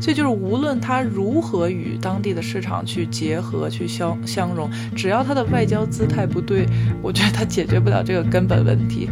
[0.00, 6.66] 所以就是无论它如何与当地的市场去结合、去相相融，只要它的外交姿态不对，
[7.02, 9.08] 我觉得它解决不了这个根本问题。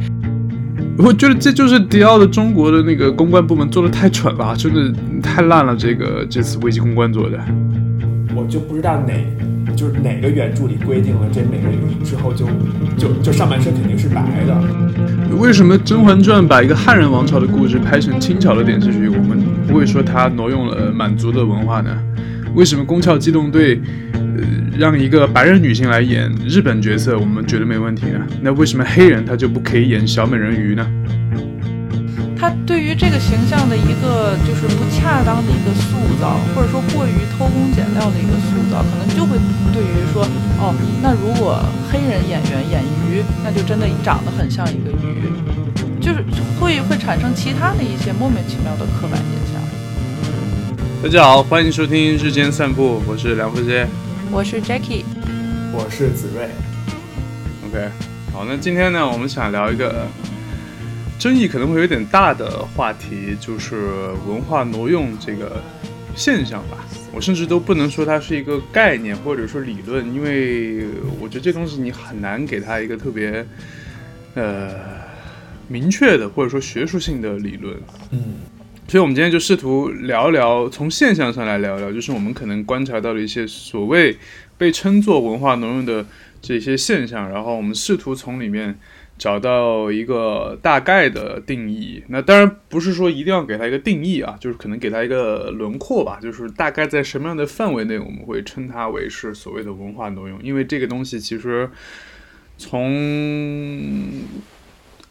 [0.99, 4.93] 我觉得这就是迪奥的中国的那个公关部门做的太蠢了，真的
[5.23, 5.77] 太烂了。
[5.77, 7.39] 这个这次危机公关做的，
[8.35, 9.13] 我就不知道哪
[9.75, 12.47] 就是哪个原著里规定了这每个鱼之后就
[12.97, 14.59] 就就上半身肯定是白的。
[15.37, 19.35] 为什么《甄嬛传》把一个汉人王朝的故事拍成清朝的电视剧，我们不
[19.77, 21.97] 会说他挪用了满族的文化呢？
[22.55, 23.77] 为什么《宫壳机动队》？
[24.15, 24.45] 呃
[24.77, 28.21] 让一个白人女性来演日本角色，我们觉得没问题呢。
[28.43, 30.87] 那为什么黑人他就不可以演小美人鱼呢？
[32.39, 39.39] 他对于这个形象的一个就是不恰当的一个塑造，或者说过于偷工减料的一个塑造，可能就会
[39.73, 40.23] 对于说，
[40.61, 45.33] 哦，那如果黑人演员演鱼，那就真的长得很像一个鱼，
[46.03, 46.23] 就是
[46.61, 49.56] 会会产生其他的一些莫名其妙的刻板印象。
[51.07, 53.87] 大家好，欢迎收听日间散步，我是梁福杰。
[54.33, 55.05] 我是 Jackie，
[55.73, 56.49] 我是子睿。
[57.65, 57.89] OK，
[58.33, 60.09] 好，那今天呢，我们想聊一个
[61.17, 65.63] 争议可能会有点大的话题，就是文化挪用这个
[66.17, 66.85] 现象吧。
[67.15, 70.89] 我甚至都不能说它是一个概念或者说理论，因为
[71.21, 73.47] 我觉得这东西你很难给它一个特别
[74.35, 74.71] 呃
[75.69, 77.77] 明确的或者说学术性的理论。
[78.11, 78.35] 嗯。
[78.89, 84.17] 所以，我们今天就试图聊聊，从现象上来聊聊，就是我们可能观察到的一些所谓
[84.57, 86.07] 被称作文化挪用的
[86.41, 88.79] 这些现象，然后我们试图从里面
[89.19, 92.05] 找到一个大概的定义。
[92.07, 100.41] 那当然不是说一定要给它一个定义啊，就是可能给它一个轮廓吧，就是大概在什么样的范围内，我们会称它为是所谓的文化挪用。
[100.45, 101.69] 因为这个东西其实
[102.57, 102.89] 从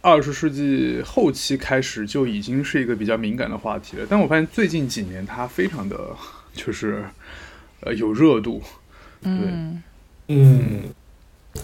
[0.06, 5.98] 二十世纪后期开始就已经是一个比较敏感的话题了，但我发现最近几年它非常的
[6.54, 7.04] 就是，
[7.80, 8.62] 呃，有热度，
[9.24, 9.32] 对，
[10.28, 10.84] 嗯，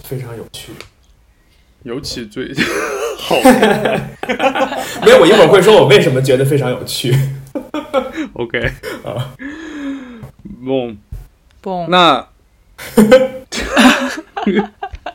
[0.03, 0.71] 非常有趣，
[1.83, 2.51] 尤其最
[3.19, 3.35] 好，
[5.05, 7.15] 没有，我一会儿会说我为什么觉得非常有趣
[8.33, 8.59] ，OK。
[9.05, 9.35] 啊，
[10.65, 10.97] 蹦
[11.61, 12.27] 蹦，那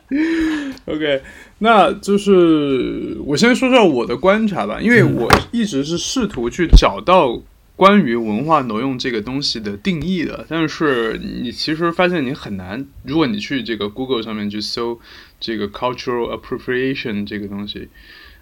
[0.86, 1.22] OK。
[1.58, 7.42] 那就是我先说说我的观察吧，因为我一直是试图去找到
[7.74, 15.00] 关于文化挪用这个东西的定义的，但是你其实发现你很难，如果你去这个 Google 上面去搜
[15.40, 17.88] 这个 cultural appropriation 这个东西。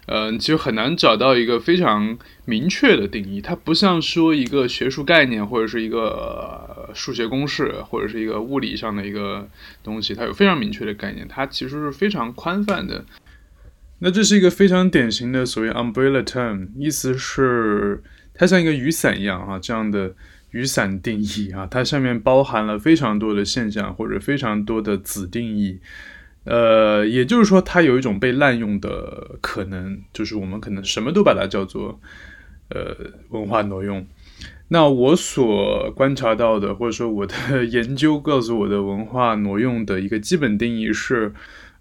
[0.07, 3.41] 嗯，其实很难找到一个非常明确的定义。
[3.41, 9.49] 它不像说一个学术概念，或者是一个数学公式，或者是一个物理上的一个
[9.83, 11.27] 东西，它有非常明确的概念。
[11.27, 13.03] 它其实是非常宽泛的。
[13.99, 20.13] 那这是一个非常典型的所谓 umbrella term，意思是它像一个雨伞一样啊，这样的
[20.51, 25.79] 雨伞定义啊，它下面包含了非常多的现象或者非常多的子定义。
[26.45, 31.99] 呃，也就是说，它有一种被滥用的可能，就是我们可能什么都把它叫做
[32.69, 32.95] 呃
[33.29, 34.05] 文化挪用。
[34.67, 41.33] 那我所观察到的，或者说我的研究告诉我的文化挪用的一个基本定义是，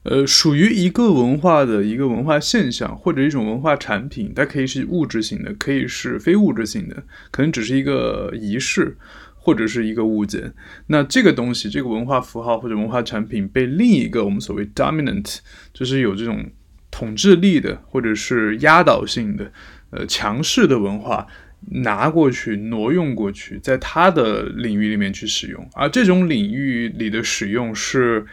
[0.02, 8.96] 呃，属于一个文化的一个文化现象或者一种文化产品，它可以是物质性的，可以是非物质性的，可能只是一个仪式。
[9.44, 10.54] 或者是一个物件，
[10.86, 15.40] 那这个东西，这个文化符号或者文化产品被另一个我们所谓 dominant，
[15.74, 16.46] 就是有这种
[16.90, 19.52] 统治力的或者是压倒性的、
[19.90, 21.26] 呃强势的文化
[21.72, 28.24] 拿过去挪用过去，在它的领域里面去使用，而这种领域里的使用是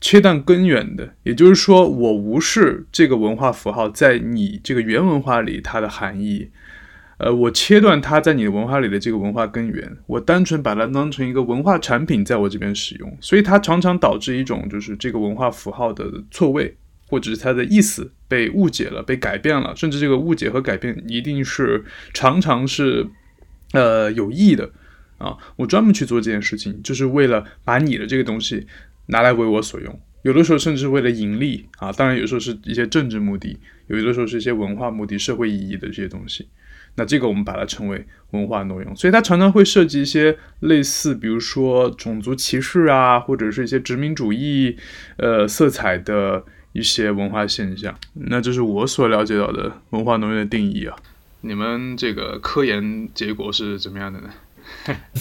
[0.00, 6.48] 切断根源的，也就是说，我无视这个文化符号在你这个原文化里它的含义。
[7.22, 23.06] 呃，我切断它在你的文化里的这个文化根源，我单纯把它当成一个文化产品在我这边使用，所以它常常导致一种就是这个文化符号的错位，或者是它的意思被误解了、被改变了，甚至这个误解和改变一定是常常是
[23.72, 24.68] 呃有意的
[25.18, 25.38] 啊。
[25.54, 28.66] 我专门去做这件事情，就是为了把你的这个东西
[29.06, 33.56] 拿来为我所用，有的时候甚至为了盈利啊，当然有时候是一些政治目的，
[33.86, 36.48] 有的时候是一些文化目的、社会意义的这些东西。
[36.94, 44.76] 那这个我们把它称为文化挪用，所以它常常会涉及一些类似，比如说种族歧视啊，或者是一些殖民主义
[45.16, 47.94] 呃色彩的一些文化现象。
[48.12, 50.94] 那这是我所了解到的文化挪用的定义啊。
[51.40, 54.28] 你们这个科研结果是怎么样的呢？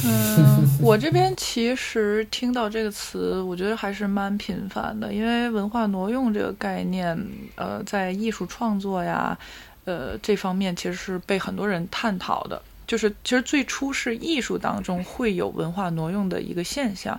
[0.06, 7.18] 嗯， 我这边其实听到这个词，我觉得还是蛮频繁的，因为文化挪用这个概念，
[7.56, 9.38] 呃，在艺术创作呀。
[9.86, 12.62] 呃，这方面其实是被很多人探讨的。
[12.88, 17.18] 就是其实最初是艺术当中会有文化挪用的一个现象，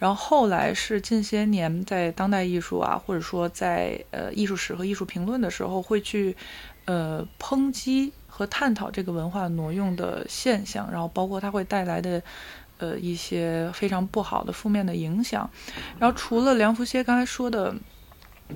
[0.00, 6.36] 然后后来是近些年在当代艺术啊，或者说在呃艺术史和艺术评论的时候，会去
[6.86, 12.20] 呃抨击和探讨这个文化挪用的现象，然后包括它会带来的
[12.78, 15.48] 呃一些非常不好的负面的影响。
[16.00, 17.72] 然后除了梁福歇刚才说的。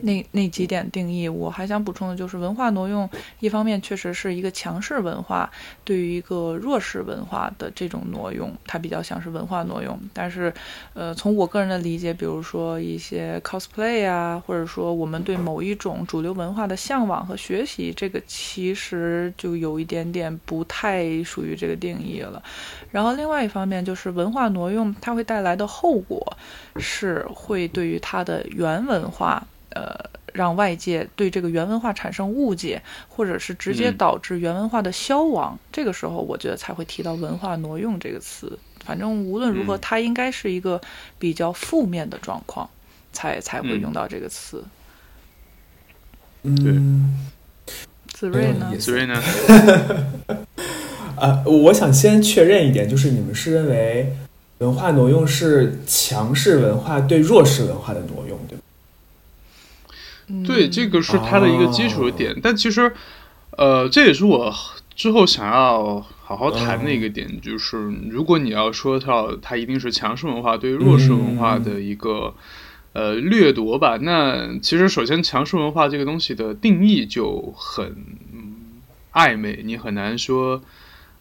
[0.03, 3.09] 那那几点定义，我还想补充的就是文化挪用，
[3.41, 5.51] 一方面确实是一个强势文化
[5.85, 9.99] 对于一个弱势文化的这种挪用，它比较像是文化挪用。
[10.13, 10.53] 但是，
[10.95, 22.43] 呃，从我个人的理解，比如说一些 cosplay 啊，或者说我们对某一种主流文化的向往和学习，这个其实就有一点点不太属于这个定义了。
[22.91, 26.37] 然后，另外一方面就是文化挪用，它会带来的后果
[26.77, 29.47] 是会对于它的原文化。
[29.77, 29.95] 呃，
[30.33, 32.81] 让外界对这个原文化产生误解，
[33.11, 38.59] 或者是直接导致原文化的消亡，这个时候我觉得才会提到“文化挪用”这个词。
[38.83, 40.81] 反正无论如何，它应该是一个
[41.19, 42.71] 比较负面的状况，
[43.13, 44.65] 才才会用到这个词。
[46.43, 47.15] 嗯，
[48.15, 48.73] 子睿呢？
[48.79, 49.23] 子睿呢？
[51.19, 54.17] 呃，我想先确认一点，就是你们是认为
[54.59, 58.63] 文化挪用是强势文化对弱势文化的挪用，对吗？
[60.45, 62.93] 对，这个是它的一个基础点，但其实，
[63.53, 64.53] 呃，这也是我
[64.93, 67.79] 之后想要好好谈的一个点，就是
[68.11, 72.35] 如果你要说到它一定是强势文化对弱势文化的一个
[72.93, 77.95] 呃掠夺吧，那其实首先强势文化这个东西的定义就很
[79.13, 80.61] 暧昧，你很难说，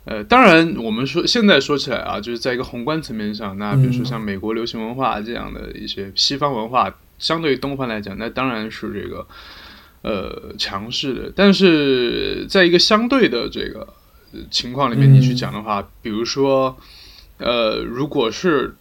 [0.06, 6.92] 呃，当然我们说现在说起来啊，就是在一个宏观层面上，那比如说像美国流行文化这样的一些西方文化。
[7.18, 9.28] 相对于东方来讲，那当然是这个，
[10.02, 11.32] 呃，强势的。
[11.36, 13.88] 但是在一个相对的这个
[14.52, 16.78] 情况里面，你去讲的话，比如说，
[17.38, 18.76] 呃，如果是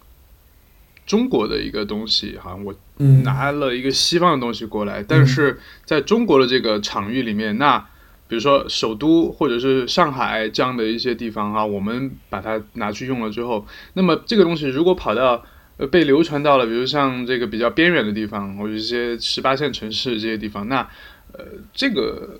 [1.05, 2.75] 中国的一个东西，哈，我
[3.23, 7.77] 拿了一个西方的东西过来，但是在中国的这个场域里面，那
[8.27, 15.45] 比如说首都或者是上海这样的一些地方啊，我们把它拿去用了之后，那么这个东西如果跑到
[15.77, 20.81] 呃，被流传到了，比如像这个比较边远的地方，或者一些十八线城市这些地方，那
[21.33, 22.39] 呃，这个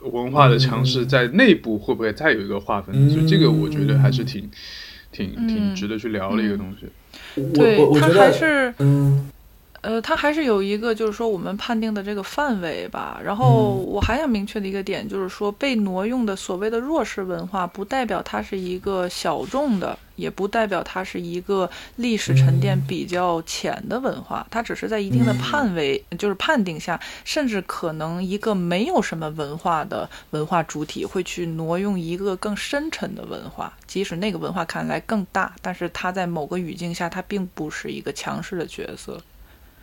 [0.00, 3.08] 文化的强势在内部会不会再有一个划分？
[3.08, 4.50] 所以这个我觉得还是挺
[5.10, 6.86] 挺挺值得去聊的一个东西。
[7.52, 9.28] 对，它还是嗯。
[9.82, 13.20] 呃，它还是有一个，就是说我们判定的这个范围吧。
[13.22, 24.46] 然后我还想明确的一个点，就是说被挪用的所谓的弱势文化，不代表它是一个小众的，也不代表它是一个历史沉淀比较浅的文化。
[24.52, 39.20] 它只是在一定的判为，就是判定下，甚至可能一个没有什么文化的文化主体会去挪用一个更深沉的文化，即使那个文化看来更大，但是它在某个语境下，它并不是一个强势的角色。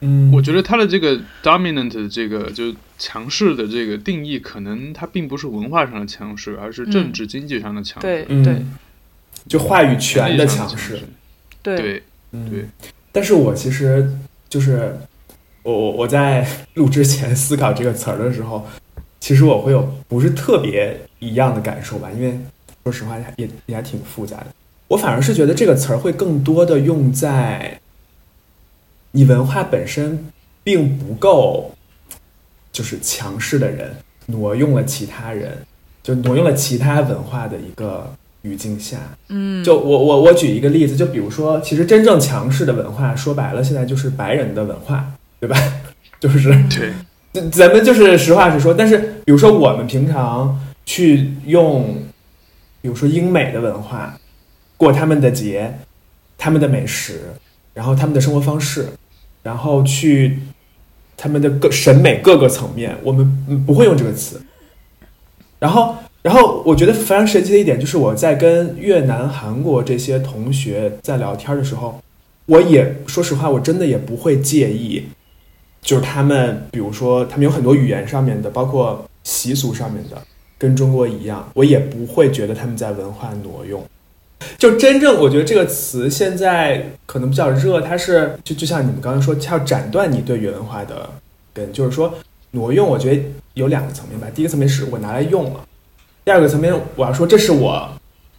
[0.01, 8.25] 嗯，我觉得它的这个 dominant 的这个就强势的这个定义，可能它并不是文化上的强势，而是政治经济上的强势。
[8.25, 8.65] 对对，
[9.47, 11.01] 就话语权的强势。
[11.61, 12.03] 对对
[12.49, 12.65] 对。
[13.11, 14.09] 但是我其实
[14.47, 14.97] 就是
[15.63, 18.65] 我我我在录之前思考这个词儿的时候，
[19.19, 22.39] 其实我会有不是特别一样的感受吧，因为
[22.85, 24.47] 说实话也也还挺复杂的。
[24.87, 27.81] 我反而是觉得这个词儿会更多的用在。
[29.11, 30.25] 你文化本身
[30.63, 31.73] 并不够，
[32.71, 33.95] 就是强势的人
[34.27, 35.57] 挪用了其他人，
[36.03, 38.13] 就挪用了其他文化的一个
[38.43, 38.97] 语境下，
[39.29, 45.05] 嗯，就我我我举一个例子，就比如说，其实真正强势的文化，说白了，现在就是白人的文化，
[45.39, 45.57] 对吧？
[46.19, 46.49] 就是
[47.31, 48.73] 对，咱们就是实话实说。
[48.73, 51.95] 但是，比如说我们平常去用，
[52.81, 54.19] 比如说英美的文化
[54.77, 55.79] 过他们的节，
[56.37, 57.21] 他们的美食。
[57.79, 58.85] 然后他们的生活方式，
[59.41, 60.37] 然后去
[61.15, 64.41] 他们的各审美各个层面，我们不会用这个词。
[65.59, 71.97] 然后，然后我觉得非常神奇的一点就是，我在跟越南、韩国这些同学在聊天的时候，
[72.47, 75.05] 我也说实话，我真的也不会介意，
[75.81, 80.21] 就是他们，比如说他们有很多语言上面的，包括习俗上面的，
[80.57, 83.81] 跟中国一样，我也不会觉得他们在文化挪用。
[84.57, 91.09] 就真正，我觉得这个词现在可能比较热，它是就就像你们刚才说，它要斩断你对原文化的
[91.53, 92.13] 根，就是说
[92.51, 92.87] 挪用。
[92.87, 93.21] 我觉得
[93.53, 95.59] 有两个层面吧，第一个层面是我拿来用了，
[96.25, 97.89] 第二个层面我要说这是我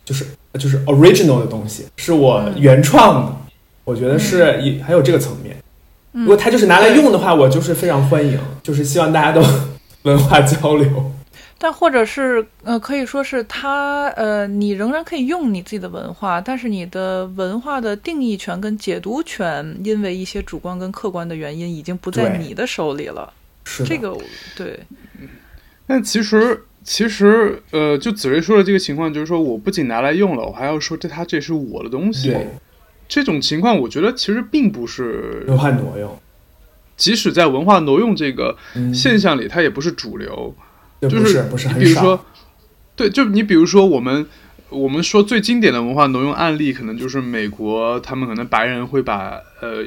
[0.04, 3.36] 就是就是 original 的东西，是我原创的。
[3.84, 5.56] 我觉得是也还有这个层面。
[6.12, 9.42] 如果他就是拿来用的话，我就是非常欢迎，就是希望大家都
[10.02, 11.12] 文化交流。
[11.62, 23.30] 但或者是呃，可以说是它呃，你仍然可以用你自己的文化，但是你的文化的定义权跟解读权，因为一些主观跟客观的原因，已经不在你的手里了。
[23.64, 24.16] 是的这个
[24.56, 24.80] 对，
[25.86, 32.30] 但其实，其实，呃，就子睿说的这个情况，就是说我不仅拿来用了，我还要说这它这是我的东西。
[32.30, 32.48] 对
[33.06, 36.18] 这种情况，我觉得其实并不是，文化挪用，
[36.96, 40.54] 即使在文化挪用这个嗯，现象里，它也不是主流。
[41.08, 42.24] 就是不是很少比如说，
[42.96, 44.26] 对，就你比如说我们。
[44.72, 49.30] 我们说最经典的文化挪用案例，可能就是美国，他们可能白人会把
[49.60, 49.84] 呃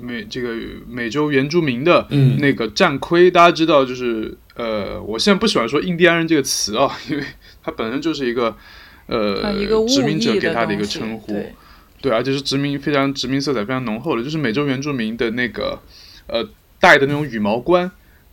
[0.00, 0.54] 美这个
[0.88, 7.22] 美洲原住民的嗯那个战盔，大家知道，就是呃，我现在不喜欢说印第安人这个词啊，因为
[7.62, 8.56] 它本身就是一个
[9.04, 11.52] 呃啊一个殖民者给他的一个称呼，对，
[12.00, 15.78] 对，而且是殖民非常殖民色彩非常浓厚的，就是美洲原住民的那个
[16.26, 16.42] 呃
[16.80, 17.90] 戴的那种羽毛冠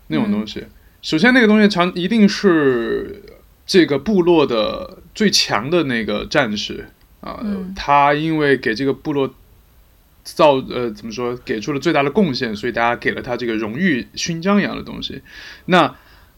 [0.07, 0.63] 那种东西。
[1.03, 3.21] 首先，那个东西强一定是
[3.67, 6.87] 这个部落的最强的那个战士
[7.19, 9.33] 啊、嗯他因为给这个部落
[10.23, 15.21] 造呃怎么说给出了最大的贡献，所以大家给了他这个荣誉勋章一样的东西。
[15.65, 15.93] 那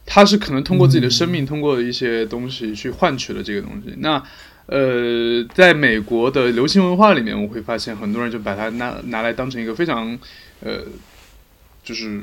[0.08, 3.94] 他是可能通过自己的生命，通过一些东西去换取了这个东西。
[4.00, 4.22] 那
[4.66, 10.18] 呃，在美国的流行文化里面，我会发现很多人就把它拿拿来当成一个非常
[10.62, 10.82] 呃，
[11.84, 12.22] 就是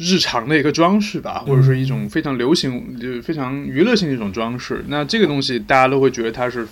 [0.00, 4.82] 日常的一个装饰吧，或者是一种非常流行、就是非常娱乐性的一种装饰。
[4.88, 6.66] 那这个东西大家都会觉得它是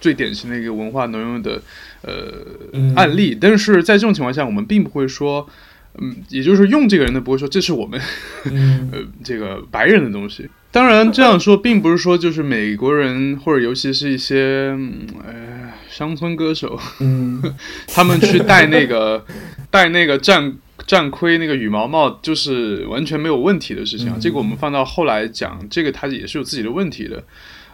[0.00, 1.62] 最典型的一个文化挪用的
[2.02, 5.48] 呃嗯案例，但是在这种情况下，我们并不会说。
[5.96, 8.00] 嗯，也就是用这个人的不会说这是我们
[8.46, 10.50] 嗯 呃，这个白人的东西。
[10.72, 17.40] 当然，这样说并不是说就是美国人或者尤其是一些嗯呃乡村歌手，嗯
[17.86, 19.24] 他们去带那个
[19.70, 20.52] 带那个战
[20.86, 24.14] 战盔那个羽毛帽，就是完全没有问题的事情啊。
[24.16, 27.22] 嗯这个我们放到后来讲，这个它也是有自己的问题的。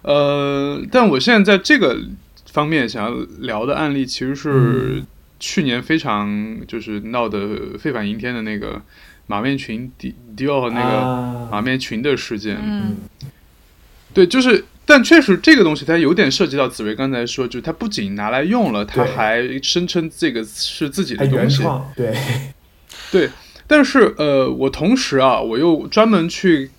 [0.02, 1.98] 呃，但我现在在这个
[2.50, 5.02] 方面想要聊的案例，其实是
[5.38, 8.80] 去年非常就是闹得沸反盈天的那个
[9.26, 12.58] 马面裙迪迪奥和那个啊马面裙的事件。
[12.62, 12.96] 嗯
[14.12, 21.62] 对，就是，但确实这个东西它有点涉及到紫薇刚才说，就是它不仅拿来用了，它还声称这个是自己的东西。
[21.62, 22.12] 原创，对，
[23.10, 23.30] 对，
[23.66, 26.70] 但是呃，我同时啊，我又专门去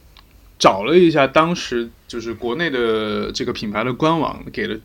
[0.57, 4.79] 找了一下当时就是国内的这个品牌的官网给的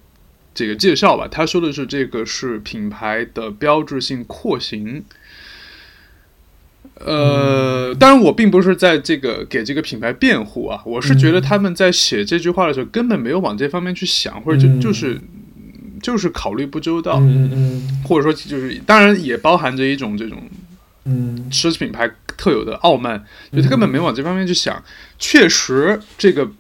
[0.55, 5.05] 这个介绍吧，他说的是这个是品牌的标志性廓形。
[6.99, 14.81] 呃，当然，我并不是在这个给这个品牌辩护啊，我是觉得他们在写这句话的时候根本没有往这方面去想，或者就嗯。
[14.81, 15.21] 就是
[16.01, 18.03] 就是考虑不周到，嗯嗯。
[18.05, 20.43] 或者说就是当然也包含着一种这种
[21.07, 24.83] 嗯奢侈品牌特有的傲慢，就他根本没往这方面去想。
[25.19, 26.51] 确实，这个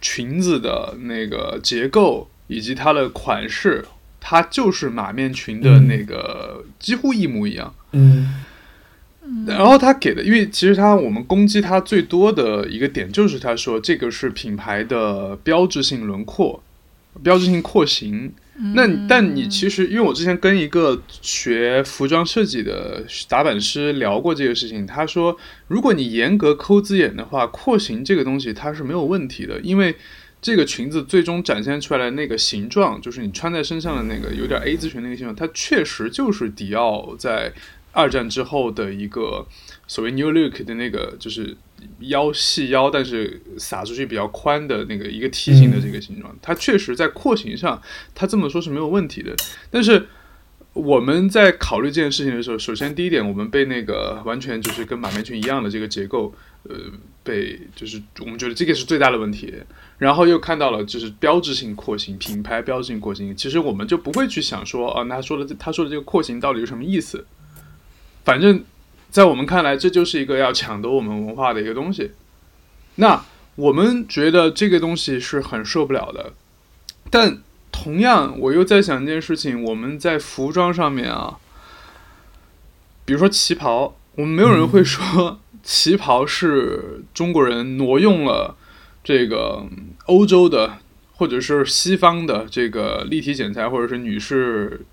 [0.00, 3.86] 裙子的那个结构以及它的款式，
[4.20, 7.72] 它就是马面裙的那个几乎一模一样。
[7.92, 8.42] 嗯
[9.46, 16.62] 然后他给的，因为其实他我们攻击他最多的一个点就是他说这个是品牌的标志性轮廓、
[17.22, 18.34] 标志性廓形。
[18.74, 29.96] 那但你其实，因为我之前跟一个学服装设计的打版师聊过这个事情，他说，如果你严格抠字眼的话，廓形这个东西它是没有问题的，因为
[30.40, 37.52] 这个裙子最终展现出来的那个形状，就是你穿在身上的那个有点 A 字裙那个形状，它确实就是迪奥在
[37.90, 39.46] 二战之后的一个
[39.88, 41.56] 所谓 New Look 的那个，就是
[42.00, 47.80] 腰细腰，但是撒出去比较宽的那个一个梯形的这个形状，它确实在廓形上，
[48.14, 49.34] 它这么说是没有问题的。
[49.70, 50.06] 但是
[50.72, 56.76] 我们在考虑这件事情的时候，首先第一点，我们被那个完全就是跟马面裙一样的这个结构，呃，
[57.22, 59.54] 被就是我们觉得这个是最大的问题。
[59.98, 67.24] 然后又看到了就是标志性廓形，品牌标志性廓形，其实我们就不会去想说，啊，那他说的他说的这个廓形到底是什么意思？
[68.24, 68.64] 反正，
[69.14, 72.10] 在我们看来，这就是一个要抢夺我们文化的一个东西。
[72.96, 76.32] 那我们觉得这个东西是很受不了的，
[77.10, 77.38] 但
[77.70, 81.38] 同样，我又在想一件事情：我们在服装上面啊，
[83.04, 88.56] 比如说旗袍，我们没有人会说旗袍是中国人挪用了
[89.04, 89.64] 这个
[90.06, 90.78] 欧洲的
[91.12, 94.84] 或者是西方的这个立体剪裁，或者是女士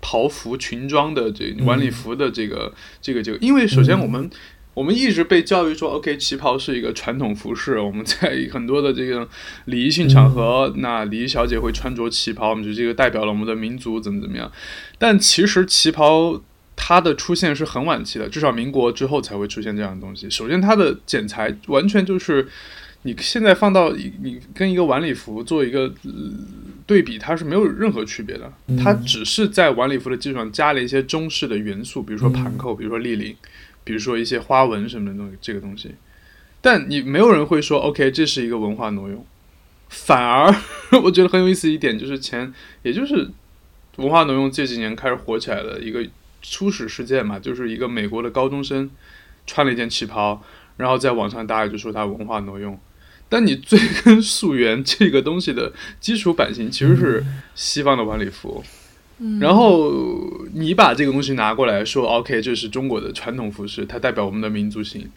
[0.00, 4.30] 袍服、裙装的这晚礼服的这个、这个这个，因为首先我们、
[4.74, 9.28] 我们一直被教育说，OK，旗袍是一个传统服饰，我们在很多的这个
[9.64, 14.50] 礼仪性场合，那礼仪小姐会穿着旗袍，我们觉得这个代表了我们的民族怎么怎么样。
[14.98, 16.40] 但其实旗袍
[16.76, 20.30] 它的出现是很晚期的，至少民国之后才会出现这样的东西。
[20.30, 22.46] 首先，它的剪裁完全就是
[23.02, 25.92] 你现在放到你跟一个晚礼服做一个
[26.84, 28.52] 对比，它是没有任何区别的，
[28.82, 33.36] 它只是在晚礼服的基础上加了一些中式的元素，比如说盘扣，比如说立领，
[33.84, 35.94] 比如说一些花纹什么的东西，这个东西。
[36.60, 39.24] 但你没有人会说，OK，这是一个文化挪用。
[39.88, 40.52] 反而
[41.02, 42.52] 我觉得很有意思一点就是前，
[42.82, 43.30] 也就是
[43.96, 46.04] 文化挪用这几年开始火起来的一个
[46.42, 48.90] 初始事件嘛，就是一个美国的高中生
[49.46, 50.42] 穿了一件旗袍，
[50.76, 52.78] 然后在网上大家就说他文化挪用。
[53.28, 58.64] 但你追根溯源，这个东西的基础版型其实是西方的晚礼服，
[59.40, 59.92] 然后
[60.54, 65.10] 你把这个东西拿过来说，OK，这是中国的传统服饰，它代表我们的民族性。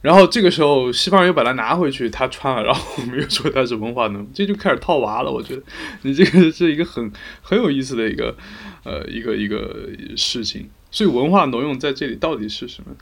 [0.00, 5.32] 然后这个时候，西方人又把它拿回去，他穿了，然后我们又说它是文化呢，这就开始套娃了。
[5.32, 5.62] 我觉得
[6.02, 7.10] 你这个是一个很
[7.40, 8.36] 很有意思的一个
[8.84, 10.68] 呃一个一个事情。
[10.90, 12.94] 所以文化挪用在这里到底是什么？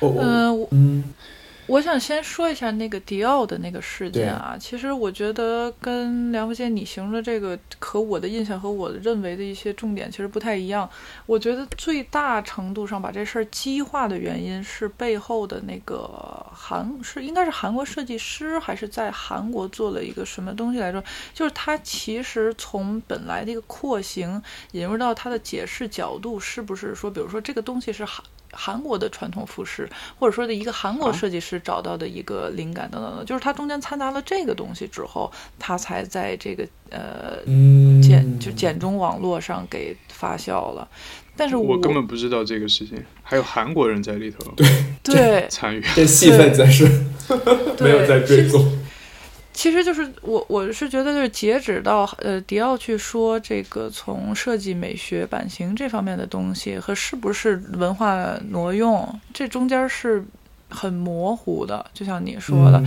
[0.00, 1.04] 嗯嗯。
[1.68, 10.88] 我想先说一下那个迪奥的那个事件啊，其实我觉得跟梁福杰你形容的这个和我的印象和我认为的一些重点其实不太一样。
[11.26, 16.08] 我觉得最大程度上把这事儿激化的原因是背后的那个
[16.50, 21.04] 韩是应该是韩国设计师还是在韩国做了一个什么东西来着？
[21.34, 28.24] 就是他其实从本来的一个廓形引入到他的解释角度，是不是说，比如说这个东西是韩。
[28.52, 29.88] 韩国的传统服饰，
[30.18, 37.38] 或者说的一个韩国设计师找到的一个灵感等等的，就是他中间掺杂了这个东西之后，他才在这个呃
[38.02, 40.88] 简就简中网络上给发酵了。
[41.36, 44.66] 但是我根本不知道这个事情，还有韩国人在里头对。
[45.04, 45.46] 对。
[45.48, 46.84] 参与，这戏份真是
[47.80, 48.66] 没有在追踪。
[49.58, 60.24] 其实就是我，我是觉得就是截止到呃迪奥去说这个从设计美学版型这方面的东西和是不是文化挪用，这中间是
[60.68, 62.80] 很模糊的，就像你说的。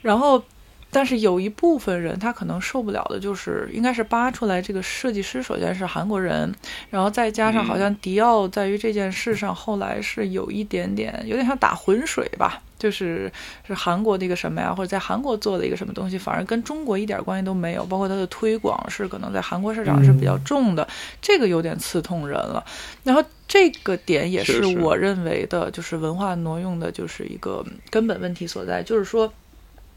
[0.00, 0.42] 然后，
[0.90, 6.50] 但是有一部分人他可能受不了的就是，应该是扒出来这个设计师首先是韩国人，
[6.88, 12.62] 然后再加上好像迪奥在于这件事上后来是有一点点有点像打浑水吧。
[12.78, 13.30] 就是
[13.66, 17.84] 是韩国的一个什么呀，或者在韩国做的一个什么东西，反而跟中国一点关系都没有。
[17.84, 20.86] 包括它的推广是可能在韩国市场是比较重的，
[21.20, 22.64] 这个有点刺痛人了。
[23.02, 28.82] 然后这个点也是我认为的，就是文化挪用的，就是一个根本问题所在。
[28.82, 29.32] 就是说，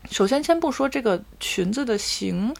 [0.09, 2.53] 首先先不说这个裙子的型，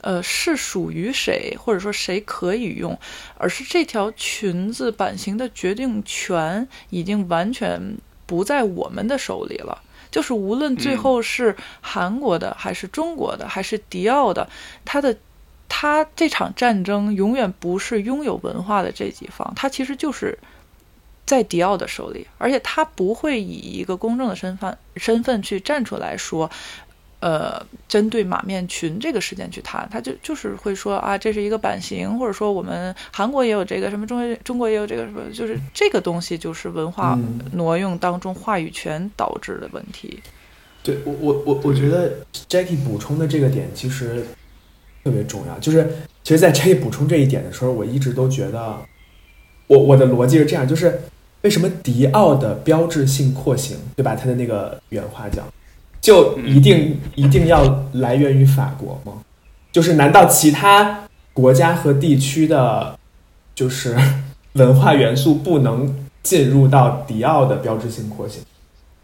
[0.00, 2.98] 呃，是属于谁，或者说谁可以用，
[3.36, 7.96] 而是这条裙子版型的决定权已经完全。
[8.30, 14.48] 不在我们的手里了，就是无论最后是韩国的还是中国的还是迪奥的，
[14.84, 15.16] 他的
[15.68, 20.38] 他这场战争永远不是拥有文化的这几方，他其实就是
[21.26, 26.48] 在迪奥的手里，而且他不会以一个公正的身份身份去站出来说。
[27.20, 37.18] 呃，针对马面裙这个事件去谈，他就就是会说啊，这是一个版型，或者说我们韩国也有这个什么，中国中国也有这个什么，就是这个东西就是文化
[37.52, 40.18] 挪用当中话语权导致的问题。
[40.82, 42.10] 对我我我我觉得
[42.48, 44.24] Jackie 补充的这个点其实
[45.04, 45.86] 特别重要，就是
[46.22, 48.78] 其实，在 Jackie 补充这一点的时候，我一直都觉得，
[49.66, 51.02] 我我的逻辑是这样，就是
[51.42, 54.16] 为什么迪奥的标志性廓形，对吧？
[54.16, 55.46] 它的那个原话讲。
[56.00, 59.12] 就一定一定要来源于法国吗？
[59.70, 62.98] 就是难道其他国家和地区的，
[63.54, 63.96] 就是
[64.54, 68.42] 文化元素不能进入到迪奥的标志性廓形？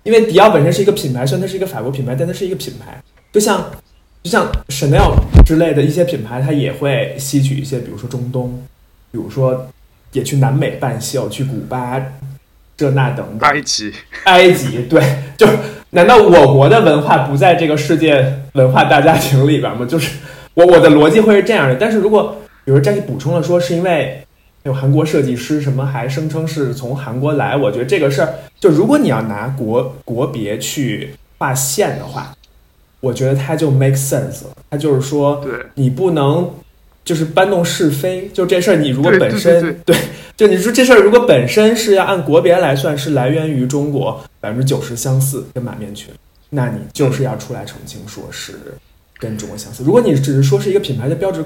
[0.05, 3.03] 因为迪奥本身是一个品牌，虽然它是一个法国品牌，但它是一个品牌。
[3.33, 3.71] 就像
[4.23, 8.63] 就像 Chanel 之类的一些品牌，它也会吸取一些，比如说中东，
[9.13, 9.69] 比如说
[10.13, 12.01] 也去南美办秀，去古巴。
[12.79, 13.91] 这那等等，埃及，
[14.25, 15.03] 埃及，对，
[15.39, 15.47] 就
[15.97, 19.87] 难道我国的文化不在这个世界文化大家庭里边吗？
[19.89, 20.19] 就是
[20.53, 21.75] 我我的逻辑会是这样的。
[21.77, 24.21] 但是如果比如这里补充了说是因为
[24.65, 32.31] 有韩国设计师什么还声称是从韩国来，我觉得这个事儿就如果你要拿国国别去划线的话，
[33.01, 34.51] 我觉得它就 make sense 了。
[34.69, 36.47] 它就是说，对，你不能。
[37.07, 39.95] 就是搬弄是非，就这事儿，你如果本身对，
[40.37, 46.13] 就你说这事儿如果本身是要按国别来算，是来源于中国百分之九十相似跟满面裙，
[46.51, 48.55] 那你就是要出来澄清说是
[49.19, 49.83] 跟中国相似。
[49.85, 51.45] 如果你只是说是一个品牌的标志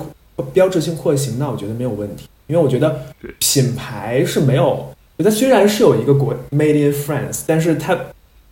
[0.52, 3.06] 标志性廓形，那我觉得没有问题，因为我觉得
[3.38, 7.98] 品牌是没有，它虽然是有一个国 Made in France，但是它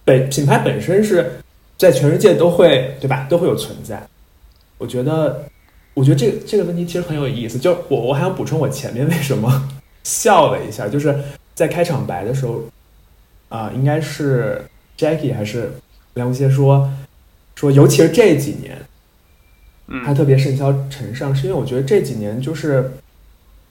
[0.04, 1.40] 本品牌本身是
[1.76, 4.06] 在全世界都会对吧，都会有存在。
[4.78, 5.44] 我觉得。
[5.94, 9.68] 我觉得这个这个问题其实很有意思，就我我还想补充我前面为什么
[10.04, 11.12] 笑了一下，就是
[11.56, 12.62] 在开场白的时候，
[13.48, 14.62] 啊，应该是
[14.98, 15.72] Jackie 还是
[16.14, 16.90] 梁无邪说，
[17.54, 18.78] 说，尤其是这几年，
[19.86, 22.92] 嗯它特别甚嚣尘上，是因为我觉得这几年就是，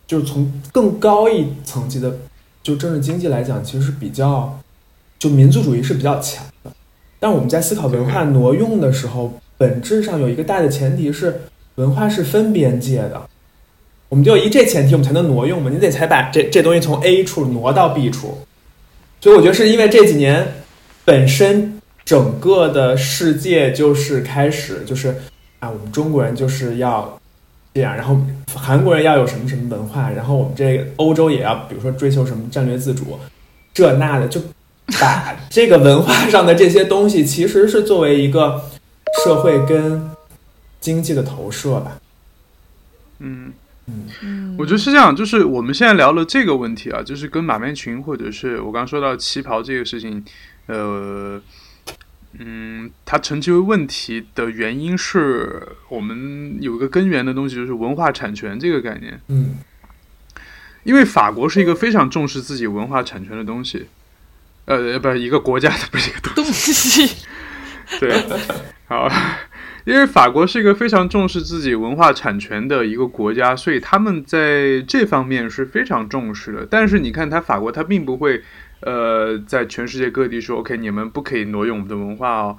[0.08, 2.18] 就是从更高一层级的，
[2.64, 4.60] 就政治经济来讲，其实是比较，
[5.20, 6.72] 就民族主义是比较强的。
[7.20, 11.42] 但我们在思考文化挪用的时候，本质上有一个大的前提是，
[11.76, 13.22] 文化是分边界的。
[14.10, 15.70] 我们就有一这前提，我们才能挪用嘛。
[15.70, 18.38] 你得才把这这东西从 A 处挪到 B 处。
[19.20, 20.48] 所以我觉得是因为这几年
[21.04, 25.10] 本身整个的世界就是开始就是
[25.60, 27.20] 啊，我们中国人就是要
[27.74, 28.20] 这样，然后
[28.54, 33.20] 韩国人要有什么什么文化，然后我们这个欧洲也要，比如说追求什么战略自主，
[33.74, 34.40] 这那的，就
[35.00, 38.62] 把这个文化上的这些东西，其实是作为一个
[39.24, 40.10] 社会跟
[40.80, 41.98] 经济的投射吧。
[43.20, 43.52] 嗯。
[43.88, 50.24] 嗯，我觉得是这样，就是我们现在聊了这个问题啊，就是跟马面裙或者是我刚刚说到旗袍这个事情，
[50.68, 51.42] 呃，
[52.40, 59.20] 嗯，它成其为问题的原因是我们有一个根源的东西，就是文化产权这个概念。
[59.28, 59.56] 嗯。
[60.84, 63.88] 因为法国是一个非常重视自己文化产权的东西，
[64.64, 67.14] 呃，不是一个国家的，不是一个东东西，
[68.00, 68.24] 对，
[68.88, 69.12] 好，
[69.88, 76.68] 因为法国是一个非常重视自己文化产权的一个国家，所以他们在这方面是非常重视的。
[76.70, 78.44] 但是你看，他法国他并不会，
[78.82, 82.58] 呃，在全世界各地说 OK，你们不可以挪用我们的文化哦，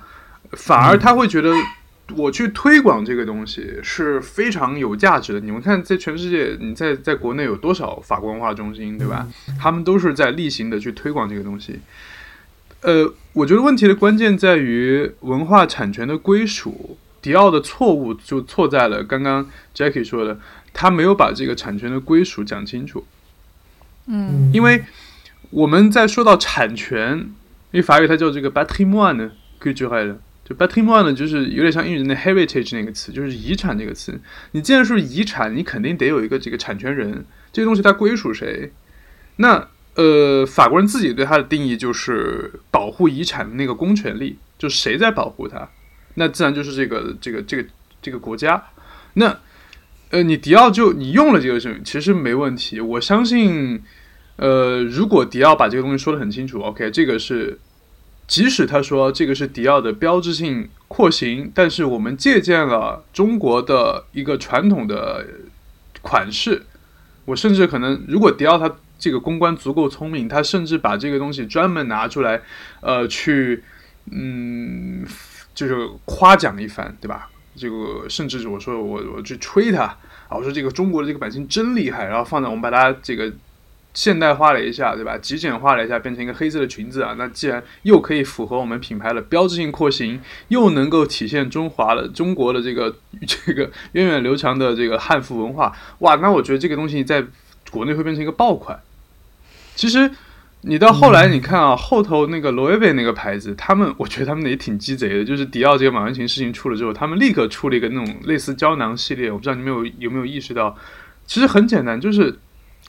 [0.52, 1.52] 反而他会觉得。
[2.16, 5.40] 我去推广这个东西是非常有价值的。
[5.40, 9.28] 你们看，在全世界，你在在国内有多少法国文化中心，对吧？
[9.60, 11.80] 他们都是在例行的去推广这个东西。
[12.80, 16.96] 呃，我觉得问题的关键在于文化产权的归属。
[17.28, 20.40] 迪奥的错误就错在了刚刚 Jackie 说的，
[20.72, 23.04] 他没有把这个产权的归属讲清楚。
[24.06, 24.82] 嗯因为
[25.50, 29.28] 我们在说到产权，因为法语它叫这个 patrimoine
[29.60, 34.18] culturel，就 patrimoine 呢，就是有点像英语的那 heritage 那个词，就是遗产这个词。
[34.52, 38.72] 你既然是遗产，你肯定得有一个这个产权人，这个东西它归属谁？
[39.36, 45.68] 那呃，法国人自己对它的定义就是保护遗产的那个公权力，就谁在保护它？
[46.18, 47.68] 那自然就是这个这个这个
[48.02, 48.62] 这个国家。
[49.14, 49.38] 那
[50.10, 52.80] 呃，你迪奥就你用了这个事情，其实没问题。
[52.80, 53.82] 我相信，
[54.36, 57.58] 呃，如果迪奥把这个东西说得很清楚，OK，这个是，
[58.26, 65.26] 即使他说这个是迪奥的标志性廓形，但是我们借鉴了中国的一个传统的
[66.00, 66.62] 款式。
[67.26, 72.40] 我甚至可能，如果迪奥他这个公关足够聪明，他甚至把这个东西专门拿出来，
[72.80, 73.62] 呃，去，
[74.10, 75.04] 嗯，
[75.58, 77.28] 就是夸奖一番，对吧？
[77.56, 79.82] 这个甚至我说我我去吹他
[80.28, 83.32] 啊，我说这个中国的这个版型真厉害，然后放在我们把它这个
[83.92, 85.18] 现代化了一下，对吧？
[85.18, 92.94] 极简化了一下，变成一个黑色的裙子啊，那既然又可以符合我们品牌的标志性廓形，又能够体现中华的中国的这个
[93.26, 97.24] 这个源远流长的这个汉服文化，哇，那我觉得这个东西在
[97.72, 98.80] 国内会变成一个爆款。
[99.74, 100.08] 其实
[100.62, 110.76] 你到后来你看啊，后头那个罗意威那个牌子，他们我觉得他们也挺鸡贼的，就是迪奥这个马文琴事情出了之后，他们立刻出了一个那种类似胶囊系列，我不知道你们有有没有意识到，
[111.26, 112.38] 其实很简单，就是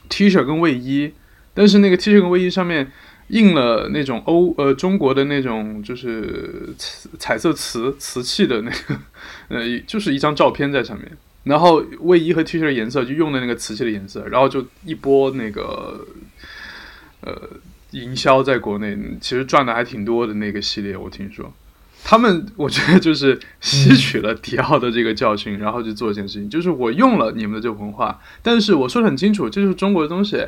[0.08, 1.12] T 恤跟卫衣，
[1.54, 2.90] 但是那个 T 恤跟卫衣上面
[3.28, 8.98] 印了那种欧呃中国的那种就是彩彩色瓷瓷器的那个
[9.48, 11.08] 呃就是一张照片在上面，
[11.44, 16.04] 然后卫衣和 T 恤的颜色就用的那个瓷器的颜色，然后就一波那个
[17.22, 17.50] 呃
[17.90, 21.52] 营销在国内其实赚的还挺多的那个系列，我听说。
[22.02, 30.46] 他们我觉得就是吸取了迪奥的这个教训，然后去做一件事情，就是我用了你们的这个文化，但是我说的很清楚，这就是中国的东西，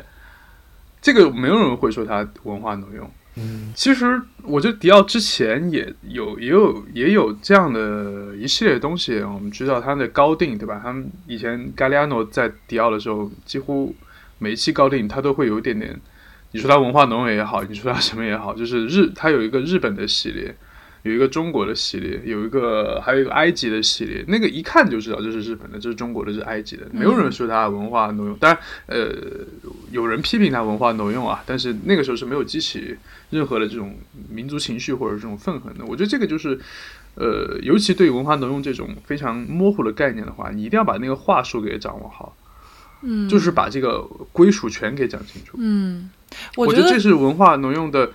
[0.99, 3.09] 这个没有人会说它文化挪用。
[3.35, 10.79] 嗯其实我觉得迪奥之前也有也有也有这样的一系列东西，我们知道它的高定，对吧？
[10.83, 13.95] 他们以前 Galliano 在迪奥的时候，几乎
[14.39, 15.99] 每一期高定它都会有一点点，
[16.53, 20.55] 你说它文化挪用也好，你说它什么也好，就是日它有一个日本的系列。
[21.03, 28.33] 有一个中国的系列，有一个还有一个埃及的系列，那个一看就知道这是日本的，这是中国的，这是埃及的，没有人说它文化挪用。
[28.37, 29.13] 当然，呃，
[29.91, 32.95] 有人批评它文化挪用啊，但是那个时候是没有激起
[33.31, 33.97] 任何的这种
[34.29, 35.83] 民族情绪或者这种愤恨的。
[35.85, 36.57] 我觉得这个就是，
[37.15, 42.33] 呃，尤其对文化挪用这种非常模糊的概念的话，你一定要把那个话术给掌握好，
[43.01, 45.57] 嗯，就是把这个归属权给讲清楚。
[45.59, 46.09] 嗯，
[46.55, 48.11] 我觉得这是文化挪用的，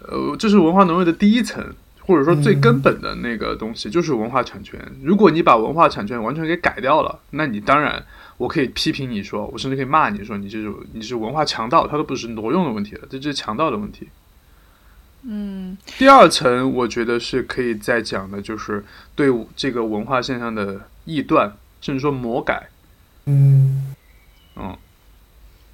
[0.00, 1.74] 呃，这是文化挪用的第一层。
[2.08, 4.80] 或者说最根本的那个东西就是文化产权。
[5.02, 8.00] 如果你把文化产权完全给改掉了，那你当然
[8.36, 14.06] 我可以批评你说，我甚至可以骂你说你这种你是文化强盗，它都不是挪用的问题了，这就是强盗的问题。
[15.24, 18.84] 嗯，第二层我觉得是可以再讲的，就是
[19.16, 22.68] 对这个文化现象的臆断，甚至说魔改。
[23.24, 23.92] 嗯
[24.54, 24.78] 嗯，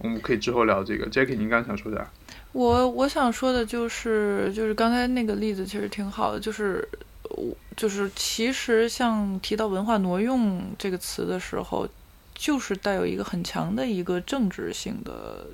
[0.02, 1.08] 我们可以之后聊这个。
[1.08, 2.10] Jack，您刚想说啥？
[2.52, 6.86] 我我想说的就是，就是刚才那个例子其实挺好的，就是
[7.30, 11.88] 我就是其实像提到文化挪用这个词的时候，
[12.34, 15.46] 就是带有一个很强的一个政治性的。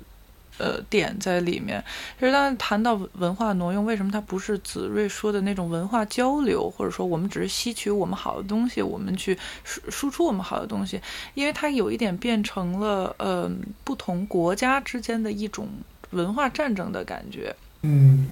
[0.59, 1.83] 呃，点在里面。
[2.19, 11.01] 其实，当谈到文化挪用，为什么它不是子睿说的那种文化交流，或者说我们只是吸取我们好的东西，我们去输输出我们好的东西？
[11.33, 13.49] 因为它有一点变成了呃
[13.83, 15.67] 不同国家之间的一种
[16.11, 17.55] 文化战争的感觉。
[17.81, 18.27] 嗯，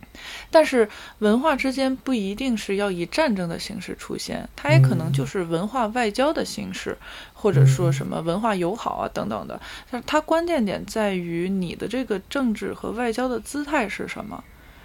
[0.51, 6.97] 但是文化之间不一定是要以战争的形式出现，它也可能就是文化外交的形式，
[7.39, 9.62] 或者说什么文化友好啊等等的。
[9.91, 14.43] 但它关键点在于你的这个政治和外交的姿态是什么。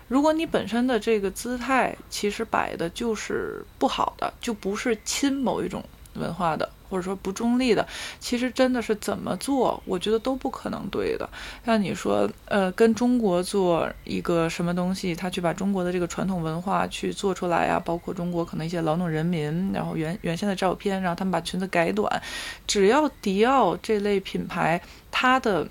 [0.09, 5.83] 如果你本身的这个姿态其实摆的就是不好的，就不是亲某一种
[6.15, 6.69] 文化的。
[6.93, 7.89] 或者说不中立的，
[8.21, 11.27] 其实真的是怎么做，我觉得都不可能对的。
[11.65, 22.23] 像你说，呃，跟中国做一个什么东西，他去把中国的这个传统文化去做出来啊，包括中国可能一些劳动人民，然后原原先的照片，让他们把裙子改短，
[22.67, 25.67] 只要迪奥这类品牌，它的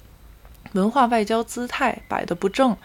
[0.71, 2.75] 文化外交姿态摆的不正。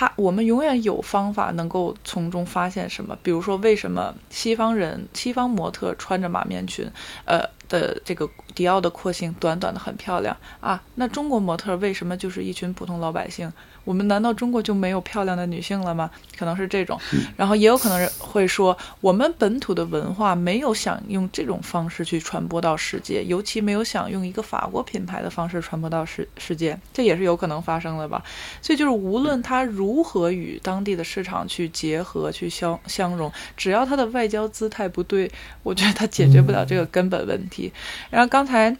[0.00, 6.90] 他，我们永远有方法能够从中发现什么，比如说为什么西方人、西方模特穿着马面裙，
[7.26, 13.52] 呃的这个迪奥的廓形短短的很漂亮啊，那中国模特为什么就是一群普通老百姓？
[13.84, 16.10] 我们难道中国就没有漂亮的女性了吗？
[16.38, 16.98] 可能是这种，
[17.36, 28.22] 然后也有可能会说，我们本土的文化没有想用这种方式去传播到世界，尤其没有想用一个法国品牌的方式传播到世世界，这也是有可能发生的吧。
[28.62, 35.30] 所以就是无论它如何与当地的市场去结合、去相相融，只要它的外交姿态不对，
[35.62, 37.72] 我觉得它解决不了这个根本问题。
[38.10, 38.76] 然后刚才。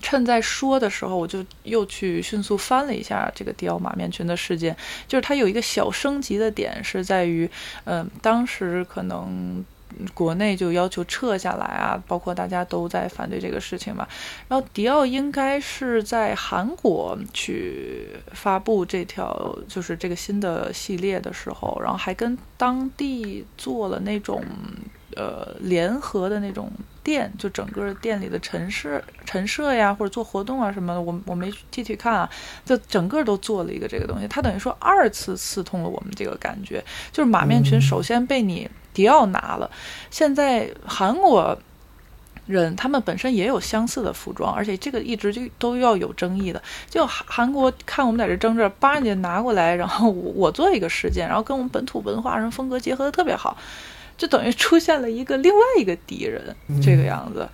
[0.00, 4.76] 趁在说的时候，我就又去迅速翻了一下这个迪奥马面裙的事件。
[5.06, 7.48] 就是它有一个小升级的点，是在于，
[7.84, 9.64] 嗯，当时可能
[10.14, 14.06] 国内就要求撤下来啊，包括大家都在反对这个事情嘛。
[14.48, 24.42] 然后迪奥应该是在韩国去发布这条，就是这个新的系列的时候，然后还跟当地做了那种。
[25.16, 26.70] 呃，联合的那种
[27.02, 32.30] 店，就整个店里的陈设、陈设呀，或者做活动啊什么的，我我没具体看啊，
[32.64, 34.28] 就整个都做了一个这个东西。
[34.28, 39.70] 它等于说二次刺痛了我们这个感觉，就是马面裙首先被你迪奥拿了，
[40.10, 41.58] 现在韩国
[42.46, 46.62] 人他们本身也有相似的服装，而且这个一直就都要有争议的。
[46.88, 53.56] 就韩国看我们在这争着，把人家拿过来，然后我我做一个实践，然后跟我们本土文化人风格结合的特别好。
[54.20, 57.48] 就等于出现了一个另外一个敌人，这个样子，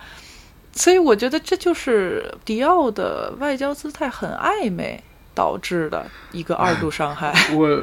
[0.73, 5.01] 所以我觉得这就是迪奥的外交姿态很暧昧。
[5.37, 7.31] 导致的一个二度伤害。
[7.55, 7.81] 我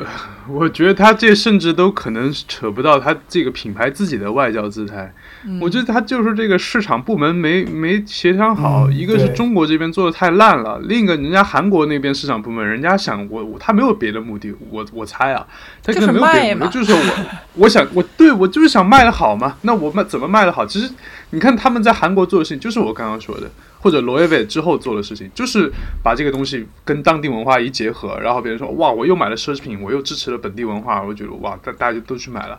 [0.50, 5.14] 我觉得他这甚至都可能扯不到他这个品牌自己的外交姿态。
[5.62, 15.46] 我觉得他就是这个市场部门没没协商好，一个是中国这边做的太烂了，另一个人家韩国那边市场部门，人家想我我他没有别的目的，我我猜啊，
[15.84, 17.00] 他可能没有别的目的，就是我
[17.64, 20.66] 我想我对我就是想卖的好嘛，那我卖怎么卖的好？
[20.66, 20.90] 其实
[21.30, 23.52] 你看他们在韩国做的事情，就是我刚刚说的。
[23.84, 25.70] 或者罗伊威之后做的事情，就是
[26.02, 32.58] 把这个东西跟当地文化一结合，然后别人说哇，我又买了奢侈品，我又支持了本地文化，我觉得哇，大大家都去买了。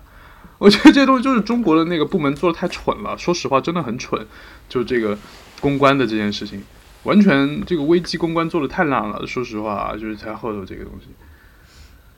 [0.58, 4.20] 我觉得这些东西就是中国的那个部门做的太蠢了，说实话真的很蠢。
[4.68, 5.16] 就这个
[5.60, 6.62] 公关的这件事情，
[7.04, 9.26] 完全这个危机公关做的太烂了。
[9.26, 11.06] 说实话，就是在后头这个东西。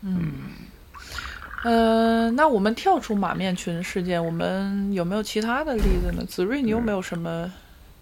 [0.02, 0.32] 嗯，
[1.62, 6.24] 呃，那我们跳出马面裙事件，我们有没有其他的例子呢？
[6.26, 7.52] 子睿，你有没有什么？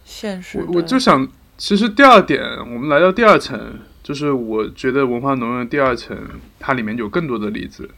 [0.04, 3.58] 现实，我我就想，其实第二点，我们来到第二层，
[4.02, 6.16] 就是我觉得文化挪用的第二层，
[6.58, 7.88] 它里面有更多的例子，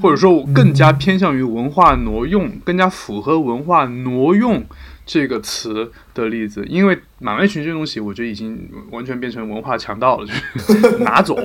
[0.00, 4.64] 或者说我更加偏向于文化挪用，更加符合文化挪用
[5.04, 6.64] 这个词的例子。
[6.66, 11.36] 因为马面裙这东西，我觉得已经完全变成文化强盗了，就是 拿走，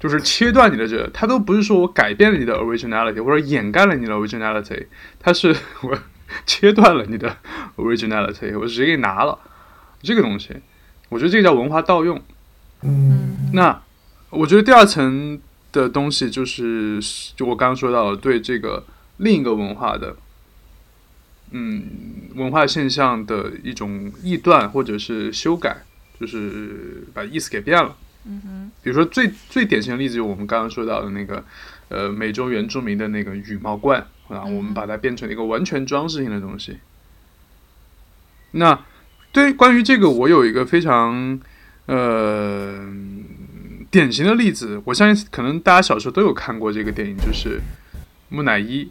[0.00, 4.86] 就是切断你的这，它都不是说我改变了你的 originality，或者掩盖了你的 originality，
[5.20, 5.96] 它是 我。
[6.46, 7.36] 切断了你的
[7.76, 9.38] originality，我直接给你拿了
[10.02, 10.50] 这个东西，
[11.08, 12.20] 我觉得这个叫文化盗用。
[12.82, 13.82] 嗯，那
[14.30, 15.40] 我觉得第二层
[15.72, 17.00] 的东西就是，
[17.34, 18.84] 就我刚刚说到的，对这个
[19.16, 20.16] 另一个文化的，
[21.50, 21.84] 嗯，
[22.34, 25.84] 文化现象的一种臆断或者是修改，
[26.20, 27.96] 就是把意思给变了。
[28.26, 31.44] 嗯哼，比如说最最典型的例子，就我们刚刚说到的那个，
[31.88, 36.78] 呃，美洲原住民的那个羽毛冠啊，嗯我们把它变成了一个完全装饰性的东西。
[38.52, 38.78] 那
[39.32, 41.40] 对关于这个，我有一个非常
[41.86, 42.86] 呃
[43.90, 47.60] 典型的例子，我相信可能大家小时候都有看过这个电影，就是
[48.28, 48.88] 木乃伊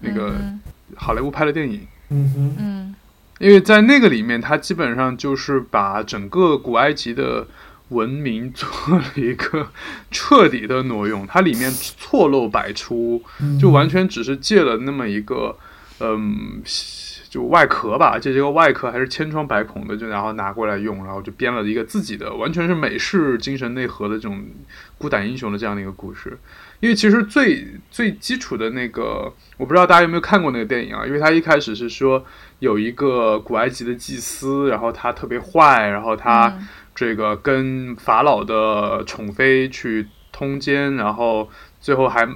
[0.00, 0.60] 那个嗯
[0.96, 1.86] 好莱坞拍的电影。
[2.10, 2.94] 嗯哼，嗯
[3.38, 7.46] 因为在那个里面，它基本上就是把整个古埃及的
[7.94, 9.68] 文明做了一个
[10.10, 15.56] 彻底的挪用，它里面错漏百出，嗯就完全只是借了那么一个，
[16.00, 16.60] 嗯，
[17.30, 24.44] 就外壳吧，这这个外壳还是千疮百孔的，就然后拿过来用，然后就编了一个自己的，完全是美式精神内核的这种
[24.98, 26.38] 孤胆英雄的这样的一个故事。
[26.80, 31.06] 因为其实最最基础的那个，我不知道大家有没有看过那个电影啊？
[31.06, 32.22] 因为它一开始是说
[32.58, 42.28] 有一个古埃及的祭司，然后他特别坏，然后他嗯这个跟法老的宠妃去通奸，然后最后还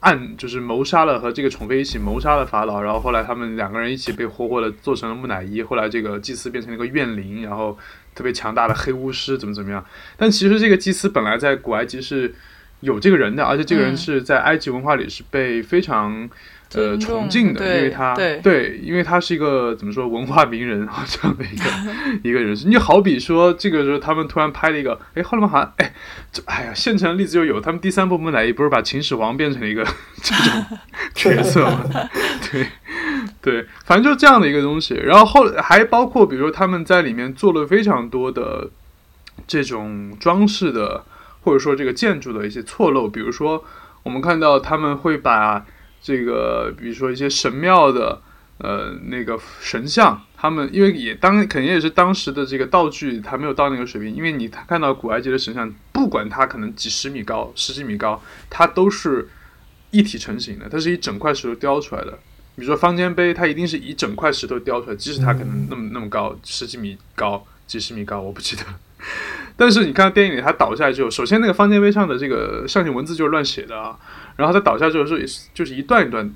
[0.00, 7.78] 暗就是谋杀了和这个宠妃一起谋杀了法老，然后后来他们两个人一起被活活的做成了木乃伊，后来这个祭司变成了一个怨灵，然后
[8.14, 9.84] 特别强大的黑巫师怎么怎么样？
[10.16, 12.34] 但其实这个祭司本来在古埃及是
[12.80, 16.28] 有这个人的，而且这个人是在埃及文化里是被非常。
[16.74, 21.64] 呃，崇敬的，因为他对因为他是一个怎么说文化名人啊这样的一个
[22.28, 22.66] 一个人士。
[22.68, 25.94] 你好比说，这个时候他们突然拍了一个，哎，后来好像哎，
[26.32, 29.84] 这哎呀，现成的例子就有，他们第三部木乃伊不是把秦始皇变成了一个
[30.22, 30.78] 这种
[31.14, 31.84] 角色吗？
[32.50, 32.66] 对
[33.40, 34.94] 对，反正就是这样的一个东西。
[34.94, 38.70] 然后后还包括比如说他们在里面做了非常多的
[39.46, 41.04] 这种装饰的，
[41.42, 43.64] 或者说这个建筑的一些错漏，比如说
[44.02, 45.64] 我们看到他们会把
[46.04, 48.20] 这个，比如说一些神庙的
[48.58, 59.26] 呃那个神像，他们因为也当肯定也是当时的这个道具还没有到那个水平，因为你看到古埃及的神像，不管它可能几十米高、十几米高，它都是
[59.92, 62.18] 一体成型的，它是一整块石头雕出来的。
[62.54, 68.62] 比如说方尖碑，它一定是一整块石头雕出来，即使它可能那么那么高，十几米高、几十米高，我不记得。
[69.56, 73.96] 但是你看电影里，它倒下来之后，首先那个方尖碑上的这个象形文字就是乱写的啊，
[74.36, 76.28] 然后它倒下之后是就是一段一段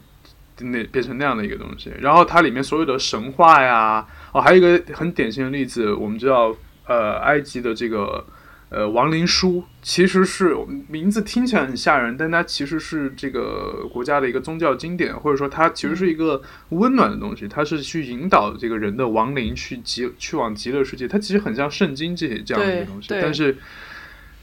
[0.61, 6.55] 那变成那样的一个东西，然后它里面所有的神话呀，哦，还有一个很典型的例子，我们知道，
[6.87, 8.27] 呃，埃及的这个
[8.69, 10.57] 呃亡灵书，其实是
[10.89, 23.57] 名字听起来很吓人，但它其实是这个国家的一个宗教经典，或者说它其实是一个温暖的东西，它是去引导这个人的亡灵去极去往极乐世界，它其实很像圣经这些这样的一个东西，但是。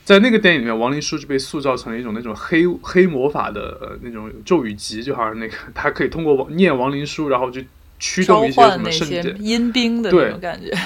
[0.05, 7.59] 在那个电影里面，亡灵书就被塑造成了一种那种黑黑魔法的、呃、那种咒语集，就好像那个他可以通过念亡灵书，然后就
[7.99, 9.35] 驱召动一些什么圣剑。
[9.43, 10.71] 阴兵的对那种感觉。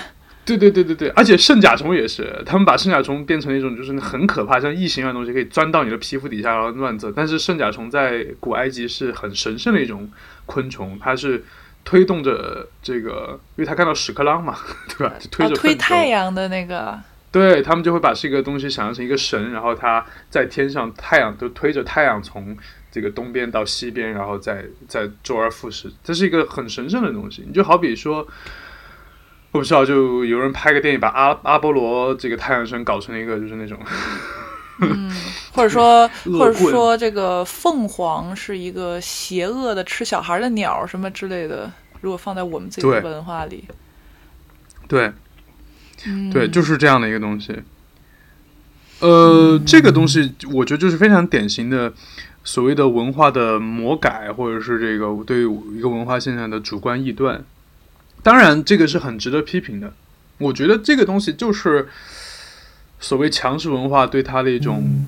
[0.45, 7.11] 对对对对对，而且圣甲虫也是，他们把圣甲虫变成一种就是很可怕，像异形一样的东西，可以钻到你的皮肤底下然后乱走。
[7.11, 10.09] 但是圣甲虫在古埃及是很神圣的一种
[10.47, 11.43] 昆虫，它是
[11.85, 14.57] 推动着这个，因为他看到屎壳郎嘛，
[14.89, 15.13] 对吧？
[15.19, 16.99] 就推啊，着推太阳的那个，
[17.31, 22.57] 对他们就会把这个东西想象成一个神，然后他在天上，太阳都推着太阳从
[22.91, 27.43] 这个东边到西边，然后再再周而复始，这是一个很神圣的东西。
[27.45, 28.27] 你就好比说，
[29.51, 33.77] 我不知道，就有人拍个电影，把阿阿波罗这个太阳神搞成一个就是那种，
[34.79, 35.11] 嗯，
[35.53, 36.07] 或者说
[36.39, 43.65] 或者说这个凤凰是一个邪恶的吃小孩的鸟什么之类的，如果放在我们自己的文化里，
[44.87, 45.11] 对
[46.05, 47.55] 嗯，对，就是这样的一个东西。
[48.99, 51.93] 呃，这个东西我觉得就是非常典型的
[52.43, 55.43] 所谓的文化的魔改，或者是这个对
[55.75, 57.43] 一个文化现象的主观臆断。
[58.21, 59.93] 当然，这个是很值得批评的。
[60.37, 61.87] 我觉得这个东西就是
[62.99, 65.07] 所谓强势文化对他的一种，嗯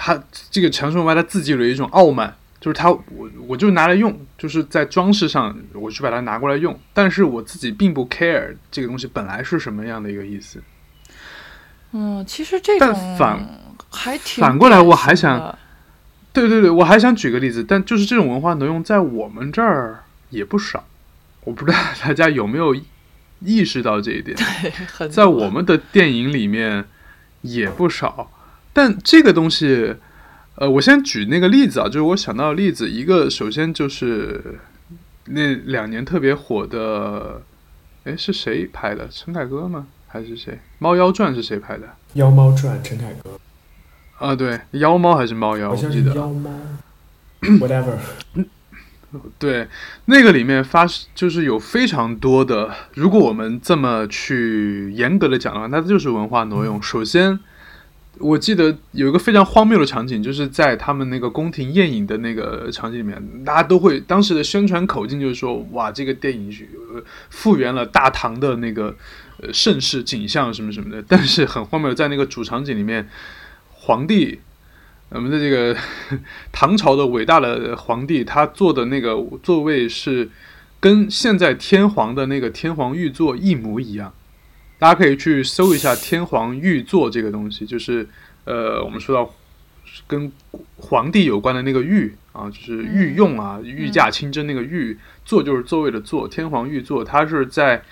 [0.00, 10.62] 它这个强势文化他自己有一种傲慢，就是它我我就拿来用，就是在装饰上我去把它拿过来用，但是我自己并不 care 这个东西本来是什么样的一个意思。
[11.92, 13.48] 嗯，其实这但种反
[13.90, 15.56] 还挺反过来我还想
[16.32, 20.84] 对对对，我还想举个例子，但就是这种文化挪用在我们这儿也不少，
[21.44, 22.76] 我不知道大家有没有
[23.40, 24.36] 意识到这一点，
[25.10, 26.84] 在我们的电影里面
[27.40, 28.30] 也不少，
[28.72, 29.96] 但这个东西，
[30.60, 34.58] 呃，我先举那个例子啊，就是我想到的例子，一个首先就是
[35.26, 37.42] 那两年特别火的，
[38.02, 39.08] 哎，是谁拍的？
[39.08, 39.86] 陈凯歌吗？
[40.08, 40.54] 还是谁？
[40.78, 41.86] 《猫妖传》是谁拍的？
[42.14, 43.38] 《妖猫传》陈凯歌，
[44.18, 45.70] 啊，对，妖猫还是猫妖？
[45.70, 46.12] 我记得。
[46.12, 46.50] 是妖猫，
[47.60, 47.96] whatever。
[49.38, 49.68] 对，
[50.06, 50.84] 那个里面发
[51.14, 56.82] 就是有非常多的，如果我们这么去严格的讲的话，它就是文化挪用。
[56.82, 57.38] 首先，
[58.20, 66.50] 我记得有一个非常荒谬的场景，就是在他们那个宫廷宴饮的那个场景里面，大家都会当时的宣传口径就是说，哇，这个电影
[66.92, 68.94] 呃复原了大唐的那个
[69.40, 71.02] 呃盛世景象什么什么的。
[71.06, 73.08] 但是很荒谬，在那个主场景里面，
[73.72, 74.40] 皇帝，
[75.10, 75.76] 我们的这个
[76.50, 80.28] 唐朝的伟大的皇帝，他坐的那个座位是
[80.80, 84.12] 跟现在天皇的那个天皇御座一模一样。
[84.78, 88.08] 大家可以去搜一下天皇御座这个东西，就是
[88.44, 89.34] 呃，我们说到
[90.06, 90.30] 跟
[90.76, 97.82] 皇帝有关的那个御啊，就是御用啊，御驾亲征那个御座就是座位的座，天皇御座，它是在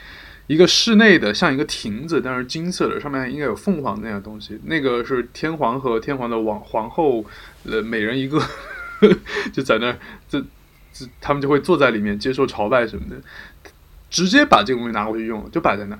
[0.47, 7.24] 一个室内的，像一个亭子，但是金色的，上面应该有凤凰那样东西，那个是天皇和天皇的王皇后，
[7.64, 8.41] 呃，每人一个，
[9.53, 9.93] 就在那，
[10.28, 10.41] 这
[10.93, 13.16] 这他们就会坐在里面接受朝拜什么的，
[14.09, 15.99] 直接把这个东西拿过去用，就摆在那。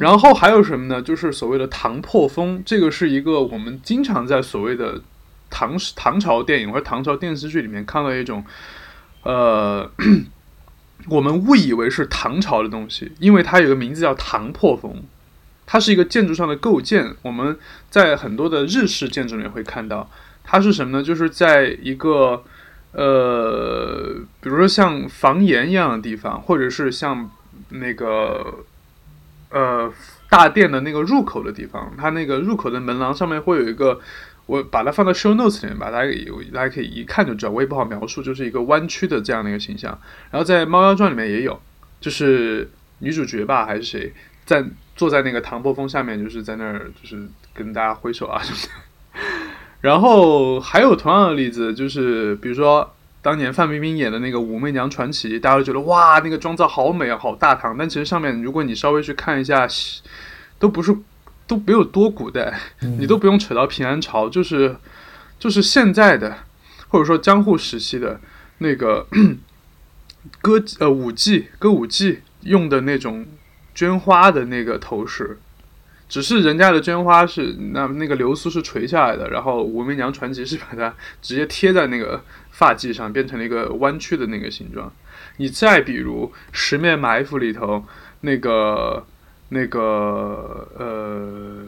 [0.00, 1.02] 然后还有什么呢？
[1.02, 5.02] 就是所谓的唐破风，这个是一个我们经常在所谓的
[5.50, 8.44] 唐唐朝电影或者唐朝电视剧里面看到一种，
[9.22, 9.90] 呃，
[11.08, 15.02] 我们误以为是唐朝的东西，因为它有个名字叫唐破风，
[15.66, 17.14] 它是一个建筑上的构建。
[17.22, 17.58] 我们
[17.90, 20.10] 在很多的日式建筑里面会看到，
[20.42, 21.04] 它是什么呢？
[21.04, 22.42] 就是在一个
[22.92, 27.30] 呃，比如说像房檐一样的地方，或者是像
[27.68, 28.64] 那个。
[29.56, 29.90] 呃，
[30.28, 33.98] 大殿的那个入口的地方，它那个入口的门廊上面会有一个，
[34.44, 39.98] 我把它放到 show notes 里面吧，大家有大家可以一看就知道，我也不好描述，就是一个弯曲的这样的一个形象。
[40.30, 41.58] 然后在《猫妖传》里面也有，
[42.02, 44.12] 就是女主角吧还是谁，
[44.44, 44.62] 在
[44.94, 49.20] 坐在那个唐伯峰下面，就是在那儿就是跟大家挥手啊什么的。
[49.80, 52.92] 然后还有同样的例子，就是比如说。
[53.26, 57.76] 当年范冰冰演的那个《武媚娘传奇》，大家都觉得哇，那个妆造好美啊，好大唐。
[57.76, 59.66] 但其实上面，如果你稍微去看一下，
[60.60, 60.96] 都不是
[61.44, 62.56] 都没有多古代，
[63.00, 64.76] 你都不用扯到平安朝，就是
[65.40, 66.38] 就是现在的，
[66.86, 68.20] 或者说江户时期的
[68.58, 69.08] 那个
[70.40, 73.26] 歌呃舞伎歌舞伎用的那种
[73.74, 75.40] 绢花的那个头饰。
[76.08, 82.22] 只是人家的绢花是那那个流苏是垂下来的，然后《武媚娘传奇》是把它直接贴在那个
[82.56, 84.90] 发髻上，变成了一个弯曲的那个形状。
[85.36, 87.84] 你再比如《十面埋伏》里头
[88.22, 89.04] 那个
[89.50, 91.62] 那个呃，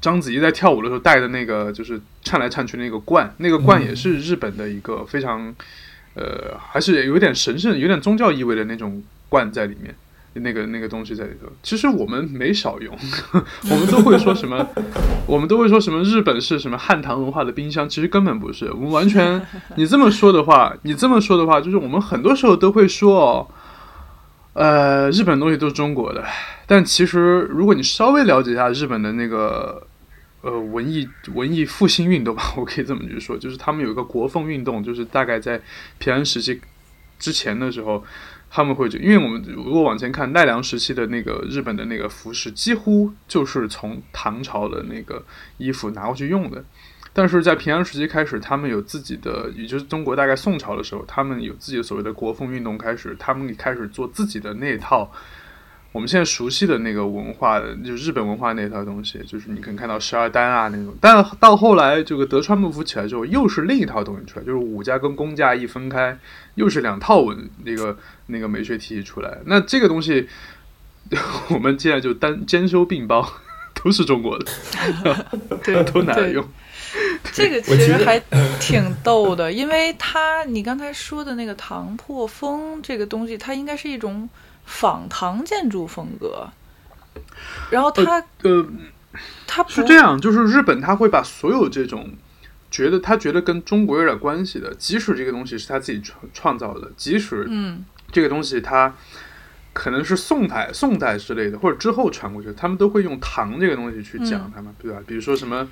[0.00, 5.54] 章子怡在跳舞的时候戴的那个就是颤来颤去那个冠，那个冠也是日本的一个非常
[6.14, 9.94] 呃，还是有点神圣、有点宗教意味的那种冠在里面。
[10.34, 12.96] 那个那个东西在里头，其实我们没少用，
[13.70, 14.64] 我们都会说什么，
[15.26, 18.70] 我们都会说什么日本是什么汉唐文化的冰箱，其实根本不是。
[18.72, 19.44] 我们完全，
[19.76, 23.48] 你这么说的话，你这么说的话，就是我们很多时候都会说哦，
[24.52, 26.24] 呃，日本东西都是中国的，
[26.66, 29.82] 但其实如果你稍微了解一下日本的那个
[30.42, 35.60] 呃文艺文艺复兴运动吧，我可以这么去说，就是他们有一个国风运动，就是大概在
[35.98, 36.60] 平安时期
[37.18, 38.04] 之前的时候。
[38.50, 45.24] 他们会就，因为我们如果往前看奈良时期的那个日本的那个服饰，几乎就是从唐朝的那个
[45.58, 46.64] 衣服拿过去用的。
[47.12, 55.10] 但是在平安时期开始，他们有自己的，也就是中国大概宋朝的时候，他们有自己的所谓的国风运动开始，他们开始做自己的那套。
[55.90, 60.94] 我们现在熟悉的那个文化，就日本文化那套东西，就是你可以看到十二单啊那种。
[61.00, 66.18] 但到后来，这个德川幕府起来之后，又是另一套东西出来，就是武家跟公家一分开，
[66.56, 69.38] 又是两套文那个那个美学体系出来。
[69.46, 70.28] 那这个东西，
[71.48, 73.26] 我们现在就单兼收并包，
[73.82, 74.46] 都是中国的，
[75.64, 76.46] 对， 都拿来用。
[77.32, 78.20] 这个其实还
[78.60, 84.28] 挺逗的，因为它你刚才说的那个唐破风这个东西，它应该是一种。
[84.68, 86.46] 仿唐建筑风格，
[87.70, 88.68] 然后他呃，
[89.46, 92.12] 他是这样，就是日本他会把所有这种
[92.70, 98.94] 觉得他觉得跟中国有点关系的，即使这个东西是他自己创创造的，即使嗯这个东西它
[99.72, 104.98] 可能是宋代宋代之类的，或者之后传过去，他们都会用唐这个东西去讲他们，对吧？
[105.06, 105.66] 比如说什么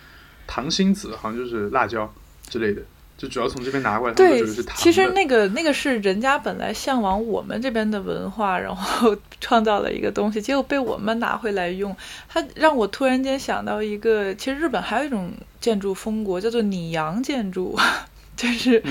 [0.47, 2.13] 唐辛子，好像就是辣椒
[2.49, 2.83] 之类的。
[3.19, 4.45] 就主要从这边拿过来，对，
[4.75, 11.97] 其实那个那个是人家本来向往我们这边的文化，然后 创造了一个东西，结果被我们拿回来用。
[12.29, 17.75] 它让我突然间想到一个，其实日本还有一种建筑风格叫做拟洋建筑，
[18.37, 18.83] 就是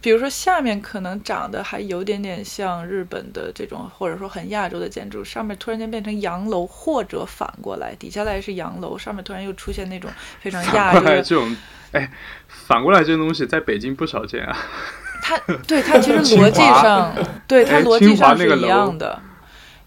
[0.00, 10.08] 比如说下面可能长得还有点点像日本的这种，或者说很亚洲的建筑，上面突然间变成洋楼，或者反过来底下来是洋楼，上面突然又出现那种
[10.40, 11.56] 非常亚洲的这种。
[11.96, 12.10] 哎，
[12.48, 14.56] 反过来这个东西在北京不少见啊。
[15.22, 17.14] 它对它其实逻辑上，
[17.48, 19.20] 对它逻辑上是一样的。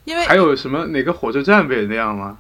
[0.05, 2.37] 因为还有什么哪个火车站不也那样吗？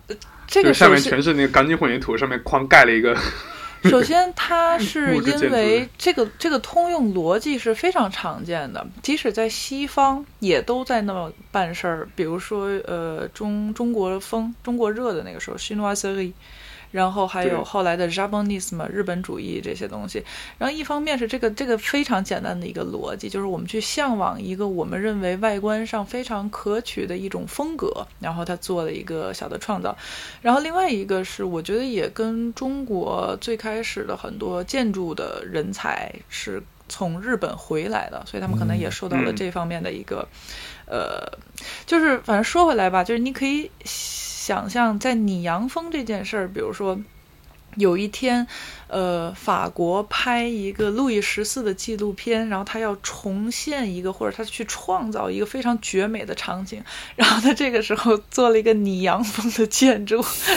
[0.47, 3.15] 这个就下面全是那个钢筋混凝土，上面框盖了一个。
[3.85, 12.09] 首先， 它是因为这个这个通用逻辑是非常常见的，即使在西方也都在那么办事儿。
[12.13, 16.33] 比如说，呃，中中国风、中国热的那个时候 s e r i
[16.91, 20.23] 然后还有后来的 j a p a n i s m 日本主义这些东西。
[20.57, 29.95] 然后一方面是这个这个非常简单的一个逻辑，就是我们去向往一个我们认为外观上非常可取的一种风格，然后他做了一个小的创造。
[30.41, 40.27] 然后另外一个是，我觉得也跟中国最开始的很多建筑的人才是从日本回来的，所以他们可能也受到了嗯这方面的一个，
[40.87, 41.21] 呃，
[41.85, 43.69] 就是反正说回来吧，就是你可以
[44.39, 46.97] 想象在拟洋风这件事儿，比如说。
[47.75, 48.47] 有一天，
[48.87, 56.83] 呃，法国拍一个路易十四的纪录片，然后他要重现一个，或者他去创造一个非常绝美的场景，
[57.15, 60.15] 然后他这个时候做了一个拟洋风的建筑，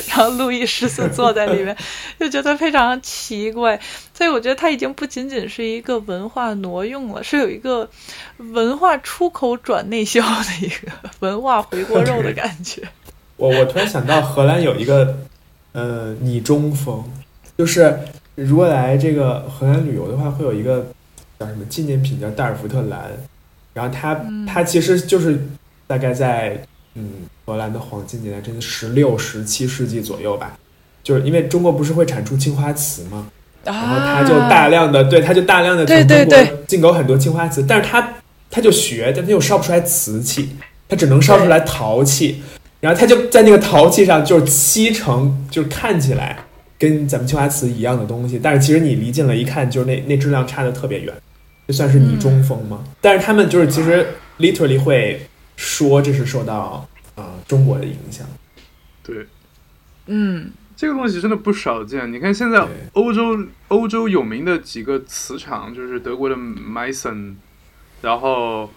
[0.08, 1.76] 然后路易十四坐在里面，
[2.18, 3.78] 就觉得非常奇怪。
[4.14, 7.90] 所以我觉得它已经不仅仅是一个文化挪用了，是有一个
[8.38, 12.88] 文化出口转内销的一个 文化回锅肉的感觉。
[13.36, 15.18] 我我突然想到，荷兰有一个
[15.72, 17.04] 呃拟中风，
[17.56, 17.98] 就是
[18.34, 20.86] 如果来这个荷兰旅游的话，会有一个
[21.38, 23.10] 叫什么纪念品叫戴尔福特蓝，
[23.74, 24.46] 然后它嗯。
[24.46, 25.46] 它其实就是
[25.86, 26.62] 大概在
[26.94, 27.10] 嗯
[27.44, 30.56] 荷兰的黄金年代，真的十六、十七世纪左右吧，
[31.02, 33.28] 就是因为中国不是会产出青花瓷吗？
[33.64, 38.14] 然后他就大量的对，他就大量的从中国进口很多青花瓷，但是他
[38.50, 40.56] 他就学，但他又烧不出来瓷器，
[40.88, 42.42] 他只能烧出来陶器，
[42.82, 46.44] 然后他就在那个陶器上就是漆成，就是看起来
[46.76, 51.14] 跟咱们青花瓷一样的东西，但是其实你离近了一看，就是那那质量差的特别远，
[51.68, 52.82] 这算是拟中风吗？
[53.00, 54.04] 但是他们就是其实
[54.40, 55.24] literally 会
[55.54, 58.26] 说这是受到啊、呃中国的影响，
[59.04, 59.26] 对，
[60.06, 62.12] 嗯，这个东西真的不少见。
[62.12, 67.34] 你看现在欧洲欧洲有名的几个瓷厂，就是德国的 Meissen，
[68.00, 68.68] 然后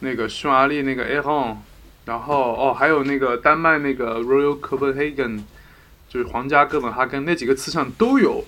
[0.00, 1.56] 那个匈牙利那个 a h o n
[2.04, 5.42] 然后哦还有那个丹麦那个 Royal Copenhagen，
[6.08, 8.44] 就是皇家哥本哈根那几个瓷厂都有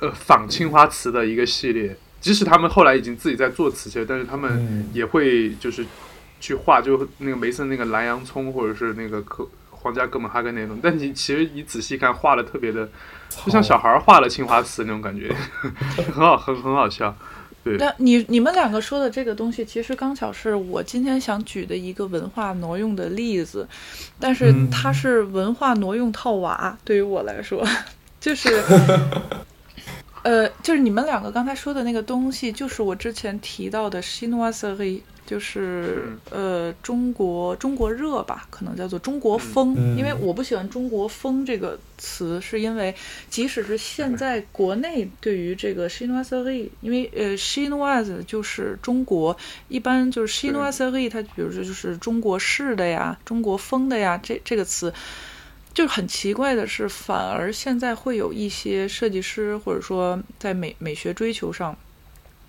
[0.00, 1.96] 呃仿青花瓷的一个系列。
[2.20, 5.84] 即使他们后来已经自己在做瓷器了，但是他们嗯也会就是
[6.40, 10.78] 去画，就那个梅森那个蓝洋葱，或者是那个科皇家哥本哈根那种。
[10.80, 12.88] 但你其实你仔细看，画的特别的，
[13.44, 15.34] 就像小孩画了青花瓷那种感觉，
[16.14, 17.12] 很好，很很好笑。
[17.64, 23.68] 对，那你你们两个说的这个东西，其实刚巧是我今天想举的一个文化挪用的例子，
[24.18, 27.66] 但是嗯它是文化挪用套娃，对于我来说，
[28.20, 28.62] 就是。
[30.22, 34.28] 呃，就是你们两个刚才说的那个东西，就是我之前提到的 c
[35.24, 39.96] e 就是呃中国中国热吧，可能叫做中国风，嗯。
[39.96, 42.94] 因为我不喜欢中国风这个词，是因为
[43.30, 47.72] 即使是现在国内对于这个 c h i n o i s e r i 因为呃 c h i n
[47.72, 49.36] o i s 就是中国，
[49.68, 54.92] 一般就是 c h i n o i s e r i 它比如说就是中国式的呀，中国风的呀，这这个词。
[55.74, 61.74] 就是很奇怪的是，反而现在会有一些设计师，或者说在美美学追求上，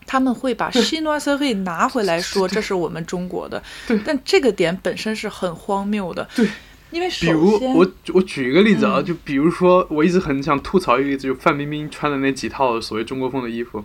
[0.06, 3.62] 他们会把 c h i n o s e r i 拿回来说这是我们中国的，
[4.06, 6.28] 但这个点本身是很荒谬的。
[6.36, 6.48] 对，
[6.92, 9.06] 因为比如我我举一个例子啊，嗯。
[9.06, 13.84] 就比如说我一直很想吐槽一个例子，就范冰冰穿的那几套所谓中国风的衣服，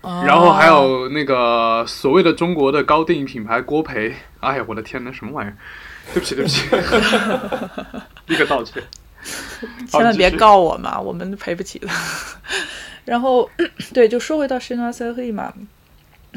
[0.00, 5.56] 啊 然后还有那个所谓的中国的高定品牌郭培，哎呀，我的天呐，什么玩意儿？
[6.12, 6.60] 对不起，对不起，
[8.26, 8.82] 立刻道歉。
[9.88, 11.88] 千万别告我嘛，我们赔不起的。
[13.04, 13.48] 然后，
[13.92, 15.52] 对，就说回到 c h i n o i s e r i 嘛，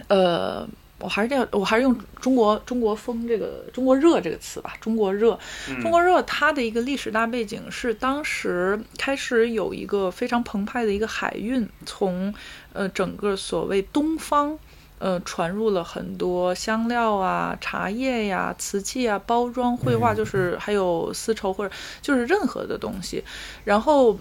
[0.07, 0.67] 呃，
[0.99, 5.37] 我还是这样，我还是用中国中国风这个中国热这个词吧，中国热。
[5.69, 12.33] 嗯中国热它的一个历史大背景是，当时开始有一个非常澎湃的一个海运，从
[12.73, 14.57] 呃整个所谓东方。
[14.99, 23.23] 呃，传入了很多香料啊、茶叶呀、瓷器啊、包装、绘画，嗯就是还有丝绸或者就是任何的东西，
[23.63, 24.17] 然后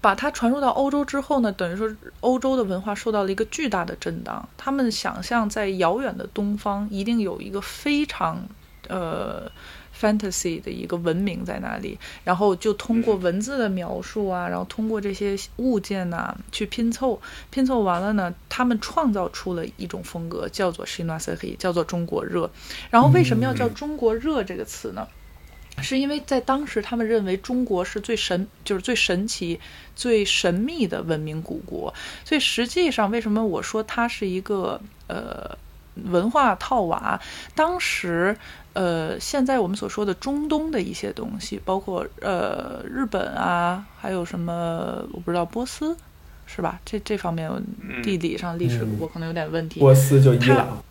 [0.00, 1.88] 把它传入到欧洲之后呢，等于说
[2.20, 4.48] 欧洲的文化受到了一个巨大的震荡。
[4.56, 8.46] 他们想象在遥远的东方一定有一个非常
[8.88, 9.50] 呃
[9.98, 17.20] fantasy 的一个文明在那里，然后就通过文字的描述啊，然后通过这些物件呐、去拼凑，
[17.50, 22.50] 拼凑完了呢，他们创造出了一种风格，叫做 s h i n a s e i 叫做中国热。
[22.90, 25.06] 然后为什么要叫中国热这个词呢？
[25.82, 29.60] 是因为在当时，他们认为中国是最神，就是最神奇、
[29.94, 31.92] 最神秘的文明古国。
[32.24, 35.56] 所以实际上，为什么我说它是一个呃
[36.10, 37.20] 文化套娃，
[37.54, 38.36] 当时
[38.72, 45.96] 呃，现在我们所说的中东的一些东西，包括呃日本啊，还有什么我不知道波斯
[46.46, 46.78] 是吧？
[46.84, 47.50] 这这方面
[48.02, 49.80] 地理上历史嗯我可能有点问题。
[49.80, 50.82] 波斯就伊朗，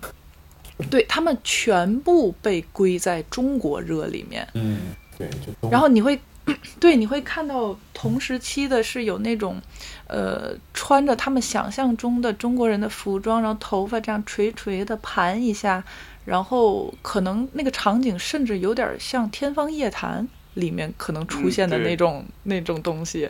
[0.89, 4.47] 对他们全部被归在中国热里面。
[4.53, 4.80] 嗯，
[5.17, 6.19] 对，就然后你会，
[6.80, 9.61] 对，你会看到同时期的是有那种，
[10.07, 15.84] 呃，穿着他们想象中的中国人的服装，然后头发这样垂垂的盘一下，
[16.26, 20.23] 然后可能那个场景甚至有点像《天方夜谭》
[20.55, 23.30] 里面可能出嗯现的那种、那种东西。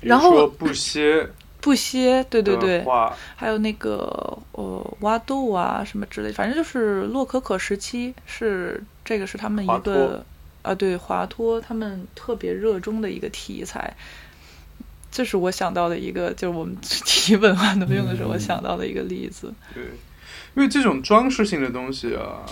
[0.00, 1.28] 然后说布歇
[1.64, 2.84] 布歇，对对对，
[3.34, 10.22] 还有那个呃挖豆啊什么之类，反正就是洛可可时期是这个是他们一个
[10.60, 13.96] 啊对华托他们特别热衷的一个题材。
[15.10, 19.50] 这是我想到的一个，就是我们提文化挪用的时候我嗯想到的一个例子。
[19.72, 19.82] 对，
[20.54, 22.44] 因为这种装饰性的东西啊，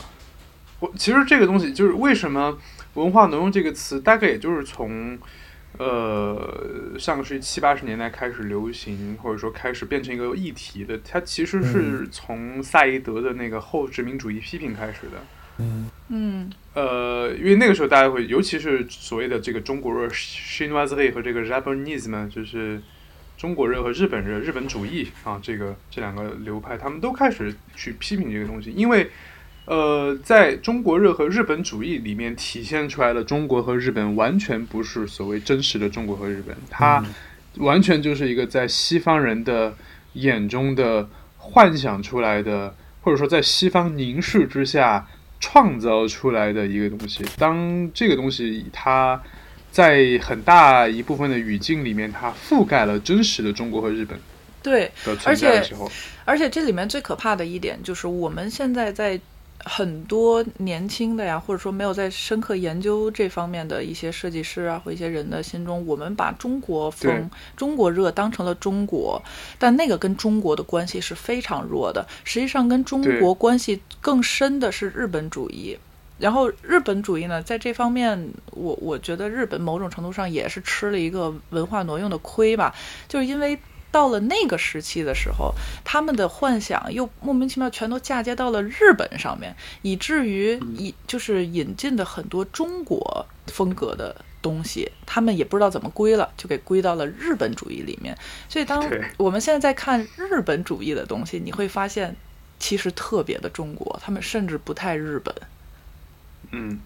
[0.81, 2.57] 我其实这个东西就是为什么
[2.95, 5.19] 文化挪用这个词，大概也就是从
[5.79, 10.99] 呃上个世纪七八十年代开始流行，或者说开始变成一个议题的。
[10.99, 15.25] 它其实是从萨义德的那个后殖民主义批评开始的。
[15.59, 22.81] 嗯嗯呃，因为那个时候大家会，尤其是所谓的这个中国热 s h i n w a z i 和这个 Japanism，就是
[23.37, 29.11] 中国热和日本热、日本主义啊，这个这两个流派，他们都开始去批评这个东西，因为
[29.65, 37.05] 呃，在中国热和日本主义里面体现出来的中国和日本完全不是所谓真实的中国和日本，它
[37.59, 39.73] 完全就是一个在西方人的
[40.15, 45.07] 眼中的幻想出来的，或者说在西方凝视之下
[45.39, 47.25] 创造出来的一个东西。
[47.39, 49.23] 当这个东西它
[49.71, 54.19] 在很大一部分的语境里面，它覆盖了真实的中国和日本
[54.63, 55.91] 对，的存在的时候，
[56.25, 59.21] 而且这里面最可怕的一点就是，我们现在在
[59.65, 69.23] 很多年轻的呀，或者说没有在深刻研究这方面的一些设计师啊，或一些人的心中，我们把中国风、中国热当成了中国，
[69.59, 72.07] 但那个跟中国的关系是非常弱的。
[72.25, 75.79] 实际上，跟中国关系更深的是日本主义。
[76.19, 82.73] 然后日本主义呢，在这方面，我我觉得日本某种程度上也是吃了一个文化挪用的亏吧，
[83.09, 83.59] 就是因为
[83.93, 98.17] 到了那个时期的时候，他们的幻想又莫名其妙全都嫁接到了日本上面，以至于引就是引进的很多中国风格的东西，他们也不知道怎么归了，就给归到了日本主义里面。
[98.49, 98.83] 所以当
[99.19, 102.17] 我们现在在看日本主义的东西，你会发现
[102.59, 105.35] 其实特别的中国，他们甚至不太日本。
[106.51, 106.81] 嗯，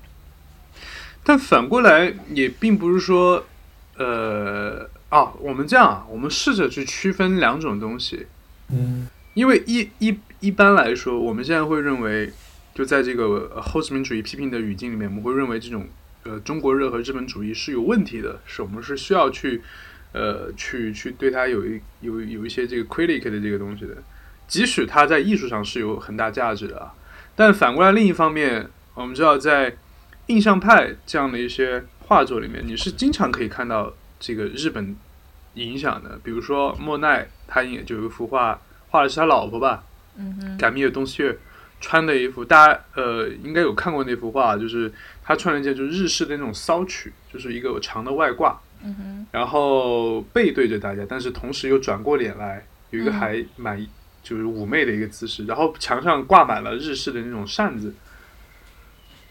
[1.22, 3.44] 但反过来也并不是说，
[3.96, 8.26] 呃，啊，我们这样啊，我们试着去区分两种东西，
[8.70, 12.32] 嗯因为一一一般来说，我们现在会认为，
[12.74, 15.86] 就在这个呃后殖民主义批评的语境里面，我们会认为这种
[16.24, 19.62] 呃中国热和日本主义是有问题的，是我们是需要去
[20.12, 23.98] 呃去去对它有一有有一些这个 critic 的这个东西的，
[24.48, 26.94] 即使它在艺术上是有很大价值的啊，
[27.34, 29.76] 但反过来另一方面，我们知道在
[30.28, 34.96] 印象派这样的一些画作里面，你是经常可以看到这个日本
[35.54, 39.84] 影响的，比如说莫奈，他也就有一幅画，画的是他老婆吧，
[40.16, 41.38] 嗯哼，改米尔东西月
[41.80, 44.92] 穿的一幅，大家呃应该有看过那幅画，就是
[45.22, 53.12] 他穿了一件就是日式的那种骚曲，就是一个长的外挂，嗯哼，然后背对着大家，但是同时又转过脸来，有一个嗯。
[53.12, 53.86] 还蛮
[54.22, 57.94] 就是妩媚的一个姿势，然后墙上挂满了日式的那种扇子。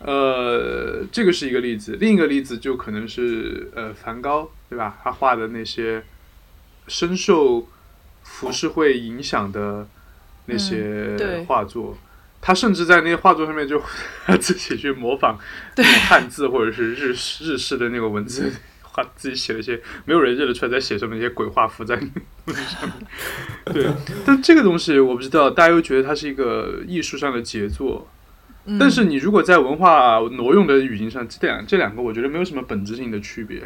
[0.08, 5.00] 呃，这个是一个例子，另一个例子就可能是呃梵高，对吧？
[5.04, 6.04] 他画的那些
[6.88, 7.68] 深受
[8.22, 9.88] 浮世绘影响的
[10.46, 11.98] 那些画作，
[12.40, 13.82] 他甚至在那些画作上面就
[14.40, 15.40] 自己去模仿
[16.08, 18.54] 汉字或者是日日式的那个文字，
[18.84, 22.00] 画自己写了一些没有人认得出来在写什么一些鬼画符在
[22.46, 23.74] 那上面。
[23.74, 23.88] 对，
[24.24, 28.08] 但这个东西我不知道，大家又觉得它是一个艺术上的杰作，
[28.66, 33.62] 嗯但是你如果在文化挪用的语境上，这两这两个我觉得没有什么本质性的区别。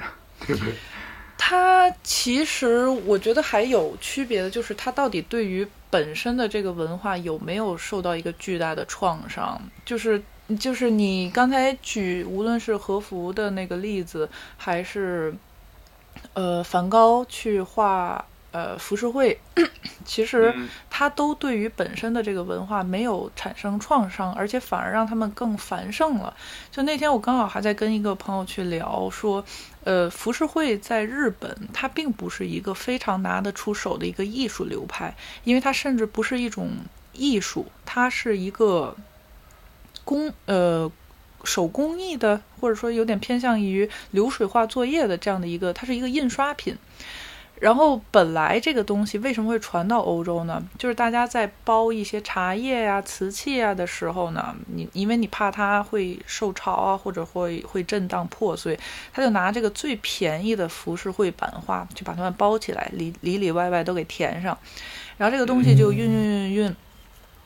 [0.45, 0.73] 对不对
[1.37, 9.59] 它其实我觉得还有区别的，就是它到底对于本身的这个文化有没有受到一个巨大的创伤？
[9.85, 10.21] 就是
[10.59, 15.33] 就是你刚才举，无论是和服的那个例子，还是
[16.33, 19.39] 呃梵高去画呃浮世绘，
[20.05, 26.35] 其实嗯它都对于本身的这个文化没有产生创伤，而且反而让他们更繁盛了。
[26.71, 29.43] 就那天我刚好还在跟一个朋友去聊说，
[29.83, 36.69] 呃，浮世绘在日本它并不是一个非常拿得出手的一个艺术流派，因为它甚至不是一种
[37.13, 38.95] 艺术，它是一个
[40.03, 40.91] 工呃
[41.43, 46.75] 手工艺的，或者说有点偏向于流水化作业的这样的一个，它是一个印刷品。
[47.60, 50.64] 然后本来这个东西为什么会传到欧洲呢？
[50.78, 58.80] 就是大家在包一些茶叶呀、瓷器啊的时候呢，你因为你怕它会受潮啊，或者会会震荡破碎，
[59.12, 64.57] 他就拿这个最便宜的浮世绘版画，就把它们包起来，里里里外外都给填上，
[65.18, 66.76] 然后这个东西就运运运运，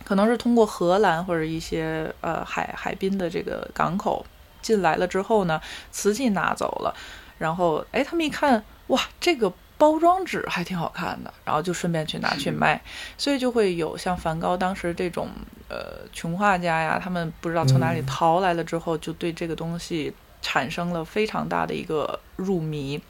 [0.03, 4.23] 可能是通过荷兰或者一些呃海海滨的这个港口
[4.61, 5.59] 进来了之后呢，
[5.91, 6.93] 瓷器拿走了，
[7.39, 9.51] 然后哎他们一看，哇，这个。
[9.83, 12.81] 包装纸还挺好看的，然后就顺便去拿去卖，
[13.17, 15.27] 所以就会有像梵高当时这种
[15.67, 23.01] 呃穷画家呀，他们不知道从哪里淘来了之后，就对这个东西产生了非常大的一个入迷，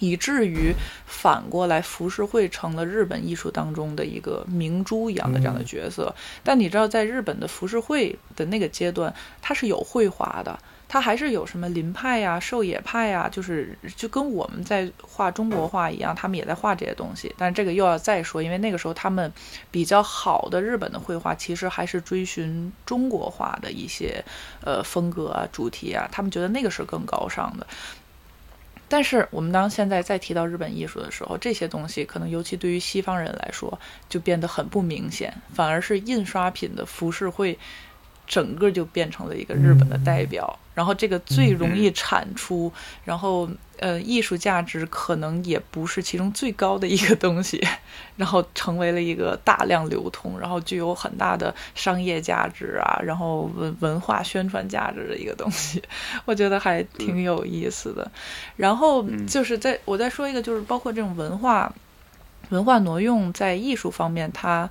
[0.00, 0.74] 以至于
[1.06, 6.12] 反过来浮世绘成了日本艺术当中的一个明珠一样的这样的角色。
[6.42, 10.58] 但你知道，在日本的浮世绘的那个阶段，它是有绘画的。
[10.92, 17.34] 它还是有什么林派呀、狩野派呀，就是就跟我们在画中国画一样，他们也在画这些东西。
[17.38, 19.32] 但是这个又要再说，因为那个时候他们
[19.70, 24.22] 比较好的日本的绘画，其实还是追寻中国画的一些
[24.62, 27.66] 呃风格啊、主题啊，他们觉得那个是更高尚的。
[28.86, 33.80] 但是我们当现在再提到日本艺术的时候，这些东西可能尤其对于西方人来说，
[34.10, 37.58] 就变得很不明显，反而是印刷品的浮世绘。
[38.32, 42.72] 整个就变成了一个日本的代表，然后这个最容易产出，
[43.04, 43.46] 然后
[43.78, 47.62] 呃艺术价值可能也不是其中最高的一个东西，
[48.16, 55.82] 然后成为了一个大量流通，然后具有很大的商业价值啊，然后文文化宣传价值的一个东西，
[56.24, 58.10] 我觉得还挺有意思的。
[58.56, 61.70] 然后就是在我再说一个，就是包括这种文化
[62.48, 64.70] 文化挪用在艺术方面，它。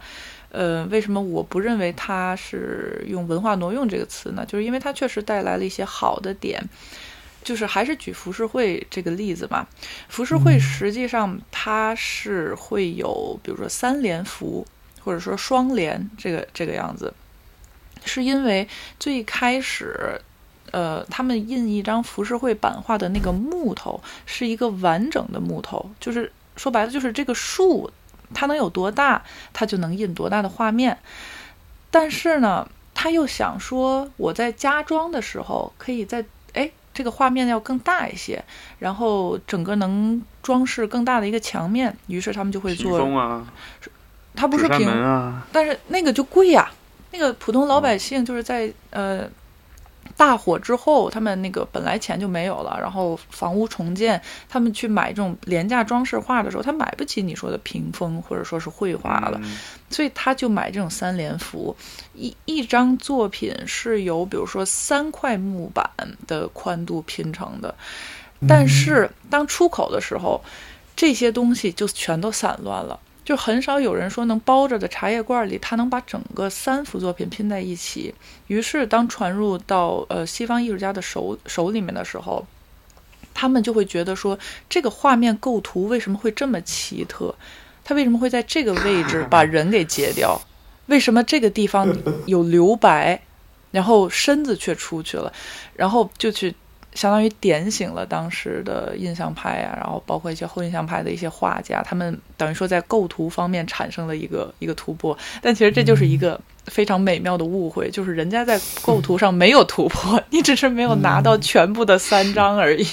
[0.53, 4.45] 呃，为什么我不认为它是用“文化挪用”这个词呢？
[4.45, 6.61] 就是因为它确实带来了一些好的点，
[7.41, 9.65] 就是还是举浮世绘这个例子嘛。
[10.09, 14.67] 浮世绘实际上它是会有，比如说三联幅，
[14.99, 17.13] 或者说双联这个这个样子，
[18.03, 18.67] 是因为
[18.99, 20.19] 最开始，
[20.71, 27.89] 呃，他们印一张浮世绘版画的那个木头是一个完整的木头，就是说白了就是这个树。
[28.33, 29.23] 它能有多大，
[29.53, 30.97] 它就能印多大的画面。
[31.89, 36.23] 但是呢，他又想说，我在加装的时候，可以在
[36.53, 38.43] 哎，这个画面要更大一些，
[38.79, 41.95] 然后整个能装饰更大的一个墙面。
[42.07, 42.99] 于是他们就会做。
[44.35, 46.71] 它不是平啊，但是那个就贵呀。
[47.11, 49.29] 那个普通老百姓就是在呃。
[50.21, 59.41] 大火之后，他们那个本来钱就没有了，然后房屋重建，他们去买这种廉价装饰画的时候，他买不起你说的屏风或者说是绘画了，
[59.89, 61.75] 所以他就买这种三联幅，
[62.13, 65.89] 一一张作品是由比如说三块木板
[66.27, 67.73] 的宽度拼成的，
[68.47, 70.39] 但是当出口的时候，
[70.95, 72.99] 这些东西就全都散乱了。
[73.23, 78.13] 就很少有人说能包着的茶叶罐里，他能把整个三幅作品拼在一起。
[78.47, 82.45] 于是，当传入到呃西方艺术家的手手里面的时候，
[83.33, 87.35] 他们就会觉得说，这个画面构图为什么会这么奇特？
[87.83, 90.41] 他为什么会在这个位置把人给截掉？
[90.87, 91.95] 为什么这个地方
[92.25, 93.21] 有留白，
[93.69, 95.31] 然后身子却出去了？
[95.75, 96.55] 然后就去。
[96.93, 105.17] 相当于点醒了当时的印象派啊，然后包括一些后印象派的一些画家，他们等于说在构图方面产生了一个一个突破。
[105.41, 112.85] 但其实这就是一个非常美妙的误会，就是人家在构图上没有突破，你只是没有拿到全部的三张而已。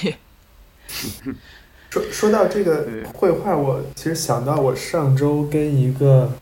[1.91, 6.33] 说说到这个绘画，我其实想到我上周跟一个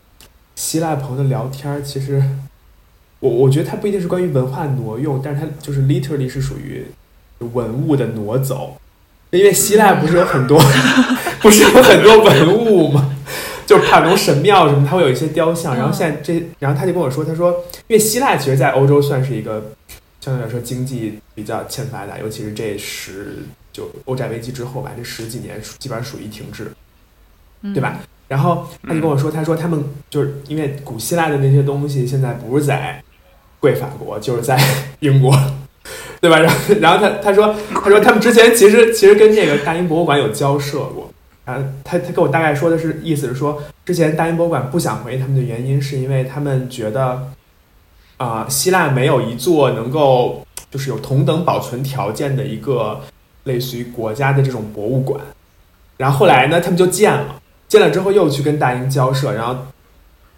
[0.55, 2.21] 希腊朋友的聊天，其实
[3.19, 6.85] 我我觉得他不一定是关于文化挪用，但是他就是 literally 是属于。
[7.39, 8.77] 文物的挪走，
[9.31, 10.59] 因为希腊不是有很多，
[11.41, 13.15] 不是有很多文物吗？
[13.65, 15.75] 就是帕农神庙什么，它会有一些雕像。
[15.75, 17.51] 然后现在这，然后他就跟我说，他说，
[17.87, 19.71] 因为希腊其实，在欧洲算是一个
[20.21, 23.39] 相对来说经济比较欠发达，尤其是这十
[23.73, 26.71] 就欧债危机之后吧，这十几年基本上属于停滞，
[27.73, 27.99] 对吧？
[28.29, 33.03] 然后他就跟我说，他说他们就是因为古希腊的那些东西，现在不是在
[33.59, 34.57] 贵法国，就是在
[35.01, 35.37] 英国。
[36.19, 36.39] 对吧？
[36.39, 41.09] 然后，然后他他说他说他们之前其实其实跟这个大英博物馆有交涉过。
[41.45, 47.29] 然后他他跟我大概说的是意思是说，之前大英博物馆不想回他们的原因，是因为他们觉得
[48.17, 52.99] 啊，希腊没有一座能够就是有同等保存条件的一个
[53.45, 55.21] 类似于国家的这种博物馆。
[55.95, 59.55] 然后后来呢，他们就建了，建了之后又去跟大英交涉，然后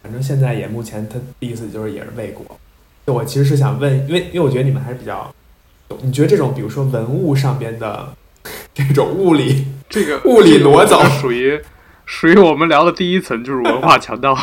[0.03, 2.45] 反正现在也目前他的意思就是也是未果。
[3.07, 5.33] 就我其实是想问，因为因为我觉得你们还是比较，
[6.01, 8.13] 你觉得这种比如说文物上边的
[8.73, 11.59] 这种物理这个物理挪走属于
[12.05, 14.35] 属于我们聊的第一层，就是文化强盗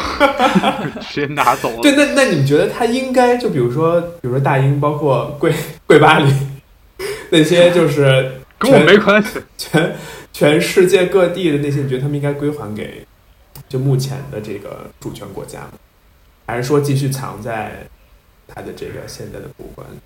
[1.08, 1.82] 直接拿走了。
[1.82, 5.52] 对，那那你们觉得他应该就比如说，比如说大英，包括贵
[5.86, 6.32] 贵巴黎
[7.30, 9.40] 那些，就是跟我没关系。
[9.58, 9.96] 全
[10.32, 13.04] 全世界各地的那些，你觉得他们应该归还给
[13.68, 15.72] 就目前的这个主权国家吗？
[16.46, 17.86] 还是说继续藏在
[18.46, 19.96] 他的这个现在的博物馆里？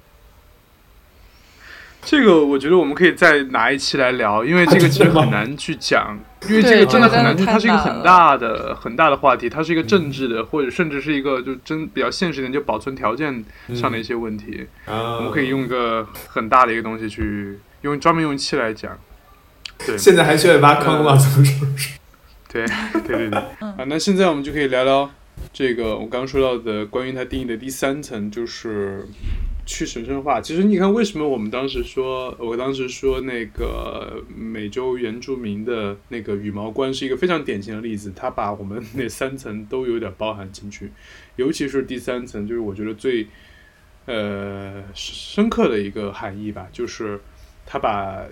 [2.03, 13.45] 这个我觉得我们可以再拿一期来聊，因为这个其实很难去讲， 因为这个真的很难去，它是一个很大的很大的话题，它是一个政治的，或者甚至是一个就真比较现实一点，就保存条件
[13.75, 14.67] 上的一些问题。
[14.87, 18.99] 我们可以用一个很大的一个东西去用专门用一期来讲。
[19.87, 21.91] 对，现在还需要挖坑了，是不是？
[22.51, 25.11] 对对对对，啊，那现在我们就可以聊聊
[25.53, 29.07] 这个我刚刚说到的关于它定义的第三层，就是。
[29.73, 40.91] 去神圣化，其实你看，为什么我们当时说，我当时说那个美洲原住民的那个羽毛冠是一个非常典型的例子，他把我们那三层都有点包含进去，
[41.37, 43.29] 尤其是第三层，就是我觉得最
[44.07, 47.21] 呃深刻的一个含义吧，就是
[47.65, 48.25] 他把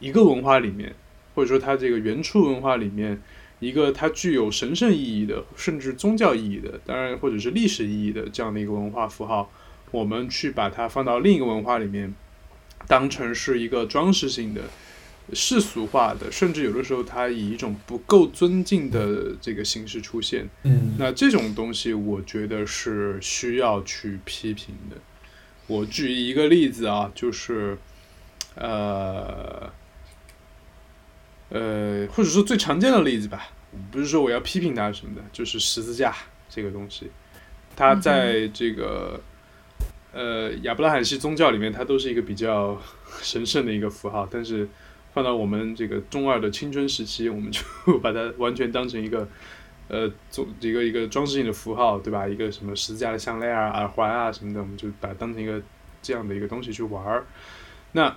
[0.00, 0.92] 一个文化里面，
[1.36, 3.22] 或者说它这个原初文化里面
[3.60, 9.48] 一个它具有神圣意义的，甚至宗教意义的，当然或者是历史意义的这样的一个文化符号。
[9.92, 12.12] 我们去把它放到另一个文化里面，
[12.88, 14.62] 当成是一个装饰性的、
[15.32, 20.48] 世俗化的，甚至有的时候它以一种不够尊敬的这个形式出现。
[20.64, 24.96] 嗯，那这种东西我觉得是需要去批评的。
[25.66, 27.78] 我举一个例子啊，就是
[28.56, 29.70] 呃
[31.50, 33.48] 呃，或者说最常见的例子吧，
[33.90, 36.16] 不是说我要批评它什么的，就是十字架
[36.48, 37.10] 这个东西，
[37.76, 39.20] 它在这个。
[40.12, 42.78] 呃，亚伯拉罕系宗教里面，它都是一个比较
[43.22, 44.68] 神圣的一个符号，但是
[45.14, 47.62] 放到我们这个中二的青春时期，我们就
[48.00, 49.26] 把它完全当成一个
[49.88, 52.28] 呃，做一个一个装饰性的符号，对吧？
[52.28, 55.60] 一个什么十字架的项链啊、耳环啊什么的，我们就把它当成一个
[56.02, 57.26] 这样的一个东西去玩儿。
[57.92, 58.14] 那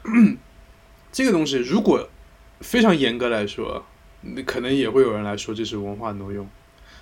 [1.14, 2.10] 这个东西如果
[2.60, 3.86] 非常严格来说，
[4.46, 6.50] 可能也会有人来说这是文化挪用。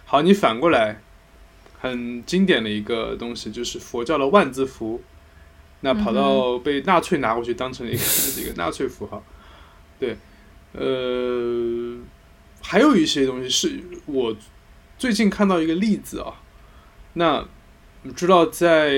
[0.05, 1.01] 好，你反过来。
[1.83, 5.01] 很经典的一个东西，就是佛教的万字符，
[5.81, 9.21] 那跑到被纳粹拿过去当成了一个一个纳粹符号，
[9.99, 10.15] 对，
[10.71, 11.97] 呃，
[12.61, 14.33] 还有一些东西是我
[14.97, 16.41] 最近看到一个例子啊，
[17.15, 17.45] 那
[18.03, 18.95] 你知道在